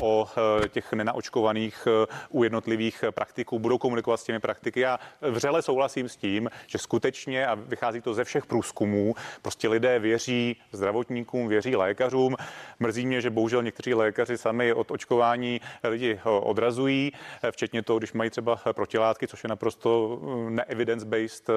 o 0.02 0.28
těch 0.68 0.92
nenaočkovaných 0.92 1.88
u 2.28 2.44
jednotlivých 2.44 3.04
praktiků, 3.10 3.58
budou 3.58 3.78
komunikovat 3.78 4.16
s 4.16 4.24
těmi 4.24 4.40
praktiky. 4.40 4.80
Já 4.80 4.98
vřele 5.20 5.62
souhlasím 5.62 6.08
s 6.08 6.16
tím, 6.16 6.50
že 6.66 6.78
skutečně, 6.78 7.46
a 7.46 7.54
vychází 7.54 8.00
to 8.00 8.14
ze 8.14 8.24
všech 8.24 8.46
průzkumů, 8.46 9.14
prostě 9.42 9.68
lidé 9.68 9.98
věří 9.98 10.56
zdravotníkům, 10.72 11.48
věří 11.48 11.55
lékařům. 11.76 12.36
Mrzí 12.78 13.07
mě, 13.07 13.20
že 13.20 13.30
bohužel 13.30 13.62
někteří 13.62 13.94
lékaři 13.94 14.38
sami 14.38 14.72
od 14.72 14.90
očkování 14.90 15.61
lidi 15.84 16.20
odrazují, 16.24 17.12
včetně 17.50 17.82
toho, 17.82 17.98
když 17.98 18.12
mají 18.12 18.30
třeba 18.30 18.57
protilátky, 18.72 19.28
což 19.28 19.44
je 19.44 19.48
naprosto 19.48 20.20
ne-evidence-based 20.48 21.50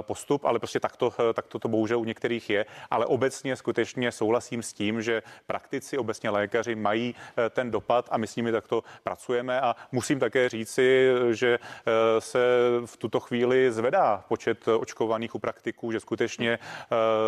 postup, 0.00 0.44
ale 0.44 0.58
prostě 0.58 0.80
takto, 0.80 1.12
takto 1.34 1.58
to 1.58 1.68
bohužel 1.68 2.00
u 2.00 2.04
některých 2.04 2.50
je. 2.50 2.66
Ale 2.90 3.06
obecně 3.06 3.56
skutečně 3.56 4.12
souhlasím 4.12 4.62
s 4.62 4.72
tím, 4.72 5.02
že 5.02 5.22
praktici, 5.46 5.98
obecně 5.98 6.30
lékaři 6.30 6.74
mají 6.74 7.14
ten 7.50 7.70
dopad 7.70 8.08
a 8.10 8.18
my 8.18 8.26
s 8.26 8.36
nimi 8.36 8.52
takto 8.52 8.84
pracujeme 9.04 9.60
a 9.60 9.76
musím 9.92 10.18
také 10.18 10.48
říci, 10.48 11.08
že 11.30 11.58
se 12.18 12.38
v 12.84 12.96
tuto 12.96 13.20
chvíli 13.20 13.72
zvedá 13.72 14.24
počet 14.28 14.68
očkovaných 14.68 15.34
u 15.34 15.38
praktiků, 15.38 15.92
že 15.92 16.00
skutečně 16.00 16.58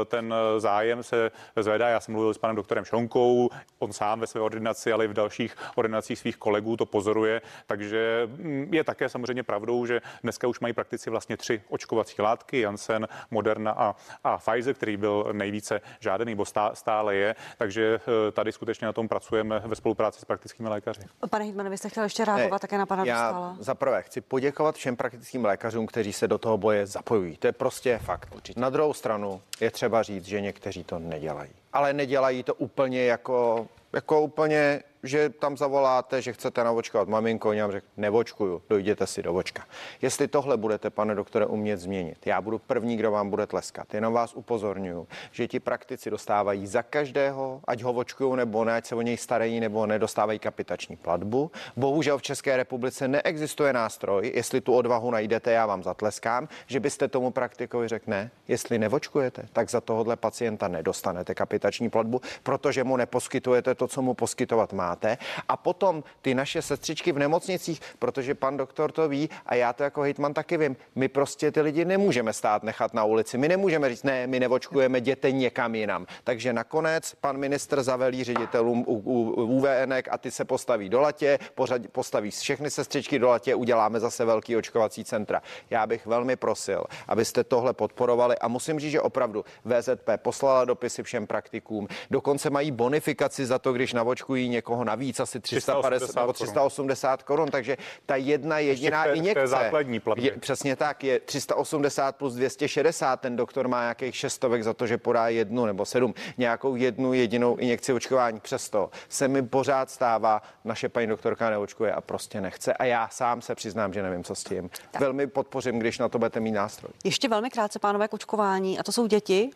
ten 0.06 0.34
zájem 0.58 1.02
se 1.02 1.30
zvedá. 1.56 1.73
Já 1.78 2.00
jsem 2.00 2.14
mluvil 2.14 2.34
s 2.34 2.38
panem 2.38 2.56
doktorem 2.56 2.84
Šonkou, 2.84 3.50
on 3.78 3.92
sám 3.92 4.20
ve 4.20 4.26
své 4.26 4.40
ordinaci, 4.40 4.92
ale 4.92 5.04
i 5.04 5.08
v 5.08 5.12
dalších 5.12 5.56
ordinacích 5.74 6.18
svých 6.18 6.36
kolegů 6.36 6.76
to 6.76 6.86
pozoruje, 6.86 7.42
takže 7.66 8.28
mm, 8.36 8.68
je 8.74 8.84
také 8.84 9.08
samozřejmě 9.08 9.42
pravdou, 9.42 9.86
že 9.86 10.00
dneska 10.22 10.48
už 10.48 10.60
mají 10.60 10.74
praktici 10.74 11.10
vlastně 11.10 11.36
tři 11.36 11.62
očkovací 11.68 12.22
látky, 12.22 12.60
Janssen, 12.60 13.08
Moderna 13.30 13.72
a, 13.72 13.94
a 14.24 14.38
Pfizer, 14.38 14.74
který 14.74 14.96
byl 14.96 15.28
nejvíce 15.32 15.80
žádaný, 16.00 16.32
nebo 16.32 16.44
stále 16.74 17.14
je, 17.14 17.34
takže 17.58 18.00
eh, 18.28 18.32
tady 18.32 18.52
skutečně 18.52 18.86
na 18.86 18.92
tom 18.92 19.08
pracujeme 19.08 19.62
ve 19.64 19.76
spolupráci 19.76 20.20
s 20.20 20.24
praktickými 20.24 20.68
lékaři. 20.68 21.00
Pane 21.30 21.44
Hitmane, 21.44 21.70
vy 21.70 21.78
jste 21.78 21.88
chtěl 21.88 22.02
ještě 22.04 22.24
reagovat 22.24 22.52
ne, 22.52 22.58
také 22.58 22.78
na 22.78 22.86
pana 22.86 23.04
Já 23.04 23.56
za 23.58 23.74
prvé 23.74 24.02
chci 24.02 24.20
poděkovat 24.20 24.74
všem 24.74 24.96
praktickým 24.96 25.44
lékařům, 25.44 25.86
kteří 25.86 26.12
se 26.12 26.28
do 26.28 26.38
toho 26.38 26.58
boje 26.58 26.86
zapojují. 26.86 27.36
To 27.36 27.46
je 27.46 27.52
prostě 27.52 27.98
fakt. 27.98 28.28
Určitě. 28.34 28.60
Na 28.60 28.70
druhou 28.70 28.94
stranu 28.94 29.42
je 29.60 29.70
třeba 29.70 30.02
říct, 30.02 30.24
že 30.24 30.40
někteří 30.40 30.84
to 30.84 30.98
nedělají. 30.98 31.50
Ale 31.74 31.92
nedělají 31.92 32.42
to 32.42 32.54
úplně 32.54 33.04
jako, 33.04 33.68
jako 33.92 34.20
úplně 34.20 34.82
že 35.04 35.28
tam 35.28 35.56
zavoláte, 35.56 36.22
že 36.22 36.32
chcete 36.32 36.64
navočkovat 36.64 37.08
maminko, 37.08 37.48
oni 37.48 37.60
vám 37.60 37.72
řekne, 37.72 37.90
nevočkuju, 37.96 38.62
dojděte 38.68 39.06
si 39.06 39.22
do 39.22 39.32
vočka. 39.32 39.64
Jestli 40.02 40.28
tohle 40.28 40.56
budete, 40.56 40.90
pane 40.90 41.14
doktore, 41.14 41.46
umět 41.46 41.80
změnit, 41.80 42.26
já 42.26 42.40
budu 42.40 42.58
první, 42.58 42.96
kdo 42.96 43.10
vám 43.10 43.30
bude 43.30 43.46
tleskat. 43.46 43.94
Jenom 43.94 44.12
vás 44.12 44.34
upozorňuju, 44.34 45.08
že 45.32 45.48
ti 45.48 45.60
praktici 45.60 46.10
dostávají 46.10 46.66
za 46.66 46.82
každého, 46.82 47.60
ať 47.66 47.82
ho 47.82 47.92
vočkují 47.92 48.36
nebo 48.36 48.64
ne, 48.64 48.74
ať 48.74 48.86
se 48.86 48.94
o 48.94 49.02
něj 49.02 49.16
starají 49.16 49.60
nebo 49.60 49.86
nedostávají 49.86 50.38
kapitační 50.38 50.96
platbu. 50.96 51.50
Bohužel 51.76 52.18
v 52.18 52.22
České 52.22 52.56
republice 52.56 53.08
neexistuje 53.08 53.72
nástroj, 53.72 54.32
jestli 54.34 54.60
tu 54.60 54.74
odvahu 54.74 55.10
najdete, 55.10 55.52
já 55.52 55.66
vám 55.66 55.82
zatleskám, 55.82 56.48
že 56.66 56.80
byste 56.80 57.08
tomu 57.08 57.30
praktikovi 57.30 57.88
řekl 57.88 58.10
ne, 58.10 58.30
jestli 58.48 58.78
nevočkujete, 58.78 59.48
tak 59.52 59.70
za 59.70 59.80
tohohle 59.80 60.16
pacienta 60.16 60.68
nedostanete 60.68 61.34
kapitační 61.34 61.90
platbu, 61.90 62.20
protože 62.42 62.84
mu 62.84 62.96
neposkytujete 62.96 63.74
to, 63.74 63.88
co 63.88 64.02
mu 64.02 64.14
poskytovat 64.14 64.72
má 64.72 64.93
máte. 64.94 65.18
A 65.48 65.56
potom 65.56 66.04
ty 66.22 66.34
naše 66.34 66.62
sestřičky 66.62 67.12
v 67.12 67.18
nemocnicích, 67.18 67.80
protože 67.98 68.34
pan 68.34 68.56
doktor 68.56 68.92
to 68.92 69.08
ví 69.08 69.28
a 69.46 69.54
já 69.54 69.72
to 69.72 69.82
jako 69.82 70.00
hejtman 70.00 70.34
taky 70.34 70.56
vím, 70.56 70.76
my 70.94 71.08
prostě 71.08 71.50
ty 71.50 71.60
lidi 71.60 71.84
nemůžeme 71.84 72.32
stát 72.32 72.62
nechat 72.62 72.94
na 72.94 73.04
ulici. 73.04 73.38
My 73.38 73.48
nemůžeme 73.48 73.88
říct, 73.88 74.02
ne, 74.02 74.26
my 74.26 74.40
nevočkujeme, 74.40 75.00
děte 75.00 75.32
někam 75.32 75.74
jinam. 75.74 76.06
Takže 76.24 76.52
nakonec 76.52 77.14
pan 77.20 77.36
ministr 77.36 77.82
zavelí 77.82 78.24
ředitelům 78.24 78.84
u, 78.86 78.94
u, 78.94 79.22
UVN 79.58 79.92
a 80.10 80.18
ty 80.18 80.30
se 80.30 80.44
postaví 80.44 80.88
do 80.88 81.00
latě, 81.00 81.38
pořad, 81.54 81.82
postaví 81.92 82.30
všechny 82.30 82.70
sestřičky 82.70 83.18
do 83.18 83.28
latě, 83.28 83.54
uděláme 83.54 84.00
zase 84.00 84.24
velký 84.24 84.56
očkovací 84.56 85.04
centra. 85.04 85.42
Já 85.70 85.86
bych 85.86 86.06
velmi 86.06 86.36
prosil, 86.36 86.84
abyste 87.08 87.44
tohle 87.44 87.72
podporovali 87.72 88.38
a 88.38 88.48
musím 88.48 88.80
říct, 88.80 88.90
že 88.90 89.00
opravdu 89.00 89.44
VZP 89.64 90.10
poslala 90.16 90.64
dopisy 90.64 91.02
všem 91.02 91.26
praktikům, 91.26 91.88
dokonce 92.10 92.50
mají 92.50 92.70
bonifikaci 92.70 93.46
za 93.46 93.58
to, 93.58 93.72
když 93.72 93.92
navočkují 93.92 94.48
někoho 94.48 94.83
navíc, 94.84 95.20
asi 95.20 95.40
350 95.40 96.20
nebo 96.20 96.32
380 96.32 97.22
korun, 97.22 97.48
takže 97.50 97.76
ta 98.06 98.16
jedna 98.16 98.58
jediná 98.58 99.04
té, 99.04 99.12
injekce. 99.12 99.46
základní 99.46 100.00
je, 100.16 100.32
přesně 100.32 100.76
tak, 100.76 101.04
je 101.04 101.20
380 101.20 102.16
plus 102.16 102.34
260, 102.34 103.20
ten 103.20 103.36
doktor 103.36 103.68
má 103.68 103.80
nějakých 103.80 104.16
šestovek 104.16 104.64
za 104.64 104.74
to, 104.74 104.86
že 104.86 104.98
podá 104.98 105.28
jednu 105.28 105.66
nebo 105.66 105.84
sedm, 105.84 106.14
nějakou 106.38 106.76
jednu 106.76 107.12
jedinou 107.12 107.56
injekci 107.56 107.92
očkování. 107.92 108.40
Přesto 108.40 108.90
se 109.08 109.28
mi 109.28 109.42
pořád 109.42 109.90
stává, 109.90 110.42
naše 110.64 110.88
paní 110.88 111.06
doktorka 111.06 111.50
neočkuje 111.50 111.92
a 111.92 112.00
prostě 112.00 112.40
nechce. 112.40 112.72
A 112.72 112.84
já 112.84 113.08
sám 113.08 113.42
se 113.42 113.54
přiznám, 113.54 113.92
že 113.92 114.02
nevím, 114.02 114.24
co 114.24 114.34
s 114.34 114.44
tím. 114.44 114.70
Tak. 114.90 115.00
Velmi 115.00 115.26
podpořím, 115.26 115.78
když 115.78 115.98
na 115.98 116.08
to 116.08 116.18
budete 116.18 116.40
mít 116.40 116.52
nástroj. 116.52 116.92
Ještě 117.04 117.28
velmi 117.28 117.50
krátce, 117.50 117.78
pánové, 117.78 118.08
k 118.08 118.14
očkování. 118.14 118.78
A 118.78 118.82
to 118.82 118.92
jsou 118.92 119.06
děti, 119.06 119.50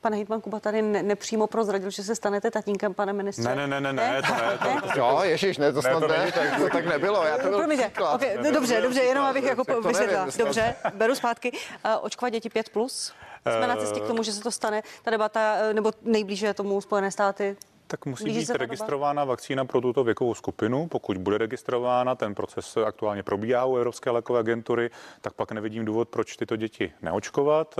Pan 0.00 0.14
hejtman 0.14 0.40
Kuba 0.40 0.60
tady 0.60 0.82
ne, 0.82 1.02
nepřímo 1.02 1.46
prozradil, 1.46 1.90
že 1.90 2.02
se 2.02 2.14
stanete 2.14 2.50
tatínkem, 2.50 2.94
pane 2.94 3.12
ministře. 3.12 3.48
Ne, 3.48 3.54
ne, 3.54 3.66
ne, 3.66 3.80
ne, 3.80 3.92
ne, 3.92 4.22
to 4.22 4.34
ne. 4.34 4.80
To, 4.80 4.88
to, 4.92 4.98
jo, 4.98 5.20
ježiš, 5.22 5.58
ne, 5.58 5.72
to 5.72 5.82
snad 5.82 6.00
ne, 6.00 6.00
to, 6.00 6.08
ne, 6.08 6.32
tak, 6.32 6.60
to 6.60 6.68
tak 6.68 6.86
nebylo, 6.86 7.24
já 7.24 7.38
to 7.38 7.48
byl 7.48 7.58
Promiňte, 7.58 7.90
okay, 8.14 8.38
ne, 8.42 8.52
dobře, 8.52 8.80
dobře, 8.80 9.00
jenom 9.00 9.24
abych 9.24 9.44
jako 9.44 9.80
vysvětlila. 9.88 10.26
Dobře, 10.38 10.74
beru 10.94 11.14
zpátky. 11.14 11.52
Uh, 11.52 11.90
očkovat 12.00 12.32
děti 12.32 12.48
5+. 12.48 12.62
Plus. 12.72 13.12
Jsme 13.56 13.66
na 13.66 13.76
cestě 13.76 14.00
k 14.00 14.06
tomu, 14.06 14.22
že 14.22 14.32
se 14.32 14.40
to 14.40 14.50
stane. 14.50 14.82
Ta 15.02 15.10
debata, 15.10 15.56
eh, 15.56 15.74
nebo 15.74 15.92
nejblíže 16.02 16.54
tomu 16.54 16.80
Spojené 16.80 17.10
státy, 17.10 17.56
tak 17.86 18.06
musí 18.06 18.24
být 18.24 18.50
registrována 18.50 19.24
vakcína 19.24 19.64
pro 19.64 19.80
tuto 19.80 20.04
věkovou 20.04 20.34
skupinu. 20.34 20.86
Pokud 20.88 21.18
bude 21.18 21.38
registrována, 21.38 22.14
ten 22.14 22.34
proces 22.34 22.76
aktuálně 22.76 23.22
probíhá 23.22 23.64
u 23.64 23.76
Evropské 23.76 24.10
lékové 24.10 24.40
agentury, 24.40 24.90
tak 25.20 25.32
pak 25.32 25.52
nevidím 25.52 25.84
důvod, 25.84 26.08
proč 26.08 26.36
tyto 26.36 26.56
děti 26.56 26.92
neočkovat. 27.02 27.76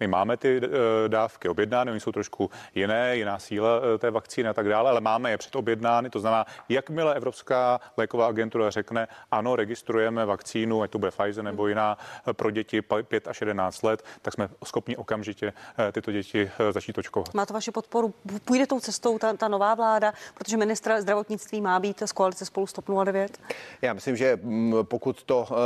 My 0.00 0.06
máme 0.06 0.36
ty 0.36 0.60
eh, 0.64 0.68
dávky 1.08 1.48
objednány, 1.48 1.90
oni 1.90 2.00
jsou 2.00 2.12
trošku 2.12 2.50
jiné, 2.74 3.16
jiná 3.16 3.38
síla 3.38 3.70
eh, 3.94 3.98
té 3.98 4.10
vakcíny 4.10 4.48
a 4.48 4.54
tak 4.54 4.68
dále, 4.68 4.90
ale 4.90 5.00
máme 5.00 5.30
je 5.30 5.38
předobjednány. 5.38 6.10
To 6.10 6.20
znamená, 6.20 6.44
jakmile 6.68 7.14
Evropská 7.14 7.80
léková 7.96 8.26
agentura 8.26 8.70
řekne, 8.70 9.08
ano, 9.30 9.56
registrujeme 9.56 10.26
vakcínu, 10.26 10.82
ať 10.82 10.90
to 10.90 10.98
bude 10.98 11.10
Pfizer 11.10 11.44
nebo 11.44 11.68
jiná, 11.68 11.98
eh, 12.28 12.32
pro 12.32 12.50
děti 12.50 12.82
5 13.02 13.28
až 13.28 13.40
11 13.40 13.82
let, 13.82 14.04
tak 14.22 14.34
jsme 14.34 14.48
schopni 14.64 14.96
okamžitě 14.96 15.52
tyto 15.92 16.12
děti 16.12 16.50
začít 16.70 16.98
očkovat. 16.98 17.34
Má 17.34 17.46
to 17.46 17.54
vaši 17.54 17.70
podporu? 17.70 18.14
Půjde 18.44 18.66
tou 18.66 18.80
cestou 18.80 19.18
ta, 19.18 19.32
ta 19.32 19.48
nová 19.50 19.74
vláda, 19.74 20.12
protože 20.34 20.56
ministra 20.56 21.00
zdravotnictví 21.00 21.60
má 21.60 21.80
být 21.80 22.02
z 22.06 22.12
koalice 22.12 22.46
spolu 22.46 22.66
stop 22.66 22.84
09? 23.04 23.38
Já 23.82 23.92
myslím, 23.92 24.16
že 24.16 24.38
mm, 24.42 24.74
pokud 24.82 25.22
to 25.22 25.40
uh, 25.50 25.56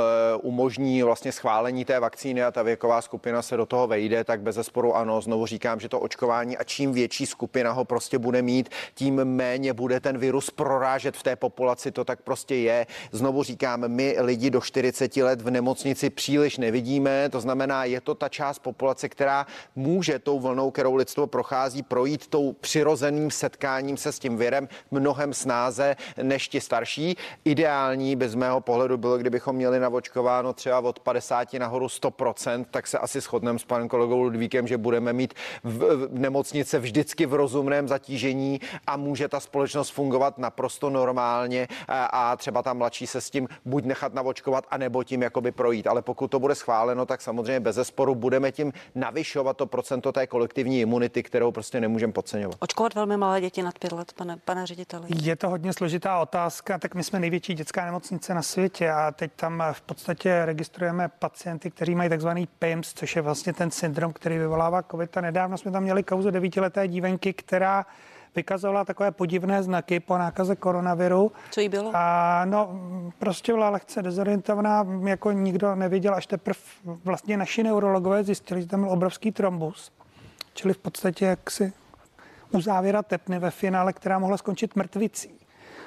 umožní 0.43 1.03
vlastně 1.03 1.33
schválení 1.33 1.85
té 1.85 2.01
vakcíny 2.01 2.45
a 2.45 2.51
ta 2.51 2.63
věková 2.63 3.03
skupina 3.03 3.43
se 3.43 3.57
do 3.57 3.67
toho 3.67 3.87
vejde, 3.87 4.25
tak 4.25 4.41
bez 4.41 4.55
zesporu 4.57 4.97
ano, 4.97 5.21
znovu 5.21 5.47
říkám, 5.47 5.81
že 5.81 5.89
to 5.89 6.01
očkování 6.01 6.57
a 6.57 6.65
čím 6.65 6.93
větší 6.93 7.27
skupina 7.27 7.73
ho 7.73 7.85
prostě 7.85 8.19
bude 8.19 8.43
mít, 8.43 8.69
tím 8.95 9.25
méně 9.25 9.73
bude 9.73 10.01
ten 10.01 10.19
virus 10.19 10.51
prorážet 10.51 11.17
v 11.17 11.23
té 11.23 11.37
populaci, 11.37 11.91
to 11.91 12.05
tak 12.05 12.23
prostě 12.23 12.55
je. 12.55 12.87
Znovu 13.13 13.43
říkám, 13.43 13.89
my 13.89 14.17
lidi 14.19 14.51
do 14.51 14.61
40 14.61 15.17
let 15.17 15.41
v 15.43 15.51
nemocnici 15.51 16.11
příliš 16.11 16.59
nevidíme, 16.59 17.29
to 17.29 17.41
znamená, 17.41 17.85
je 17.85 18.01
to 18.01 18.15
ta 18.15 18.29
část 18.29 18.59
populace, 18.59 19.09
která 19.09 19.47
může 19.77 20.19
tou 20.19 20.41
vlnou, 20.41 20.71
kterou 20.71 20.95
lidstvo 20.95 21.27
prochází, 21.27 21.83
projít 21.83 22.27
tou 22.27 22.53
přirozeným 22.53 23.31
setkáním 23.31 23.74
potkáním 23.75 23.97
se 23.97 24.13
s 24.13 24.19
tím 24.19 24.37
virem 24.37 24.69
mnohem 24.91 25.35
snáze 25.35 25.97
než 26.23 26.49
ti 26.49 26.61
starší. 26.61 27.17
Ideální 27.45 28.17
by 28.17 28.29
z 28.29 28.35
mého 28.35 28.61
pohledu 28.61 28.97
bylo, 28.97 29.19
kdybychom 29.19 29.57
měli 29.57 29.81
navočkováno 29.81 30.53
třeba 30.53 30.79
od 30.79 30.99
50 30.99 31.55
nahoru 31.55 31.87
100%, 31.87 32.65
tak 32.71 32.87
se 32.87 32.99
asi 32.99 33.21
shodneme 33.21 33.59
s 33.59 33.65
panem 33.65 33.89
kolegou 33.89 34.23
Ludvíkem, 34.23 34.67
že 34.67 34.79
budeme 34.79 35.13
mít 35.13 35.35
v, 35.65 36.07
v 36.07 36.19
nemocnice 36.19 36.79
vždycky 36.79 37.27
v 37.27 37.35
rozumném 37.35 37.89
zatížení 37.89 38.61
a 38.87 38.97
může 38.97 39.29
ta 39.29 39.41
společnost 39.41 39.91
fungovat 39.91 40.39
naprosto 40.39 40.91
normálně 40.91 41.69
a, 41.89 42.05
a 42.05 42.37
třeba 42.37 42.63
ta 42.63 42.75
mladší 42.75 43.07
se 43.07 43.21
s 43.21 43.31
tím 43.31 43.49
buď 43.65 43.85
nechat 43.85 44.15
navočkovat, 44.15 44.67
anebo 44.71 45.05
tím 45.05 45.23
jakoby 45.23 45.53
projít. 45.53 45.87
Ale 45.87 46.03
pokud 46.03 46.31
to 46.31 46.39
bude 46.39 46.55
schváleno, 46.55 47.07
tak 47.07 47.23
samozřejmě 47.23 47.61
bez 47.61 47.77
zesporu 47.77 48.15
budeme 48.15 48.53
tím 48.53 48.73
navyšovat 48.95 49.57
to 49.57 49.67
procento 49.67 50.13
té 50.13 50.27
kolektivní 50.27 50.81
imunity, 50.81 51.23
kterou 51.23 51.53
prostě 51.53 51.81
nemůžeme 51.81 52.13
podceňovat. 52.13 52.57
Očkovat 52.61 52.95
velmi 52.95 53.17
malé 53.17 53.41
děti 53.41 53.64
nad 53.65 53.79
pět 53.79 53.93
let, 53.93 54.13
pane, 54.13 54.37
pane 54.45 54.67
řediteli. 54.67 55.09
Je 55.23 55.37
to 55.37 55.51
hodně 55.51 55.73
složitá 55.73 56.19
otázka, 56.19 56.79
tak 56.79 56.95
my 56.95 57.05
jsme 57.05 57.21
největší 57.21 57.55
dětská 57.55 57.85
nemocnice 57.85 58.35
na 58.35 58.43
světě 58.43 58.91
a 58.91 59.11
teď 59.11 59.33
tam 59.37 59.65
v 59.73 59.81
podstatě 59.81 60.45
registrujeme 60.45 61.09
pacienty, 61.09 61.71
kteří 61.71 61.95
mají 61.95 62.11
takzvaný 62.11 62.49
PIMS, 62.59 62.93
což 62.95 63.17
je 63.17 63.23
vlastně 63.23 63.53
ten 63.53 63.71
syndrom, 63.71 64.13
který 64.13 64.39
vyvolává 64.39 64.83
COVID. 64.83 65.17
A 65.17 65.21
nedávno 65.21 65.59
jsme 65.59 65.71
tam 65.71 65.83
měli 65.83 66.03
kauzu 66.03 66.31
devítileté 66.31 66.89
dívenky, 66.89 67.33
která 67.33 67.87
vykazovala 68.37 68.85
takové 68.85 69.11
podivné 69.11 69.63
znaky 69.63 70.01
po 70.01 70.19
nákaze 70.19 70.57
koronaviru. 70.57 71.33
Co 71.51 71.61
jí 71.61 71.69
bylo? 71.69 71.91
A 71.95 72.43
no, 72.45 72.81
prostě 73.19 73.53
byla 73.53 73.71
lehce 73.71 74.03
dezorientovaná, 74.03 74.87
jako 75.05 75.33
nikdo 75.33 75.75
nevěděl, 75.75 76.15
až 76.15 76.27
teprve 76.27 76.59
vlastně 77.05 77.37
naši 77.37 77.63
neurologové 77.63 78.25
zjistili, 78.25 78.63
že 78.63 78.69
tam 78.69 78.81
byl 78.81 78.91
obrovský 78.91 79.33
trombus. 79.33 79.93
Čili 80.55 80.75
v 80.75 80.79
podstatě 80.79 81.25
jaksi 81.25 81.73
uzávěra 82.55 83.03
tepny 83.03 83.39
ve 83.39 83.51
finále, 83.51 83.93
která 83.93 84.19
mohla 84.19 84.37
skončit 84.37 84.77
mrtvicí 84.77 85.45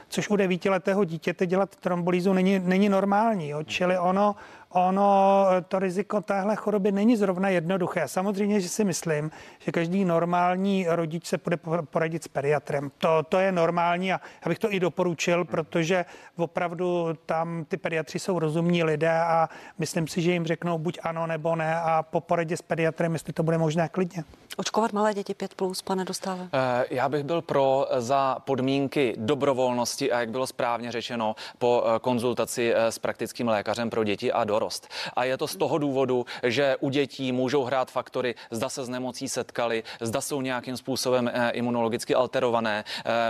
což 0.09 0.30
u 0.30 0.36
devítiletého 0.36 1.03
dítěte 1.03 1.45
dělat 1.45 1.76
trombolízu 1.76 2.34
není, 2.34 2.59
není 2.59 2.89
normální. 2.89 3.49
Jo. 3.49 3.63
Čili 3.63 3.97
ono, 3.97 4.36
ono, 4.70 5.45
to 5.68 5.80
riziko 5.80 6.22
téhle 6.22 6.55
choroby 6.55 6.91
není 6.91 7.15
zrovna 7.15 7.49
jednoduché. 7.49 8.07
Samozřejmě, 8.07 8.61
že 8.61 8.70
si 8.70 8.84
myslím, 8.84 9.32
že 9.59 9.72
každý 9.72 10.05
normální 10.05 10.86
rodič 10.89 11.26
se 11.26 11.38
bude 11.43 11.57
poradit 11.91 12.24
s 12.24 12.28
pediatrem. 12.28 12.91
To, 12.97 13.24
to 13.30 13.38
je 13.38 13.51
normální 13.51 14.13
a 14.13 14.22
já 14.45 14.49
bych 14.49 14.59
to 14.59 14.74
i 14.74 14.80
doporučil, 14.80 15.45
protože 15.45 16.05
opravdu 16.38 17.07
tam 17.26 17.65
ty 17.68 17.78
pediatři 17.78 18.20
jsou 18.20 18.39
rozumní 18.39 18.84
lidé 18.84 19.11
a 19.11 19.49
myslím 19.80 20.07
si, 20.07 20.22
že 20.22 20.32
jim 20.32 20.45
řeknou 20.45 20.78
buď 20.78 20.99
ano 21.03 21.28
nebo 21.28 21.55
ne 21.55 21.76
a 21.76 22.03
po 22.03 22.22
poradě 22.22 22.57
s 22.57 22.61
pediatrem, 22.61 23.13
jestli 23.13 23.34
to 23.34 23.43
bude 23.43 23.57
možné 23.57 23.89
klidně. 23.89 24.24
Očkovat 24.57 24.93
malé 24.93 25.13
děti 25.13 25.34
5 25.34 25.53
plus, 25.53 25.82
pane 25.82 26.05
Dostále? 26.05 26.49
Eh, 26.53 26.86
já 26.89 27.09
bych 27.09 27.24
byl 27.24 27.41
pro 27.41 27.88
za 27.97 28.38
podmínky 28.39 29.15
dobrovolnosti 29.18 30.11
a 30.11 30.20
jak 30.20 30.30
bylo 30.30 30.47
správně 30.47 30.91
řečeno 30.91 31.36
po 31.57 31.84
eh, 31.86 31.99
konzultaci 31.99 32.74
eh, 32.74 32.91
s 32.91 32.99
praktickým 32.99 33.47
lékařem 33.47 33.89
pro 33.89 34.03
děti 34.03 34.32
a 34.32 34.43
dorost. 34.57 34.87
A 35.13 35.23
je 35.23 35.37
to 35.37 35.47
z 35.47 35.55
toho 35.55 35.77
důvodu, 35.77 36.25
že 36.43 36.75
u 36.79 36.89
dětí 36.89 37.31
můžou 37.31 37.63
hrát 37.63 37.91
faktory, 37.91 38.35
zda 38.51 38.69
se 38.69 38.85
s 38.85 38.89
nemocí 38.89 39.29
setkali, 39.29 39.83
zda 40.01 40.21
jsou 40.21 40.41
nějakým 40.41 40.77
způsobem 40.77 41.31
imunologicky 41.51 42.15
alterované. 42.15 42.83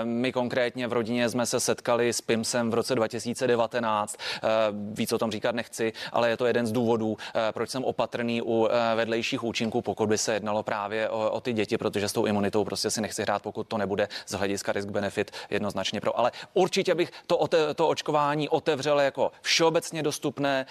My 0.04 0.32
konkrétně 0.32 0.88
v 0.88 0.94
rodině 0.94 1.30
jsme 1.30 1.46
se 1.46 1.60
setkali 1.60 2.14
s 2.14 2.22
PIMSem 2.22 2.72
v 2.72 2.74
roce 2.74 2.96
2019. 2.96 4.18
Víc 4.72 5.12
o 5.12 5.18
tom 5.18 5.32
říkat 5.32 5.56
nechci, 5.56 5.94
ale 6.12 6.30
je 6.30 6.38
to 6.38 6.46
jeden 6.46 6.68
z 6.68 6.72
důvodů, 6.72 7.18
proč 7.52 7.70
jsem 7.70 7.84
opatrný 7.84 8.42
u 8.42 8.68
vedlejších 8.96 9.44
účinků, 9.44 9.82
pokud 9.82 10.10
by 10.10 10.18
se 10.18 10.34
jednalo 10.34 10.64
právě 10.64 11.10
o, 11.10 11.32
o 11.32 11.42
ty 11.42 11.54
děti, 11.54 11.78
protože 11.78 12.10
s 12.10 12.14
tou 12.14 12.26
imunitou 12.26 12.64
prostě 12.64 12.92
si 12.92 13.02
nechci 13.02 13.22
hrát, 13.22 13.42
pokud 13.42 13.68
to 13.68 13.78
nebude 13.78 14.08
z 14.28 14.34
hlediska 14.34 14.72
risk 14.72 14.88
benefit 14.88 15.32
jednoznačně 15.50 16.02
pro. 16.02 16.20
Ale 16.20 16.32
určitě 16.54 16.96
bych 16.96 17.12
to, 17.28 17.48
to 17.76 17.88
očkování 17.88 18.50
otevřel 18.50 19.00
jako 19.00 19.32
všeobecně 19.42 20.04
dostupné, 20.04 20.66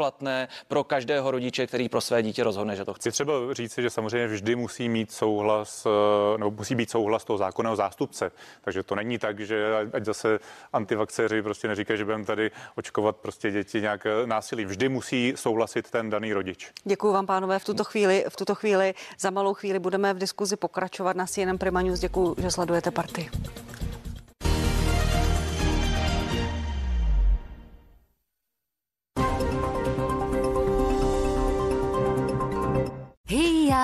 bezplatné 0.00 0.48
pro 0.68 0.84
každého 0.84 1.30
rodiče, 1.30 1.66
který 1.66 1.88
pro 1.88 2.00
své 2.00 2.22
dítě 2.22 2.44
rozhodne, 2.44 2.76
že 2.76 2.84
to 2.84 2.94
chce. 2.94 3.08
Je 3.08 3.12
třeba 3.12 3.32
říci, 3.52 3.82
že 3.82 3.90
samozřejmě 3.90 4.26
vždy 4.26 4.56
musí 4.56 4.88
mít 4.88 5.12
souhlas, 5.12 5.86
eh, 5.86 6.38
nebo 6.38 6.50
musí 6.50 6.74
být 6.74 6.90
souhlas 6.90 7.24
toho 7.24 7.36
zákonného 7.36 7.76
zástupce. 7.76 8.32
Takže 8.60 8.82
to 8.82 8.94
není 8.94 9.18
tak, 9.18 9.40
že 9.40 9.76
ať 9.92 10.04
zase 10.04 10.38
antivakceři 10.72 11.42
prostě 11.42 11.68
neříkají, 11.68 11.98
že 11.98 12.04
budeme 12.04 12.24
tady 12.24 12.50
očkovat 12.76 13.16
prostě 13.16 13.50
děti 13.50 13.80
nějak 13.80 14.06
násilí. 14.24 14.64
Vždy 14.64 14.88
musí 14.88 15.32
souhlasit 15.36 15.90
ten 15.90 16.10
daný 16.10 16.32
rodič. 16.32 16.70
Děkuji 16.84 17.12
vám, 17.12 17.26
pánové, 17.26 17.58
v 17.58 17.64
tuto 17.64 17.84
chvíli, 17.84 18.24
v 18.28 18.36
tuto 18.36 18.54
chvíli 18.54 18.94
za 19.18 19.30
malou 19.30 19.54
chvíli 19.54 19.78
budeme 19.78 20.14
v 20.14 20.18
diskuzi 20.18 20.56
pokračovat 20.56 21.16
na 21.16 21.26
CNN 21.26 21.58
Prima 21.58 21.82
News. 21.82 22.00
Děkuji, 22.00 22.36
že 22.38 22.50
sledujete 22.50 22.90
party. 22.90 23.30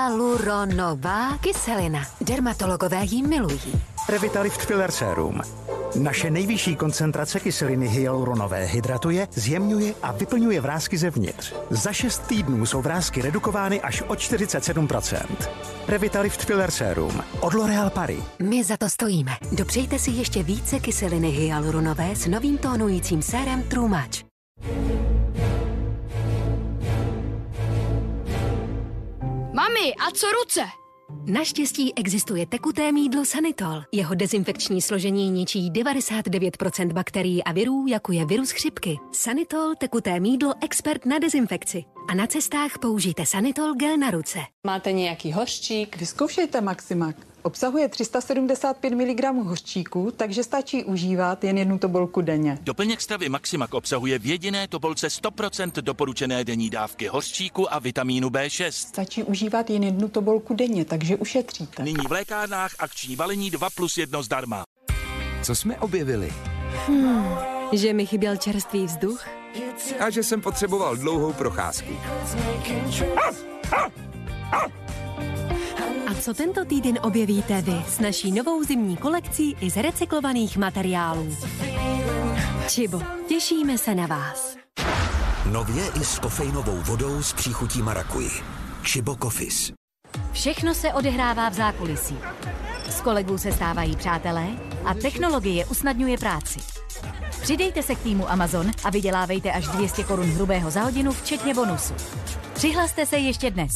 Hyaluronová 0.06 1.38
kyselina. 1.38 2.06
Dermatologové 2.20 3.04
ji 3.04 3.22
milují. 3.22 3.82
Revitalift 4.08 4.60
Filler 4.60 4.90
Serum. 4.90 5.40
Naše 5.94 6.30
nejvyšší 6.30 6.76
koncentrace 6.76 7.40
kyseliny 7.40 7.88
hyaluronové 7.88 8.64
hydratuje, 8.64 9.28
zjemňuje 9.30 9.94
a 10.02 10.12
vyplňuje 10.12 10.60
vrázky 10.60 10.98
zevnitř. 10.98 11.54
Za 11.70 11.92
6 11.92 12.18
týdnů 12.18 12.66
jsou 12.66 12.82
vrázky 12.82 13.22
redukovány 13.22 13.80
až 13.80 14.02
o 14.02 14.14
47%. 14.14 15.26
Revitalift 15.88 16.44
Filler 16.44 16.70
Serum 16.70 17.22
od 17.40 17.54
L'Oréal 17.54 17.90
Paris. 17.90 18.22
My 18.38 18.64
za 18.64 18.76
to 18.76 18.88
stojíme. 18.88 19.32
Dopřejte 19.52 19.98
si 19.98 20.10
ještě 20.10 20.42
více 20.42 20.80
kyseliny 20.80 21.30
hyaluronové 21.30 22.16
s 22.16 22.26
novým 22.26 22.58
tónujícím 22.58 23.22
sérem 23.22 23.62
True 23.62 23.88
Match. 23.88 24.18
Mami, 29.56 29.94
a 29.94 30.10
co 30.10 30.26
ruce? 30.42 30.60
Naštěstí 31.32 31.94
existuje 31.98 32.46
tekuté 32.46 32.92
mídlo 32.92 33.24
Sanitol. 33.24 33.82
Jeho 33.92 34.14
dezinfekční 34.14 34.82
složení 34.82 35.30
ničí 35.30 35.70
99% 35.70 36.92
bakterií 36.92 37.44
a 37.44 37.52
virů, 37.52 37.86
jako 37.88 38.12
je 38.12 38.26
virus 38.26 38.50
chřipky. 38.50 38.98
Sanitol, 39.12 39.74
tekuté 39.78 40.20
mídlo, 40.20 40.54
expert 40.64 41.06
na 41.06 41.18
dezinfekci. 41.18 41.84
A 42.08 42.14
na 42.14 42.26
cestách 42.26 42.78
použijte 42.78 43.26
Sanitol 43.26 43.74
gel 43.74 43.96
na 43.96 44.10
ruce. 44.10 44.38
Máte 44.66 44.92
nějaký 44.92 45.32
hořčík? 45.32 45.96
Vyzkoušejte 45.96 46.60
Maximak. 46.60 47.16
Obsahuje 47.42 47.88
375 47.88 48.90
mg 48.94 49.24
hořčíku, 49.44 50.10
takže 50.16 50.44
stačí 50.44 50.84
užívat 50.84 51.44
jen 51.44 51.58
jednu 51.58 51.78
tobolku 51.78 52.20
denně. 52.20 52.58
Doplněk 52.62 53.00
stravy 53.00 53.28
Maximak 53.28 53.74
obsahuje 53.74 54.18
v 54.18 54.26
jediné 54.26 54.68
tobolce 54.68 55.06
100% 55.08 55.70
doporučené 55.82 56.44
denní 56.44 56.70
dávky 56.70 57.06
hořčíku 57.06 57.74
a 57.74 57.78
vitamínu 57.78 58.28
B6. 58.28 58.70
Stačí 58.70 59.22
užívat 59.22 59.70
jen 59.70 59.82
jednu 59.84 60.08
tobolku 60.08 60.54
denně, 60.54 60.84
takže 60.84 61.16
ušetříte. 61.16 61.82
Nyní 61.82 62.06
v 62.08 62.12
lékárnách 62.12 62.70
akční 62.78 63.16
balení 63.16 63.50
2 63.50 63.70
plus 63.70 63.98
1 63.98 64.22
zdarma. 64.22 64.64
Co 65.42 65.54
jsme 65.54 65.78
objevili? 65.78 66.32
Hmm, 66.86 67.26
že 67.72 67.92
mi 67.92 68.06
chyběl 68.06 68.36
čerstvý 68.36 68.84
vzduch? 68.86 69.26
A 70.00 70.10
že 70.10 70.22
jsem 70.22 70.40
potřeboval 70.40 70.96
dlouhou 70.96 71.32
procházku. 71.32 71.92
A 76.06 76.14
co 76.20 76.34
tento 76.34 76.64
týden 76.64 76.98
objevíte 77.02 77.62
vy 77.62 77.82
s 77.88 78.00
naší 78.00 78.32
novou 78.32 78.64
zimní 78.64 78.96
kolekcí 78.96 79.56
i 79.60 79.70
z 79.70 79.76
recyklovaných 79.76 80.56
materiálů? 80.56 81.36
Čibo, 82.68 83.02
těšíme 83.28 83.78
se 83.78 83.94
na 83.94 84.06
vás. 84.06 84.56
Nově 85.52 85.84
i 86.00 86.04
s 86.04 86.18
kofeinovou 86.18 86.76
vodou 86.76 87.22
s 87.22 87.32
příchutí 87.32 87.82
marakuji. 87.82 88.30
Čibo 88.82 89.16
Kofis. 89.16 89.72
Všechno 90.32 90.74
se 90.74 90.92
odehrává 90.92 91.48
v 91.48 91.54
zákulisí. 91.54 92.18
Kolegů 93.06 93.38
se 93.38 93.52
stávají 93.52 93.96
přátelé 93.96 94.46
a 94.84 94.94
technologie 94.94 95.66
usnadňuje 95.66 96.18
práci. 96.18 96.60
Přidejte 97.42 97.82
se 97.82 97.94
k 97.94 97.98
týmu 97.98 98.30
Amazon 98.30 98.70
a 98.84 98.90
vydělávejte 98.90 99.52
až 99.52 99.68
200 99.68 100.04
korun 100.04 100.30
hrubého 100.30 100.70
za 100.70 100.80
hodinu, 100.80 101.12
včetně 101.12 101.54
bonusu. 101.54 101.94
Přihlaste 102.54 103.06
se 103.06 103.18
ještě 103.18 103.50
dnes. 103.50 103.72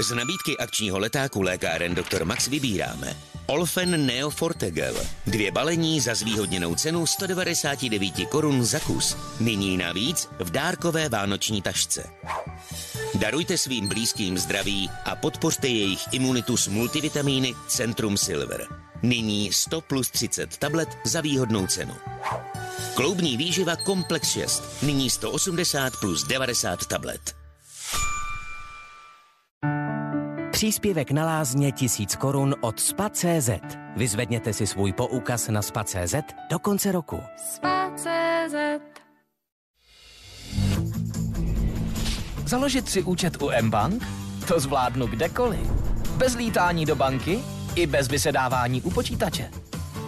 Z 0.00 0.10
nabídky 0.10 0.58
akčního 0.58 0.98
letáku 0.98 1.42
lékáren 1.42 1.94
Dr. 1.94 2.24
Max 2.24 2.48
vybíráme 2.48 3.16
Olfen 3.46 4.06
Neo 4.06 4.30
Fortegel. 4.30 4.94
Dvě 5.26 5.50
balení 5.50 6.00
za 6.00 6.14
zvýhodněnou 6.14 6.74
cenu 6.74 7.06
199 7.06 8.14
korun 8.30 8.64
za 8.64 8.80
kus. 8.80 9.16
Nyní 9.40 9.76
navíc 9.76 10.28
v 10.38 10.50
dárkové 10.50 11.08
vánoční 11.08 11.62
tašce. 11.62 12.04
Darujte 13.14 13.58
svým 13.58 13.88
blízkým 13.88 14.38
zdraví 14.38 14.90
a 15.04 15.16
podpořte 15.16 15.68
jejich 15.68 16.00
imunitu 16.12 16.56
s 16.56 16.68
multivitamíny 16.68 17.54
Centrum 17.68 18.16
Silver. 18.16 18.66
Nyní 19.02 19.52
100 19.52 19.80
plus 19.80 20.10
30 20.10 20.56
tablet 20.56 20.88
za 21.04 21.20
výhodnou 21.20 21.66
cenu. 21.66 21.94
Kloubní 22.94 23.36
výživa 23.36 23.76
Komplex 23.76 24.28
6. 24.28 24.82
Nyní 24.82 25.10
180 25.10 25.96
plus 26.00 26.24
90 26.24 26.86
tablet. 26.86 27.45
Příspěvek 30.56 31.10
na 31.10 31.26
lázně 31.26 31.72
1000 31.72 32.16
korun 32.16 32.54
od 32.60 32.80
SPA.cz. 32.80 33.50
Vyzvedněte 33.96 34.52
si 34.52 34.66
svůj 34.66 34.92
poukaz 34.92 35.48
na 35.48 35.62
SPA.cz 35.62 36.14
do 36.50 36.58
konce 36.58 36.92
roku. 36.92 37.20
Spa.cz 37.54 38.54
Založit 42.46 42.88
si 42.88 43.02
účet 43.02 43.42
u 43.42 43.50
mBank? 43.62 44.02
To 44.48 44.60
zvládnu 44.60 45.06
kdekoliv. 45.06 45.70
Bez 46.16 46.36
lítání 46.36 46.86
do 46.86 46.96
banky 46.96 47.38
i 47.74 47.86
bez 47.86 48.08
vysedávání 48.08 48.82
u 48.82 48.90
počítače. 48.90 49.50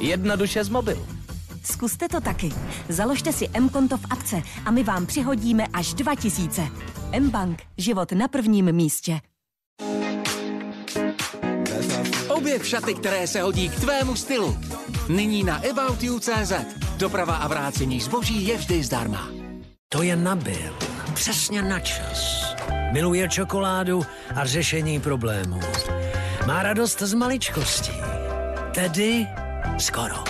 Jednoduše 0.00 0.64
z 0.64 0.68
mobilu. 0.68 1.06
Zkuste 1.64 2.08
to 2.08 2.20
taky. 2.20 2.48
Založte 2.88 3.32
si 3.32 3.48
M-konto 3.54 3.96
v 3.96 4.04
apce 4.10 4.42
a 4.64 4.70
my 4.70 4.82
vám 4.82 5.06
přihodíme 5.06 5.64
až 5.72 5.94
2000. 5.94 6.68
M-bank. 7.12 7.62
Život 7.76 8.12
na 8.12 8.28
prvním 8.28 8.72
místě. 8.72 9.20
Objev 12.38 12.66
šaty, 12.66 12.94
které 12.94 13.26
se 13.26 13.40
hodí 13.42 13.68
k 13.68 13.80
tvému 13.80 14.16
stylu. 14.16 14.58
Nyní 15.08 15.44
na 15.44 15.62
aboutyou.cz. 15.70 16.52
Doprava 16.96 17.36
a 17.36 17.48
vrácení 17.48 18.00
zboží 18.00 18.46
je 18.46 18.56
vždy 18.56 18.84
zdarma. 18.84 19.28
To 19.88 20.02
je 20.02 20.16
nabil. 20.16 20.76
Přesně 21.14 21.62
na 21.62 21.80
čas. 21.80 22.54
Miluje 22.92 23.28
čokoládu 23.28 24.06
a 24.34 24.46
řešení 24.46 25.00
problémů. 25.00 25.60
Má 26.46 26.62
radost 26.62 27.02
z 27.02 27.14
maličkostí. 27.14 27.92
Tedy 28.74 29.26
skoro. 29.78 30.24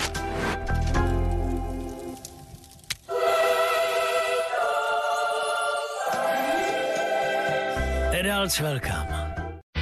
Adults 8.19 8.59
welcome. 8.59 9.28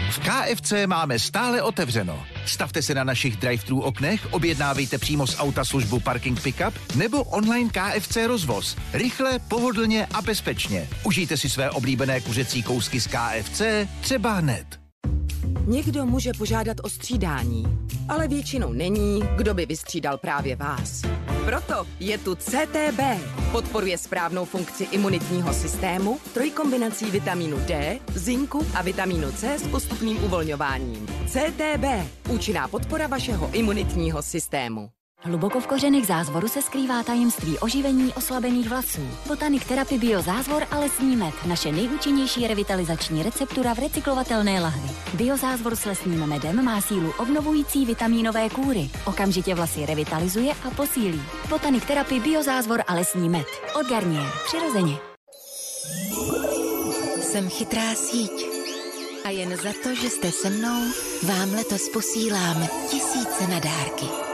V 0.09 0.19
KFC 0.19 0.73
máme 0.85 1.19
stále 1.19 1.61
otevřeno. 1.61 2.23
Stavte 2.45 2.81
se 2.81 2.93
na 2.93 3.03
našich 3.03 3.37
drive-thru 3.37 3.81
oknech, 3.81 4.27
objednávejte 4.33 4.97
přímo 4.97 5.27
z 5.27 5.39
auta 5.39 5.65
službu 5.65 5.99
Parking 5.99 6.41
Pickup 6.41 6.95
nebo 6.95 7.23
online 7.23 7.69
KFC 7.69 8.17
rozvoz. 8.27 8.77
Rychle, 8.93 9.39
pohodlně 9.39 10.07
a 10.13 10.21
bezpečně. 10.21 10.87
Užijte 11.03 11.37
si 11.37 11.49
své 11.49 11.71
oblíbené 11.71 12.21
kuřecí 12.21 12.63
kousky 12.63 13.01
z 13.01 13.07
KFC 13.07 13.61
třeba 14.01 14.33
hned. 14.33 14.79
Někdo 15.65 16.05
může 16.05 16.31
požádat 16.37 16.77
o 16.83 16.89
střídání, 16.89 17.63
ale 18.09 18.27
většinou 18.27 18.73
není, 18.73 19.23
kdo 19.35 19.53
by 19.53 19.65
vystřídal 19.65 20.17
právě 20.17 20.55
vás. 20.55 21.01
Proto 21.47 21.87
je 21.99 22.17
tu 22.17 22.35
CTB. 22.35 22.99
Podporuje 23.51 23.97
správnou 23.97 24.45
funkci 24.45 24.83
imunitního 24.83 25.53
systému 25.53 26.19
trojkombinací 26.33 27.11
vitamínu 27.11 27.57
D, 27.67 27.99
zinku 28.15 28.67
a 28.75 28.81
vitamínu 28.81 29.31
C 29.31 29.59
s 29.59 29.67
postupným 29.67 30.23
uvolňováním. 30.23 31.07
CTB. 31.07 31.85
Účinná 32.29 32.67
podpora 32.67 33.07
vašeho 33.07 33.49
imunitního 33.53 34.21
systému. 34.21 34.89
Hluboko 35.21 35.59
v 35.59 35.67
kořenech 35.67 36.07
zázvoru 36.07 36.47
se 36.47 36.61
skrývá 36.61 37.03
tajemství 37.03 37.59
oživení 37.59 38.13
oslabených 38.13 38.69
vlasů. 38.69 39.01
Botanik 39.27 39.65
Therapy 39.65 39.97
Bio 39.97 40.21
Zázvor 40.21 40.63
a 40.71 40.79
lesní 40.79 41.15
med. 41.15 41.33
Naše 41.45 41.71
nejúčinnější 41.71 42.47
revitalizační 42.47 43.23
receptura 43.23 43.73
v 43.73 43.79
recyklovatelné 43.79 44.61
lahvi. 44.61 44.89
Biozázvor 45.13 45.75
s 45.75 45.85
lesním 45.85 46.25
medem 46.25 46.65
má 46.65 46.81
sílu 46.81 47.13
obnovující 47.19 47.85
vitamínové 47.85 48.49
kůry. 48.49 48.89
Okamžitě 49.05 49.55
vlasy 49.55 49.85
revitalizuje 49.85 50.53
a 50.67 50.69
posílí. 50.71 51.21
Botanik 51.49 51.85
Therapy 51.85 52.19
Bio 52.19 52.43
Zázvor 52.43 52.83
a 52.87 52.93
lesní 52.93 53.29
med. 53.29 53.47
Od 53.79 53.89
Garnier. 53.89 54.31
Přirozeně. 54.45 54.97
Jsem 57.21 57.49
chytrá 57.49 57.95
síť. 57.95 58.45
A 59.25 59.29
jen 59.29 59.57
za 59.57 59.73
to, 59.83 59.95
že 59.95 60.09
jste 60.09 60.31
se 60.31 60.49
mnou, 60.49 60.81
vám 61.23 61.53
letos 61.53 61.89
posílám 61.93 62.67
tisíce 62.89 63.47
na 63.47 63.59
dárky. 63.59 64.26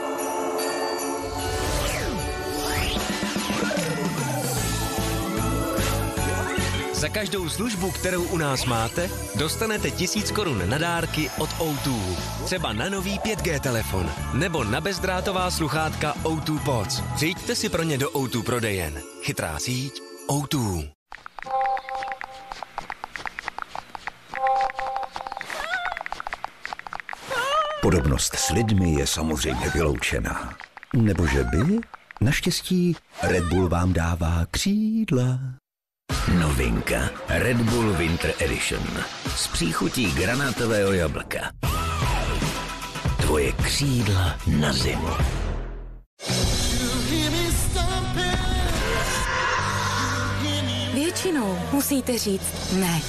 Za 7.04 7.10
každou 7.10 7.48
službu, 7.48 7.90
kterou 7.90 8.22
u 8.22 8.36
nás 8.36 8.64
máte, 8.64 9.10
dostanete 9.36 9.90
tisíc 9.90 10.30
korun 10.30 10.70
na 10.70 10.78
dárky 10.78 11.30
od 11.38 11.50
O2. 11.50 12.16
Třeba 12.44 12.72
na 12.72 12.88
nový 12.88 13.18
5G 13.18 13.60
telefon 13.60 14.10
nebo 14.34 14.64
na 14.64 14.80
bezdrátová 14.80 15.50
sluchátka 15.50 16.14
O2 16.22 16.64
Pods. 16.64 17.02
Přijďte 17.14 17.54
si 17.54 17.68
pro 17.68 17.82
ně 17.82 17.98
do 17.98 18.10
O2 18.10 18.42
prodejen. 18.42 19.00
Chytrá 19.22 19.58
síť 19.58 20.02
O2. 20.28 20.90
Podobnost 27.82 28.34
s 28.34 28.50
lidmi 28.50 28.92
je 28.92 29.06
samozřejmě 29.06 29.68
vyloučená. 29.68 30.56
Nebo 30.96 31.26
že 31.26 31.44
by? 31.44 31.80
Naštěstí 32.20 32.96
Red 33.22 33.44
Bull 33.44 33.68
vám 33.68 33.92
dává 33.92 34.46
křídla. 34.50 35.38
Novinka 36.54 37.10
Red 37.28 37.56
Bull 37.56 37.92
Winter 37.92 38.34
Edition 38.38 38.82
s 39.36 39.46
příchutí 39.46 40.12
granátového 40.12 40.92
jablka. 40.92 41.38
Tvoje 43.20 43.52
křídla 43.52 44.36
na 44.46 44.72
zimu. 44.72 45.08
Většinou 50.94 51.58
musíte 51.72 52.18
říct 52.18 52.72
ne. 52.72 53.00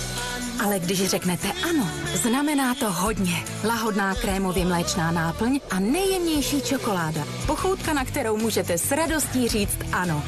Ale 0.64 0.80
když 0.80 1.10
řeknete 1.10 1.48
ano, 1.70 1.90
znamená 2.14 2.76
to 2.76 2.92
hodně. 2.92 3.44
Lahodná 3.64 4.16
krémově 4.16 4.66
mléčná 4.66 5.12
náplň 5.12 5.60
a 5.72 5.80
nejjemnější 5.80 6.62
čokoláda. 6.62 7.24
Pochoutka, 7.46 7.94
na 7.94 8.06
kterou 8.06 8.38
můžete 8.38 8.78
s 8.78 8.92
radostí 8.92 9.48
říct 9.48 9.78
ano. 9.92 10.24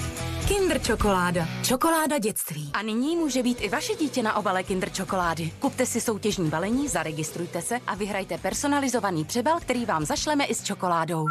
Kinder 0.48 0.82
čokoláda. 0.82 1.48
Čokoláda 1.64 2.20
dětství. 2.20 2.72
A 2.74 2.82
nyní 2.82 3.16
může 3.16 3.43
být 3.43 3.58
i 3.62 3.70
vaše 3.70 3.95
dítě 3.95 4.24
na 4.24 4.36
obale 4.36 4.64
Kinder 4.64 4.91
čokolády. 4.91 5.52
Kupte 5.60 5.86
si 5.86 6.02
soutěžní 6.02 6.50
balení, 6.50 6.88
zaregistrujte 6.88 7.62
se 7.62 7.80
a 7.88 7.95
vyhrajte 7.95 8.38
personalizovaný 8.38 9.26
přebal, 9.26 9.60
který 9.60 9.86
vám 9.86 10.06
zašleme 10.06 10.45
i 10.45 10.56
s 10.56 10.64
čokoládou. 10.64 11.26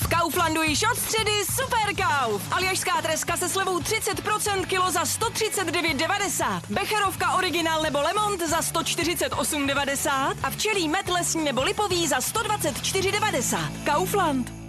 V 0.00 0.08
Kauflandu 0.08 0.62
již 0.62 0.82
od 0.92 0.98
středy 0.98 1.30
Super 1.44 2.04
Kauf. 2.04 2.52
Aljašská 2.52 3.02
treska 3.02 3.36
se 3.36 3.48
slevou 3.48 3.78
30% 3.78 4.66
kilo 4.66 4.90
za 4.90 5.02
139,90. 5.02 6.60
Becherovka 6.70 7.32
originál 7.32 7.82
nebo 7.82 8.00
Lemont 8.00 8.48
za 8.48 8.60
148,90. 8.60 10.36
A 10.42 10.50
včelí 10.50 10.88
met 10.88 11.08
lesní 11.08 11.44
nebo 11.44 11.62
lipový 11.62 12.06
za 12.06 12.18
124,90. 12.18 13.58
Kaufland. 13.84 14.59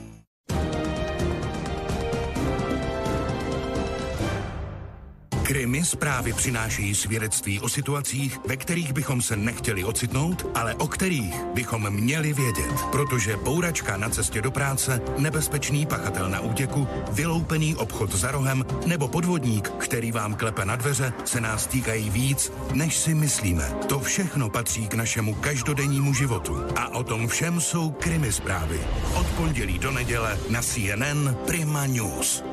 Krimi 5.51 5.85
zprávy 5.85 6.33
přinášejí 6.33 6.95
svědectví 6.95 7.59
o 7.59 7.69
situacích, 7.69 8.39
ve 8.47 8.57
kterých 8.57 8.93
bychom 8.93 9.21
se 9.21 9.35
nechtěli 9.35 9.83
ocitnout, 9.83 10.45
ale 10.55 10.75
o 10.75 10.87
kterých 10.87 11.35
bychom 11.53 11.89
měli 11.89 12.33
vědět. 12.33 12.81
Protože 12.91 13.37
bouračka 13.37 13.97
na 13.97 14.09
cestě 14.09 14.41
do 14.41 14.51
práce, 14.51 15.01
nebezpečný 15.17 15.85
pachatel 15.85 16.29
na 16.29 16.39
útěku, 16.39 16.87
vyloupený 17.11 17.75
obchod 17.75 18.15
za 18.15 18.31
rohem 18.31 18.65
nebo 18.85 19.07
podvodník, 19.07 19.69
který 19.69 20.11
vám 20.11 20.35
klepe 20.35 20.65
na 20.65 20.75
dveře, 20.75 21.13
se 21.25 21.41
nás 21.41 21.67
týkají 21.67 22.09
víc, 22.09 22.51
než 22.73 22.97
si 22.97 23.13
myslíme. 23.13 23.73
To 23.89 23.99
všechno 23.99 24.49
patří 24.49 24.87
k 24.87 24.93
našemu 24.93 25.33
každodennímu 25.33 26.13
životu. 26.13 26.63
A 26.75 26.87
o 26.87 27.03
tom 27.03 27.27
všem 27.27 27.61
jsou 27.61 27.91
krimi 27.91 28.31
zprávy. 28.31 28.79
Od 29.13 29.27
pondělí 29.27 29.79
do 29.79 29.91
neděle 29.91 30.39
na 30.49 30.61
CNN 30.61 31.35
Prima 31.45 31.85
News. 31.85 32.50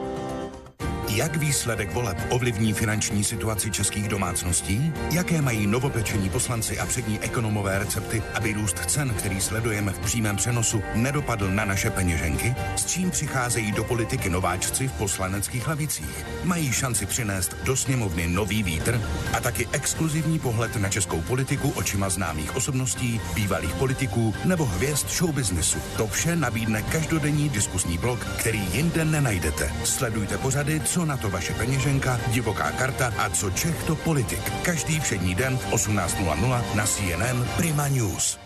Jak 1.18 1.36
výsledek 1.36 1.92
voleb 1.92 2.18
ovlivní 2.30 2.72
finanční 2.72 3.24
situaci 3.24 3.70
českých 3.70 4.08
domácností? 4.08 4.92
Jaké 5.12 5.42
mají 5.42 5.66
novopečení 5.66 6.30
poslanci 6.30 6.78
a 6.78 6.86
přední 6.86 7.20
ekonomové 7.20 7.78
recepty, 7.78 8.22
aby 8.34 8.52
růst 8.52 8.78
cen, 8.86 9.14
který 9.14 9.40
sledujeme 9.40 9.92
v 9.92 9.98
přímém 9.98 10.36
přenosu, 10.36 10.82
nedopadl 10.94 11.50
na 11.50 11.64
naše 11.64 11.90
peněženky? 11.90 12.54
S 12.76 12.86
čím 12.86 13.10
přicházejí 13.10 13.72
do 13.72 13.84
politiky 13.84 14.30
nováčci 14.30 14.88
v 14.88 14.92
poslaneckých 14.92 15.68
lavicích? 15.68 16.26
Mají 16.44 16.72
šanci 16.72 17.06
přinést 17.06 17.56
do 17.64 17.76
sněmovny 17.76 18.28
nový 18.28 18.62
vítr 18.62 19.00
a 19.32 19.40
taky 19.40 19.68
exkluzivní 19.72 20.38
pohled 20.38 20.76
na 20.76 20.88
českou 20.88 21.20
politiku 21.20 21.70
očima 21.70 22.08
známých 22.08 22.56
osobností, 22.56 23.20
bývalých 23.34 23.74
politiků 23.74 24.34
nebo 24.44 24.64
hvězd 24.64 25.08
showbiznesu. 25.08 25.78
To 25.96 26.06
vše 26.06 26.36
nabídne 26.36 26.82
každodenní 26.82 27.48
diskusní 27.48 27.98
blok, 27.98 28.24
který 28.24 28.68
jinde 28.72 29.04
nenajdete. 29.04 29.72
Sledujte 29.84 30.38
pořady, 30.38 30.80
co 30.80 31.07
na 31.08 31.16
to 31.16 31.30
vaše 31.30 31.54
peněženka, 31.54 32.20
divoká 32.28 32.70
karta 32.70 33.12
a 33.18 33.30
co 33.30 33.50
Čech 33.50 33.82
to 33.84 33.96
politik. 33.96 34.52
Každý 34.62 35.00
všední 35.00 35.34
den 35.34 35.58
v 35.58 35.72
18.00 35.72 36.74
na 36.74 36.86
CNN 36.86 37.48
Prima 37.56 37.88
News. 37.88 38.38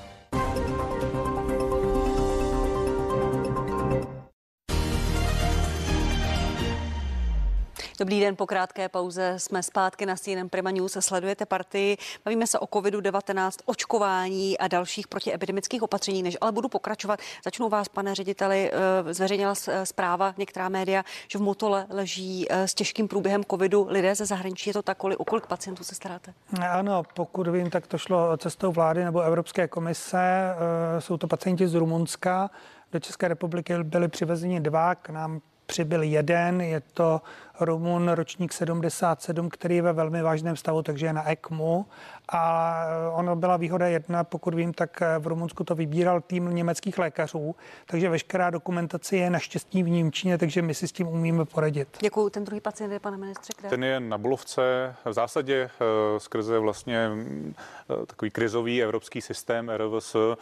Dobrý 7.98 8.20
den, 8.20 8.36
po 8.36 8.46
krátké 8.46 8.88
pauze 8.88 9.34
jsme 9.38 9.62
zpátky 9.62 10.06
na 10.06 10.16
CNN 10.16 10.48
Prima 10.50 10.70
News. 10.70 10.96
Sledujete 11.00 11.46
partii. 11.46 11.96
Bavíme 12.24 12.46
se 12.46 12.58
o 12.58 12.66
COVID-19, 12.66 13.50
očkování 13.64 14.58
a 14.58 14.68
dalších 14.68 15.08
protiepidemických 15.08 15.82
opatření. 15.82 16.22
Než 16.22 16.36
ale 16.40 16.52
budu 16.52 16.68
pokračovat, 16.68 17.20
začnu 17.44 17.68
vás, 17.68 17.88
pane 17.88 18.14
řediteli. 18.14 18.70
eh, 18.72 19.14
Zveřejnila 19.14 19.54
zpráva 19.84 20.34
některá 20.38 20.68
média, 20.68 21.04
že 21.28 21.38
v 21.38 21.42
Motole 21.42 21.86
leží 21.90 22.46
eh, 22.50 22.68
s 22.68 22.74
těžkým 22.74 23.08
průběhem 23.08 23.44
covidu 23.44 23.86
lidé 23.90 24.14
ze 24.14 24.26
zahraničí. 24.26 24.70
Je 24.70 24.74
to 24.74 24.82
tak, 24.82 25.04
o 25.04 25.24
kolik 25.24 25.46
pacientů 25.46 25.84
se 25.84 25.94
staráte? 25.94 26.34
Ano, 26.70 27.02
pokud 27.14 27.46
vím, 27.48 27.70
tak 27.70 27.86
to 27.86 27.98
šlo 27.98 28.36
cestou 28.36 28.72
vlády 28.72 29.04
nebo 29.04 29.20
Evropské 29.20 29.68
komise. 29.68 30.18
Eh, 30.18 31.00
Jsou 31.00 31.16
to 31.16 31.26
pacienti 31.28 31.68
z 31.68 31.74
Rumunska. 31.74 32.50
Do 32.92 33.00
České 33.00 33.28
republiky 33.28 33.74
byli 33.82 34.08
přivezeni 34.08 34.60
dva, 34.60 34.94
k 34.94 35.08
nám 35.10 35.40
přibyl 35.66 36.02
jeden. 36.02 36.60
Je 36.60 36.80
to 36.80 37.20
Rumun 37.60 38.08
ročník 38.08 38.52
77, 38.52 39.48
který 39.48 39.76
je 39.76 39.82
ve 39.82 39.92
velmi 39.92 40.22
vážném 40.22 40.56
stavu, 40.56 40.82
takže 40.82 41.06
je 41.06 41.12
na 41.12 41.32
ECMu. 41.32 41.86
A 42.32 42.84
ono 43.12 43.36
byla 43.36 43.56
výhoda 43.56 43.86
jedna, 43.86 44.24
pokud 44.24 44.54
vím, 44.54 44.72
tak 44.72 45.02
v 45.18 45.26
Rumunsku 45.26 45.64
to 45.64 45.74
vybíral 45.74 46.20
tým 46.20 46.54
německých 46.54 46.98
lékařů, 46.98 47.54
takže 47.86 48.08
veškerá 48.08 48.50
dokumentace 48.50 49.16
je 49.16 49.30
naštěstí 49.30 49.82
v 49.82 49.88
Němčině, 49.88 50.38
takže 50.38 50.62
my 50.62 50.74
si 50.74 50.88
s 50.88 50.92
tím 50.92 51.08
umíme 51.08 51.44
poradit. 51.44 51.88
Děkuji. 52.00 52.30
Ten 52.30 52.44
druhý 52.44 52.60
pacient 52.60 52.92
je, 52.92 53.00
pane 53.00 53.16
ministře, 53.16 53.52
kde? 53.60 53.68
Ten 53.68 53.84
je 53.84 54.00
na 54.00 54.18
Bulovce 54.18 54.94
v 55.04 55.12
zásadě 55.12 55.70
eh, 55.80 56.20
skrze 56.20 56.58
vlastně 56.58 57.08
mm, 57.08 57.54
eh, 58.02 58.06
takový 58.06 58.30
krizový 58.30 58.82
evropský 58.82 59.20
systém 59.20 59.70
RVS. 59.76 60.14
eh, 60.14 60.36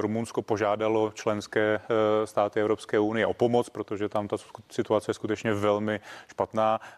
Rumunsko 0.00 0.42
požádalo 0.42 1.10
členské 1.14 1.80
státy 2.24 2.60
Evropské 2.60 2.98
unie 2.98 3.26
o 3.26 3.34
pomoc, 3.34 3.68
protože 3.68 4.08
tam 4.08 4.28
ta 4.28 4.36
situace 4.70 5.10
je 5.10 5.14
skutečně 5.14 5.54
velmi 5.54 6.00
špatná. 6.28 6.51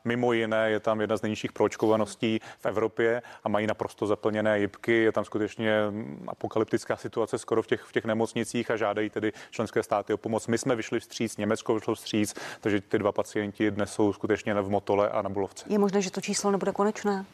Mimo 0.05 0.33
jiné 0.33 0.71
je 0.71 0.81
tam 0.81 1.01
jedna 1.01 1.17
z 1.17 1.23
nejnižších 1.23 1.53
proočkovaností 1.53 2.41
v 2.59 2.67
Evropě 2.67 3.23
a 3.45 3.49
mají 3.49 3.67
naprosto 3.67 4.07
zaplněné 4.07 4.61
jibky. 4.61 4.93
Je 4.93 5.13
tam 5.13 5.25
skutečně 5.25 5.91
mm, 5.91 6.25
apokalyptická 6.29 6.97
situace 6.97 7.39
skoro 7.39 7.63
v 7.63 7.67
těch, 7.67 7.83
v 7.83 7.93
těch 7.93 8.05
nemocnicích 8.05 8.71
a 8.71 8.77
žádají 8.77 9.11
tedy 9.11 9.33
členské 9.51 9.83
státy 9.83 10.15
o 10.15 10.17
pomoc. 10.17 10.47
My 10.47 10.59
jsme 10.59 10.77
vyšli 10.77 11.01
vstříc, 11.01 11.37
Německo 11.37 11.75
vyšlo 11.75 11.95
vstříc, 11.95 12.35
takže 12.61 12.81
ty 12.81 12.99
dva 12.99 13.13
pacienti 13.13 13.71
dnes 13.71 13.93
jsou 13.93 14.13
skutečně 14.13 14.55
v 14.55 14.71
Motole 14.71 15.09
a 15.09 15.23
na 15.23 15.31
Bulovce. 15.31 15.65
Je 15.69 15.79
možné, 15.79 16.03
že 16.03 16.11
to 16.11 16.21
číslo 16.21 16.51
nebude 16.51 16.73
konečné? 16.73 17.25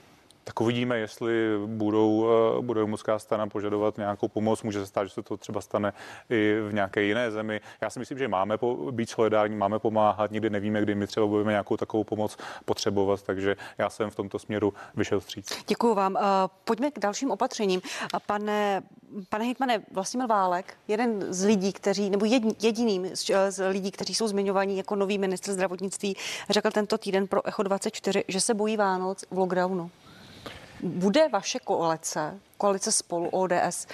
Tak 0.44 0.60
uvidíme, 0.60 0.98
jestli 0.98 1.32
budou, 1.66 2.26
eh, 2.58 2.62
bude 2.62 2.80
rumunská 2.80 3.18
strana 3.18 3.46
požadovat 3.46 3.98
nějakou 3.98 4.28
pomoc. 4.28 4.62
Může 4.62 4.80
se 4.80 4.86
stát, 4.86 5.04
že 5.04 5.10
se 5.10 5.22
to 5.22 5.36
třeba 5.36 5.60
stane 5.60 5.92
i 6.30 6.56
v 6.68 6.74
nějaké 6.74 7.02
jiné 7.02 7.30
zemi. 7.30 7.60
Já 7.80 7.90
si 7.90 7.98
myslím, 7.98 8.18
že 8.18 8.28
máme 8.28 8.58
po, 8.58 8.92
být 8.92 9.10
solidární, 9.10 9.56
máme 9.56 9.78
pomáhat. 9.78 10.30
Nikdy 10.30 10.50
nevíme, 10.50 10.82
kdy 10.82 10.94
my 10.94 11.06
třeba 11.06 11.26
budeme 11.26 11.50
nějakou 11.52 11.76
takovou 11.76 12.04
pomoc 12.04 12.36
potřebovat, 12.64 13.22
takže 13.22 13.56
já 13.78 13.90
jsem 13.90 14.10
v 14.10 14.16
tomto 14.16 14.38
směru 14.38 14.74
vyšel 14.94 15.20
vstříc. 15.20 15.52
Děkuji 15.66 15.94
vám. 15.94 16.16
Eh, 16.16 16.20
Pojďme 16.64 16.90
k 16.90 16.98
dalším 16.98 17.30
opatřením. 17.30 17.80
Pane, 18.26 18.82
pane 19.28 19.44
Hitmane, 19.44 19.82
Vlastimil 19.92 20.26
Válek, 20.26 20.74
jeden 20.88 21.32
z 21.32 21.44
lidí, 21.44 21.72
kteří, 21.72 22.10
nebo 22.10 22.24
jedin- 22.26 22.54
jediným 22.62 23.16
z, 23.16 23.30
eh, 23.30 23.50
z 23.50 23.68
lidí, 23.68 23.90
kteří 23.90 24.14
jsou 24.14 24.28
zmiňovaní 24.28 24.76
jako 24.76 24.96
nový 24.96 25.18
ministr 25.18 25.52
zdravotnictví, 25.52 26.16
řekl 26.50 26.70
tento 26.70 26.98
týden 26.98 27.26
pro 27.26 27.46
Echo 27.48 27.62
24, 27.62 28.24
že 28.28 28.40
se 28.40 28.54
bojí 28.54 28.76
Vánoc 28.76 29.24
v 29.30 29.38
lockdownu. 29.38 29.90
Bude 30.82 31.28
vaše 31.28 31.58
koalice, 31.58 32.38
koalice 32.58 32.92
spolu 32.92 33.28
ODS, 33.28 33.86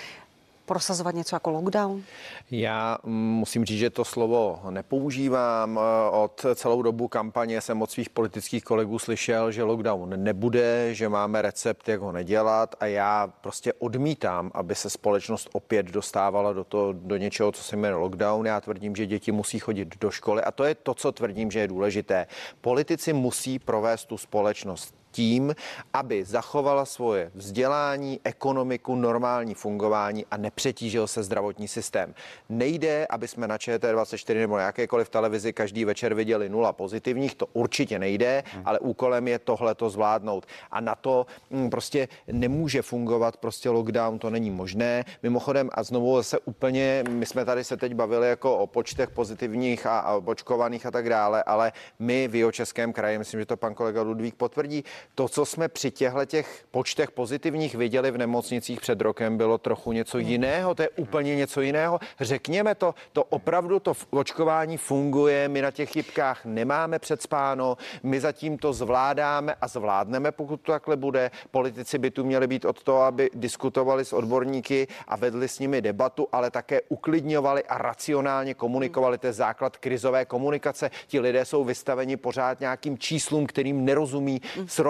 prosazovat 0.66 1.14
něco 1.14 1.36
jako 1.36 1.50
lockdown? 1.50 2.02
Já 2.50 2.98
musím 3.04 3.64
říct, 3.64 3.78
že 3.78 3.90
to 3.90 4.04
slovo 4.04 4.60
nepoužívám. 4.70 5.80
Od 6.10 6.46
celou 6.54 6.82
dobu 6.82 7.08
kampaně 7.08 7.60
jsem 7.60 7.82
od 7.82 7.90
svých 7.90 8.10
politických 8.10 8.64
kolegů 8.64 8.98
slyšel, 8.98 9.52
že 9.52 9.62
lockdown 9.62 10.22
nebude, 10.22 10.94
že 10.94 11.08
máme 11.08 11.42
recept, 11.42 11.88
jak 11.88 12.00
ho 12.00 12.12
nedělat 12.12 12.74
a 12.80 12.86
já 12.86 13.32
prostě 13.40 13.72
odmítám, 13.72 14.50
aby 14.54 14.74
se 14.74 14.90
společnost 14.90 15.48
opět 15.52 15.86
dostávala 15.86 16.52
do, 16.52 16.64
to, 16.64 16.92
do 16.92 17.16
něčeho, 17.16 17.52
co 17.52 17.62
se 17.62 17.76
jmenuje 17.76 18.00
lockdown. 18.00 18.46
Já 18.46 18.60
tvrdím, 18.60 18.96
že 18.96 19.06
děti 19.06 19.32
musí 19.32 19.58
chodit 19.58 19.98
do 20.00 20.10
školy 20.10 20.42
a 20.42 20.50
to 20.50 20.64
je 20.64 20.74
to, 20.74 20.94
co 20.94 21.12
tvrdím, 21.12 21.50
že 21.50 21.60
je 21.60 21.68
důležité. 21.68 22.26
Politici 22.60 23.12
musí 23.12 23.58
provést 23.58 24.04
tu 24.04 24.18
společnost 24.18 24.94
tím, 25.16 25.54
aby 25.92 26.24
zachovala 26.24 26.84
svoje 26.84 27.30
vzdělání, 27.34 28.20
ekonomiku, 28.24 28.94
normální 28.94 29.54
fungování 29.54 30.26
a 30.30 30.36
nepřetížil 30.36 31.06
se 31.06 31.22
zdravotní 31.22 31.68
systém. 31.68 32.14
Nejde, 32.48 33.06
aby 33.10 33.28
jsme 33.28 33.48
na 33.48 33.56
ČT24 33.56 34.38
nebo 34.38 34.56
na 34.56 34.62
jakékoliv 34.62 35.08
televizi 35.08 35.52
každý 35.52 35.84
večer 35.84 36.14
viděli 36.14 36.48
nula 36.48 36.72
pozitivních, 36.72 37.34
to 37.34 37.46
určitě 37.52 37.98
nejde, 37.98 38.44
ale 38.64 38.78
úkolem 38.78 39.28
je 39.28 39.38
tohle 39.38 39.74
to 39.74 39.90
zvládnout. 39.90 40.46
A 40.70 40.80
na 40.80 40.94
to 40.94 41.26
mm, 41.50 41.70
prostě 41.70 42.08
nemůže 42.28 42.82
fungovat 42.82 43.36
prostě 43.36 43.70
lockdown, 43.70 44.18
to 44.18 44.30
není 44.30 44.50
možné. 44.50 45.04
Mimochodem 45.22 45.70
a 45.72 45.82
znovu 45.82 46.22
se 46.22 46.38
úplně, 46.38 47.04
my 47.08 47.26
jsme 47.26 47.44
tady 47.44 47.64
se 47.64 47.76
teď 47.76 47.94
bavili 47.94 48.28
jako 48.28 48.58
o 48.58 48.66
počtech 48.66 49.10
pozitivních 49.10 49.86
a, 49.86 49.98
a 49.98 50.14
očkovaných 50.14 50.86
a 50.86 50.90
tak 50.90 51.08
dále, 51.08 51.42
ale 51.42 51.72
my 51.98 52.28
v 52.28 52.34
Jihočeském 52.34 52.92
kraji, 52.92 53.18
myslím, 53.18 53.40
že 53.40 53.46
to 53.46 53.56
pan 53.56 53.74
kolega 53.74 54.02
Ludvík 54.02 54.34
potvrdí, 54.34 54.84
to, 55.14 55.28
co 55.28 55.46
jsme 55.46 55.68
při 55.68 55.90
těchto 55.90 56.24
těch 56.24 56.64
počtech 56.70 57.10
pozitivních 57.10 57.74
viděli 57.74 58.10
v 58.10 58.18
nemocnicích 58.18 58.80
před 58.80 59.00
rokem, 59.00 59.36
bylo 59.36 59.58
trochu 59.58 59.92
něco 59.92 60.18
jiného, 60.18 60.74
to 60.74 60.82
je 60.82 60.88
úplně 60.88 61.36
něco 61.36 61.60
jiného. 61.60 61.98
Řekněme 62.20 62.74
to, 62.74 62.94
to 63.12 63.24
opravdu 63.24 63.80
to 63.80 63.92
očkování 64.10 64.76
funguje, 64.76 65.48
my 65.48 65.62
na 65.62 65.70
těch 65.70 65.96
jibkách 65.96 66.44
nemáme 66.44 66.98
předspáno, 66.98 67.76
my 68.02 68.20
zatím 68.20 68.58
to 68.58 68.72
zvládáme 68.72 69.54
a 69.60 69.68
zvládneme, 69.68 70.32
pokud 70.32 70.60
to 70.60 70.72
takhle 70.72 70.96
bude. 70.96 71.30
Politici 71.50 71.98
by 71.98 72.10
tu 72.10 72.24
měli 72.24 72.46
být 72.46 72.64
od 72.64 72.82
toho, 72.82 73.02
aby 73.02 73.30
diskutovali 73.34 74.04
s 74.04 74.12
odborníky 74.12 74.86
a 75.08 75.16
vedli 75.16 75.48
s 75.48 75.58
nimi 75.58 75.82
debatu, 75.82 76.28
ale 76.32 76.50
také 76.50 76.80
uklidňovali 76.88 77.64
a 77.64 77.78
racionálně 77.78 78.54
komunikovali. 78.54 79.18
To 79.18 79.26
je 79.26 79.32
základ 79.32 79.76
krizové 79.76 80.24
komunikace. 80.24 80.90
Ti 81.06 81.20
lidé 81.20 81.44
jsou 81.44 81.64
vystaveni 81.64 82.16
pořád 82.16 82.60
nějakým 82.60 82.98
číslům, 82.98 83.46
kterým 83.46 83.84
nerozumí, 83.84 84.40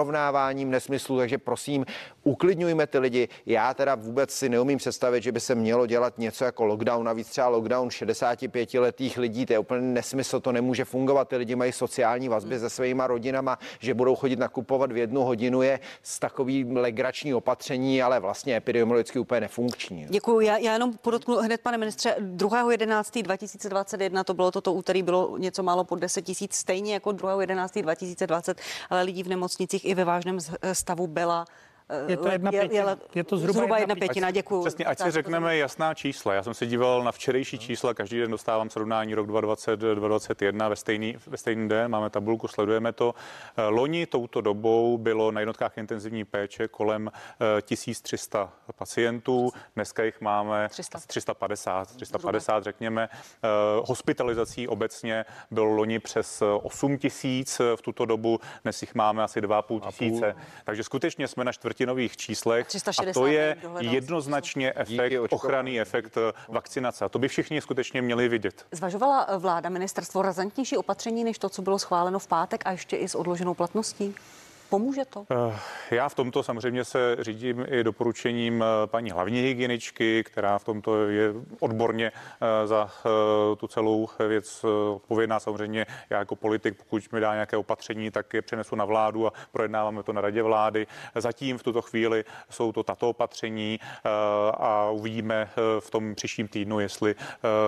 srovnáváním 0.07 0.71
nesmyslu, 0.71 1.17
takže 1.17 1.37
prosím, 1.37 1.85
uklidňujme 2.23 2.87
ty 2.87 2.99
lidi. 2.99 3.27
Já 3.45 3.73
teda 3.73 3.95
vůbec 3.95 4.31
si 4.31 4.49
neumím 4.49 4.77
představit, 4.77 5.23
že 5.23 5.31
by 5.31 5.39
se 5.39 5.55
mělo 5.55 5.87
dělat 5.87 6.17
něco 6.17 6.45
jako 6.45 6.65
lockdown, 6.65 7.05
navíc 7.05 7.29
třeba 7.29 7.47
lockdown 7.47 7.89
65 7.89 8.73
letých 8.73 9.17
lidí, 9.17 9.45
to 9.45 9.53
je 9.53 9.59
úplně 9.59 9.81
nesmysl, 9.81 10.39
to 10.39 10.51
nemůže 10.51 10.85
fungovat. 10.85 11.27
Ty 11.27 11.37
lidi 11.37 11.55
mají 11.55 11.71
sociální 11.71 12.29
vazby 12.29 12.59
se 12.59 12.69
svýma 12.69 13.07
rodinama, 13.07 13.59
že 13.79 13.93
budou 13.93 14.15
chodit 14.15 14.39
nakupovat 14.39 14.91
v 14.91 14.97
jednu 14.97 15.21
hodinu 15.21 15.61
je 15.61 15.79
s 16.03 16.19
takový 16.19 16.65
legrační 16.73 17.33
opatření, 17.33 18.01
ale 18.01 18.19
vlastně 18.19 18.55
epidemiologicky 18.55 19.19
úplně 19.19 19.41
nefunkční. 19.41 20.05
Děkuji. 20.09 20.39
Já, 20.39 20.57
já 20.57 20.73
jenom 20.73 20.93
podotknu 20.93 21.35
hned, 21.35 21.61
pane 21.61 21.77
ministře, 21.77 22.15
2.11.2021, 22.19 24.23
to 24.23 24.33
bylo 24.33 24.51
toto 24.51 24.73
úterý, 24.73 25.03
bylo 25.03 25.37
něco 25.37 25.63
málo 25.63 25.83
pod 25.83 25.99
10 25.99 26.21
tisíc, 26.21 26.55
stejně 26.55 26.93
jako 26.93 27.09
2.11.2020, 27.09 28.55
ale 28.89 29.03
lidí 29.03 29.23
v 29.23 29.27
nemocnicích 29.27 29.85
i 29.87 29.95
ve 29.95 30.05
vážném 30.05 30.37
stavu 30.73 31.07
byla 31.07 31.45
Je 32.07 32.17
to 32.17 32.27
jedna 32.27 32.51
pětina. 32.51 32.97
Je 33.15 33.23
to 33.23 33.37
zhruba 33.37 33.61
jedna 33.61 33.77
jedna 33.77 33.95
pětina. 33.95 34.31
Děkuji. 34.31 34.61
Přesně, 34.61 34.85
ať 34.85 34.99
si 34.99 35.11
řekneme 35.11 35.57
jasná 35.57 35.93
čísla. 35.93 36.33
Já 36.33 36.43
jsem 36.43 36.53
se 36.53 36.65
díval 36.65 37.03
na 37.03 37.11
včerejší 37.11 37.59
čísla, 37.59 37.93
každý 37.93 38.19
den 38.19 38.31
dostávám 38.31 38.69
srovnání 38.69 39.15
rok 39.15 39.27
2020, 39.27 39.79
2021 39.79 40.67
ve 40.67 40.75
stejný, 40.75 41.17
ve 41.27 41.37
stejný 41.37 41.69
den, 41.69 41.91
máme 41.91 42.09
tabulku, 42.09 42.47
sledujeme 42.47 42.93
to. 42.93 43.15
Eh, 43.57 43.61
Loni 43.67 44.05
touto 44.05 44.41
dobou 44.41 44.97
bylo 44.97 45.31
na 45.31 45.39
jednotkách 45.39 45.77
intenzivní 45.77 46.25
péče 46.25 46.67
kolem 46.67 47.11
eh, 47.57 47.61
1300 47.61 48.53
pacientů, 48.75 49.51
dneska 49.75 50.03
jich 50.03 50.21
máme 50.21 50.69
350, 50.69 51.95
350 51.95 52.63
řekněme. 52.63 53.09
Eh, 53.11 53.47
Hospitalizací 53.85 54.67
obecně 54.67 55.25
bylo 55.51 55.65
loni 55.65 55.99
přes 55.99 56.43
8 56.61 56.97
tisíc 56.97 57.61
v 57.75 57.81
tuto 57.81 58.05
dobu, 58.05 58.39
dnes 58.63 58.81
jich 58.81 58.95
máme 58.95 59.23
asi 59.23 59.41
2,5 59.41 59.79
tisíce. 59.87 60.35
Takže 60.63 60.83
skutečně 60.83 61.27
jsme 61.27 61.43
na 61.43 61.51
čtvrtinových 61.77 62.17
číslech 62.17 62.65
a 62.65 62.67
360 62.67 63.13
to 63.13 63.27
je 63.27 63.57
jednoznačně 63.79 64.73
efekt, 64.75 65.13
ochranný 65.29 65.81
efekt 65.81 66.17
eh, 66.17 66.33
vakcinace. 66.49 67.05
A 67.05 67.09
to 67.09 67.19
by 67.19 67.27
všichni 67.27 67.61
skutečně 67.61 68.01
měli 68.01 68.29
vidět. 68.29 68.65
Zvažovala 68.71 69.25
eh, 69.29 69.37
vláda 69.37 69.69
ministerstvo 69.69 70.21
razantnější 70.21 70.77
opatření 70.77 71.23
než 71.23 71.37
to, 71.39 71.49
co 71.49 71.61
bylo 71.61 71.79
schváleno 71.79 72.19
v 72.19 72.27
pátek 72.27 72.63
a 72.65 72.71
ještě 72.71 72.97
i 72.97 73.07
s 73.07 73.15
odloženou 73.15 73.53
platností? 73.53 74.15
Pomůže 74.69 75.05
to? 75.05 75.25
Eh, 75.31 75.95
já 75.95 76.09
v 76.09 76.15
tomto 76.15 76.43
samozřejmě 76.43 76.85
se 76.85 77.17
řídím 77.19 77.65
i 77.69 77.83
doporučením 77.83 78.63
eh, 78.63 78.87
paní 78.87 79.11
hlavní 79.11 79.41
hygieničky, 79.41 80.23
která 80.23 80.59
v 80.59 80.63
tomto 80.63 81.07
je 81.09 81.33
odborně 81.59 82.11
eh, 82.11 82.67
za 82.67 82.89
tu 83.57 83.67
celou 83.67 84.09
věc 84.27 84.65
odpovědná. 84.95 85.39
Samozřejmě 85.39 85.85
já 86.09 86.19
jako 86.19 86.35
politik, 86.35 86.77
pokud 86.77 87.11
mi 87.11 87.19
dá 87.19 87.33
nějaké 87.33 87.57
opatření, 87.57 88.11
tak 88.11 88.33
je 88.33 88.41
přenesu 88.41 88.75
na 88.75 88.85
vládu 88.85 89.27
a 89.27 89.33
projednáváme 89.51 90.03
to 90.03 90.13
na 90.13 90.21
radě 90.21 90.43
vlády. 90.43 90.87
Zatím 91.15 91.57
v 91.57 91.63
tuto 91.63 91.81
chvíli 91.81 92.25
jsou 92.49 92.71
to 92.71 92.83
tato 92.83 93.09
opatření 93.09 93.79
a 94.53 94.89
uvidíme 94.89 95.49
v 95.79 95.91
tom 95.91 96.15
příštím 96.15 96.47
týdnu, 96.47 96.79
jestli 96.79 97.15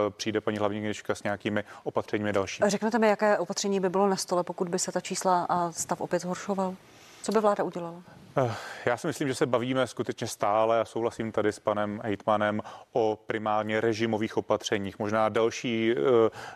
přijde 0.10 0.42
paní 0.42 0.58
hlavní 0.58 0.78
hygienička 0.78 1.16
s 1.16 1.24
nějakými 1.24 1.64
opatřeními 1.84 2.34
dalšími. 2.34 2.70
Řeknete 2.70 3.00
mi, 3.00 3.08
jaké 3.08 3.38
opatření 3.38 3.80
by 3.80 3.90
bylo 3.90 4.10
na 4.10 4.16
stole, 4.16 4.44
pokud 4.44 4.70
by 4.70 4.80
se 4.80 4.92
ta 4.92 5.02
čísla 5.02 5.46
a 5.50 5.72
stav 5.72 6.02
opět 6.02 6.22
zhoršoval? 6.22 6.76
Co 7.24 7.32
by 7.32 7.40
vláda 7.40 7.64
udělala? 7.64 8.04
Eh, 8.46 8.56
já 8.86 8.98
si 8.98 9.08
myslím, 9.08 9.28
že 9.28 9.36
se 9.36 9.46
bavíme 9.46 9.88
skutečně 9.88 10.28
stále 10.28 10.80
a 10.80 10.86
souhlasím 10.86 11.32
tady 11.32 11.52
s 11.52 11.60
panem 11.60 12.02
Hejtmanem 12.04 12.62
o 12.94 13.20
primárně 13.28 13.82
režimových 13.82 14.38
opatřeních. 14.38 15.00
Možná 15.00 15.30
další 15.30 15.96
uh, 15.96 16.04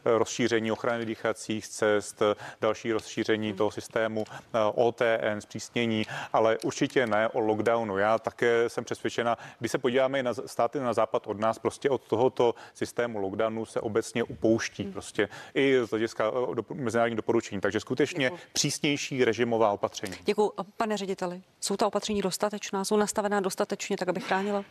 rozšíření 0.05 0.71
ochrany 0.71 1.05
dýchacích 1.05 1.67
cest, 1.67 2.21
další 2.61 2.91
rozšíření 2.91 3.53
toho 3.53 3.71
systému 3.71 4.23
eh, 4.29 4.59
OTN, 4.75 5.39
zpřísnění, 5.39 6.05
ale 6.34 6.57
určitě 6.63 7.07
ne 7.07 7.27
o 7.27 7.39
lockdownu. 7.39 7.97
Já 7.97 8.19
také 8.19 8.69
jsem 8.69 8.84
přesvědčena, 8.84 9.38
když 9.59 9.71
se 9.71 9.77
podíváme 9.77 10.23
na 10.23 10.34
státy 10.34 10.79
na 10.79 10.93
západ 10.93 11.27
od 11.27 11.39
nás, 11.39 11.59
prostě 11.59 11.89
od 11.89 12.01
tohoto 12.01 12.55
systému 12.73 13.19
lockdownu 13.19 13.65
se 13.65 13.81
obecně 13.81 14.23
upouští. 14.23 14.84
Hmm. 14.84 14.93
Prostě 14.93 15.29
i 15.53 15.77
z 15.86 15.89
hlediska 15.89 16.31
do, 16.53 16.65
mezinárodní 16.73 17.15
doporučení. 17.15 17.61
Takže 17.61 17.79
skutečně 17.79 18.25
Děkuji. 18.25 18.41
přísnější 18.53 19.25
režimová 19.25 19.71
opatření. 19.71 20.13
Děkuji, 20.25 20.51
pane 20.77 20.97
řediteli. 20.97 21.41
Jsou 21.74 21.78
ta 21.78 21.88
opatření 21.88 22.21
dostatečná? 22.21 22.86
Jsou 22.86 22.97
nastavená 22.97 23.39
dostatečně, 23.39 23.97
tak 23.97 24.07
aby 24.07 24.19
chránila? 24.19 24.63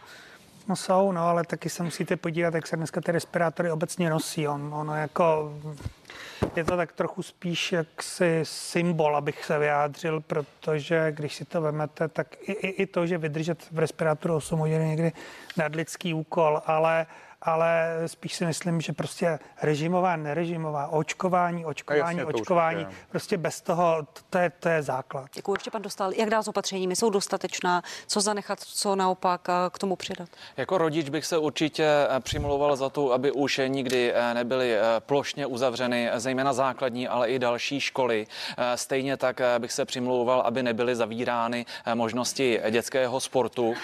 No 0.68 0.76
jsou, 0.76 1.12
no, 1.12 1.20
ale 1.20 1.44
taky 1.44 1.68
se 1.68 1.82
musíte 1.82 2.16
podívat, 2.16 2.54
jak 2.54 2.66
se 2.66 2.76
dneska 2.76 3.00
ty 3.00 3.12
respirátory 3.12 3.70
obecně 3.70 4.10
nosí. 4.10 4.48
On, 4.48 4.74
ono 4.74 4.96
jako, 4.96 5.54
je 6.56 6.64
to 6.64 6.76
tak 6.76 6.92
trochu 6.92 7.22
spíš 7.22 7.72
jaksi 7.72 8.40
symbol, 8.42 9.16
abych 9.16 9.44
se 9.44 9.58
vyjádřil, 9.58 10.20
protože 10.20 11.12
když 11.12 11.34
si 11.34 11.44
to 11.44 11.60
vemete, 11.60 12.08
tak 12.08 12.36
i, 12.40 12.52
i, 12.52 12.68
i 12.68 12.86
to, 12.86 13.06
že 13.06 13.18
vydržet 13.18 13.58
v 13.72 13.78
respirátoru 13.78 14.34
8 14.34 14.58
hodin 14.58 14.86
někdy 14.88 15.12
nadlidský 15.56 16.14
úkol, 16.14 16.62
ale 16.66 17.06
ale 17.42 18.02
spíš 18.06 18.34
si 18.34 18.46
myslím, 18.46 18.80
že 18.80 18.92
prostě 18.92 19.38
režimová, 19.62 20.16
nerežimová, 20.16 20.88
očkování, 20.88 21.64
očkování, 21.64 22.18
jasně, 22.18 22.24
očkování, 22.24 22.84
určitě. 22.84 23.06
prostě 23.10 23.36
bez 23.36 23.60
toho, 23.60 24.06
to 24.30 24.38
je, 24.38 24.50
to 24.60 24.68
je 24.68 24.82
základ. 24.82 25.26
Děkuji, 25.34 25.54
ještě 25.54 25.70
pan 25.70 25.82
dostal. 25.82 26.12
Jak 26.12 26.30
dál 26.30 26.42
s 26.42 26.48
opatřeními? 26.48 26.96
Jsou 26.96 27.10
dostatečná? 27.10 27.82
Co 28.06 28.20
zanechat, 28.20 28.60
co 28.60 28.96
naopak 28.96 29.48
k 29.70 29.78
tomu 29.78 29.96
přidat? 29.96 30.28
Jako 30.56 30.78
rodič 30.78 31.08
bych 31.08 31.26
se 31.26 31.38
určitě 31.38 31.84
eh, 31.84 32.20
přimlouval 32.20 32.76
za 32.76 32.88
to, 32.88 33.12
aby 33.12 33.32
už 33.32 33.60
nikdy 33.66 34.12
eh, 34.14 34.34
nebyly 34.34 34.74
eh, 34.74 34.80
plošně 34.98 35.46
uzavřeny, 35.46 36.10
zejména 36.14 36.52
základní, 36.52 37.08
ale 37.08 37.28
i 37.28 37.38
další 37.38 37.80
školy. 37.80 38.26
Stejně 38.74 39.16
tak 39.16 39.40
bych 39.58 39.72
se 39.72 39.84
přimlouval, 39.84 40.40
aby 40.40 40.62
nebyly 40.62 40.96
zavírány 40.96 41.66
možnosti 41.94 42.60
dětského 42.70 43.20
sportu, 43.20 43.74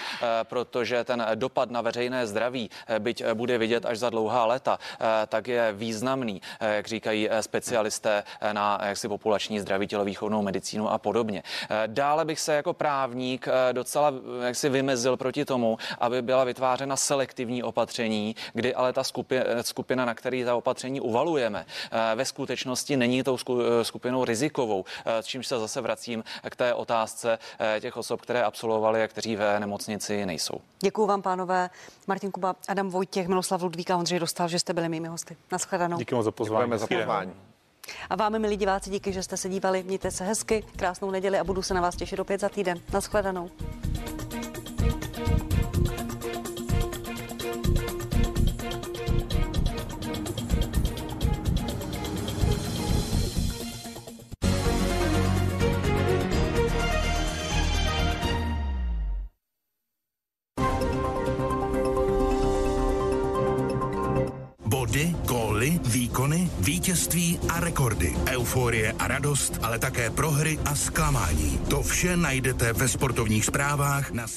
protože 0.43 1.03
ten 1.03 1.25
dopad 1.35 1.71
na 1.71 1.81
veřejné 1.81 2.27
zdraví, 2.27 2.69
byť 2.99 3.23
bude 3.33 3.48
bude 3.49 3.57
vidět 3.57 3.85
až 3.85 3.99
za 3.99 4.09
dlouhá 4.09 4.45
léta, 4.45 4.79
eh, 4.99 5.27
tak 5.27 5.47
je 5.47 5.73
významný, 5.73 6.41
eh, 6.59 6.75
jak 6.75 6.87
říkají 6.87 7.29
eh, 7.29 7.43
specialisté 7.43 8.23
na 8.51 8.79
jaksi 8.83 9.07
populační 9.07 9.59
zdraví, 9.59 9.87
tělovýchovnou 9.87 10.41
medicínu 10.41 10.89
a 10.89 10.97
podobně. 10.97 11.43
Dále 11.87 12.25
bych 12.25 12.39
se 12.39 12.53
jako 12.53 12.73
právník 12.73 13.47
docela 13.71 14.13
jaksi 14.45 14.69
vymezil 14.69 15.17
proti 15.17 15.45
tomu, 15.45 15.77
aby 15.99 16.21
byla 16.21 16.43
vytvářena 16.43 16.95
selektivní 16.95 17.63
opatření, 17.63 18.35
kdy 18.53 18.75
ale 18.75 18.93
ta 18.93 19.03
skupina, 19.61 20.05
na 20.05 20.13
který 20.13 20.43
ta 20.43 20.55
opatření 20.55 21.01
uvalujeme, 21.01 21.65
ve 22.15 22.25
skutečnosti 22.25 22.97
není 22.97 23.23
tou 23.23 23.37
skupinou 23.81 24.25
rizikovou, 24.25 24.85
s 25.05 25.25
čímž 25.25 25.47
se 25.47 25.59
zase 25.59 25.81
vracím 25.81 26.23
k 26.49 26.55
té 26.55 26.73
otázce 26.73 27.39
těch 27.79 27.97
osob, 27.97 28.21
které 28.21 28.43
absolvovali 28.43 29.03
a 29.03 29.07
kteří 29.07 29.35
ve 29.35 29.59
nemocnici 29.59 30.25
nejsou. 30.25 30.61
Děkuji 30.79 31.05
vám, 31.05 31.21
pánové. 31.21 31.69
Martin 32.07 32.31
Kuba, 32.31 32.55
Adam 32.67 32.89
Vojtěch, 32.89 33.27
Miloslav 33.39 33.61
Ludvík 33.61 33.91
a 33.91 33.97
Ondřej 33.97 34.19
Dostal, 34.19 34.47
že 34.47 34.59
jste 34.59 34.73
byli 34.73 34.89
mými 34.89 35.07
hosty. 35.07 35.37
Naschledanou. 35.51 35.97
Díky 35.97 36.15
moc 36.15 36.25
za 36.25 36.31
pozvání. 36.31 36.71
za 36.75 36.87
pozvání. 36.87 37.33
A 38.09 38.15
vám, 38.15 38.39
milí 38.39 38.57
diváci, 38.57 38.89
díky, 38.89 39.13
že 39.13 39.23
jste 39.23 39.37
se 39.37 39.49
dívali. 39.49 39.83
Mějte 39.83 40.11
se 40.11 40.23
hezky, 40.23 40.63
krásnou 40.75 41.11
neděli 41.11 41.39
a 41.39 41.43
budu 41.43 41.61
se 41.61 41.73
na 41.73 41.81
vás 41.81 41.95
těšit 41.95 42.19
opět 42.19 42.41
za 42.41 42.49
týden. 42.49 42.81
Naschledanou. 42.93 43.49
Výkony, 65.85 66.49
vítězství 66.59 67.39
a 67.49 67.59
rekordy, 67.59 68.15
euforie 68.27 68.91
a 68.99 69.07
radost, 69.07 69.59
ale 69.61 69.79
také 69.79 70.09
prohry 70.09 70.59
a 70.65 70.75
zklamání. 70.75 71.59
To 71.69 71.83
vše 71.83 72.17
najdete 72.17 72.73
ve 72.73 72.87
sportovních 72.87 73.45
zprávách 73.45 74.11
na 74.11 74.27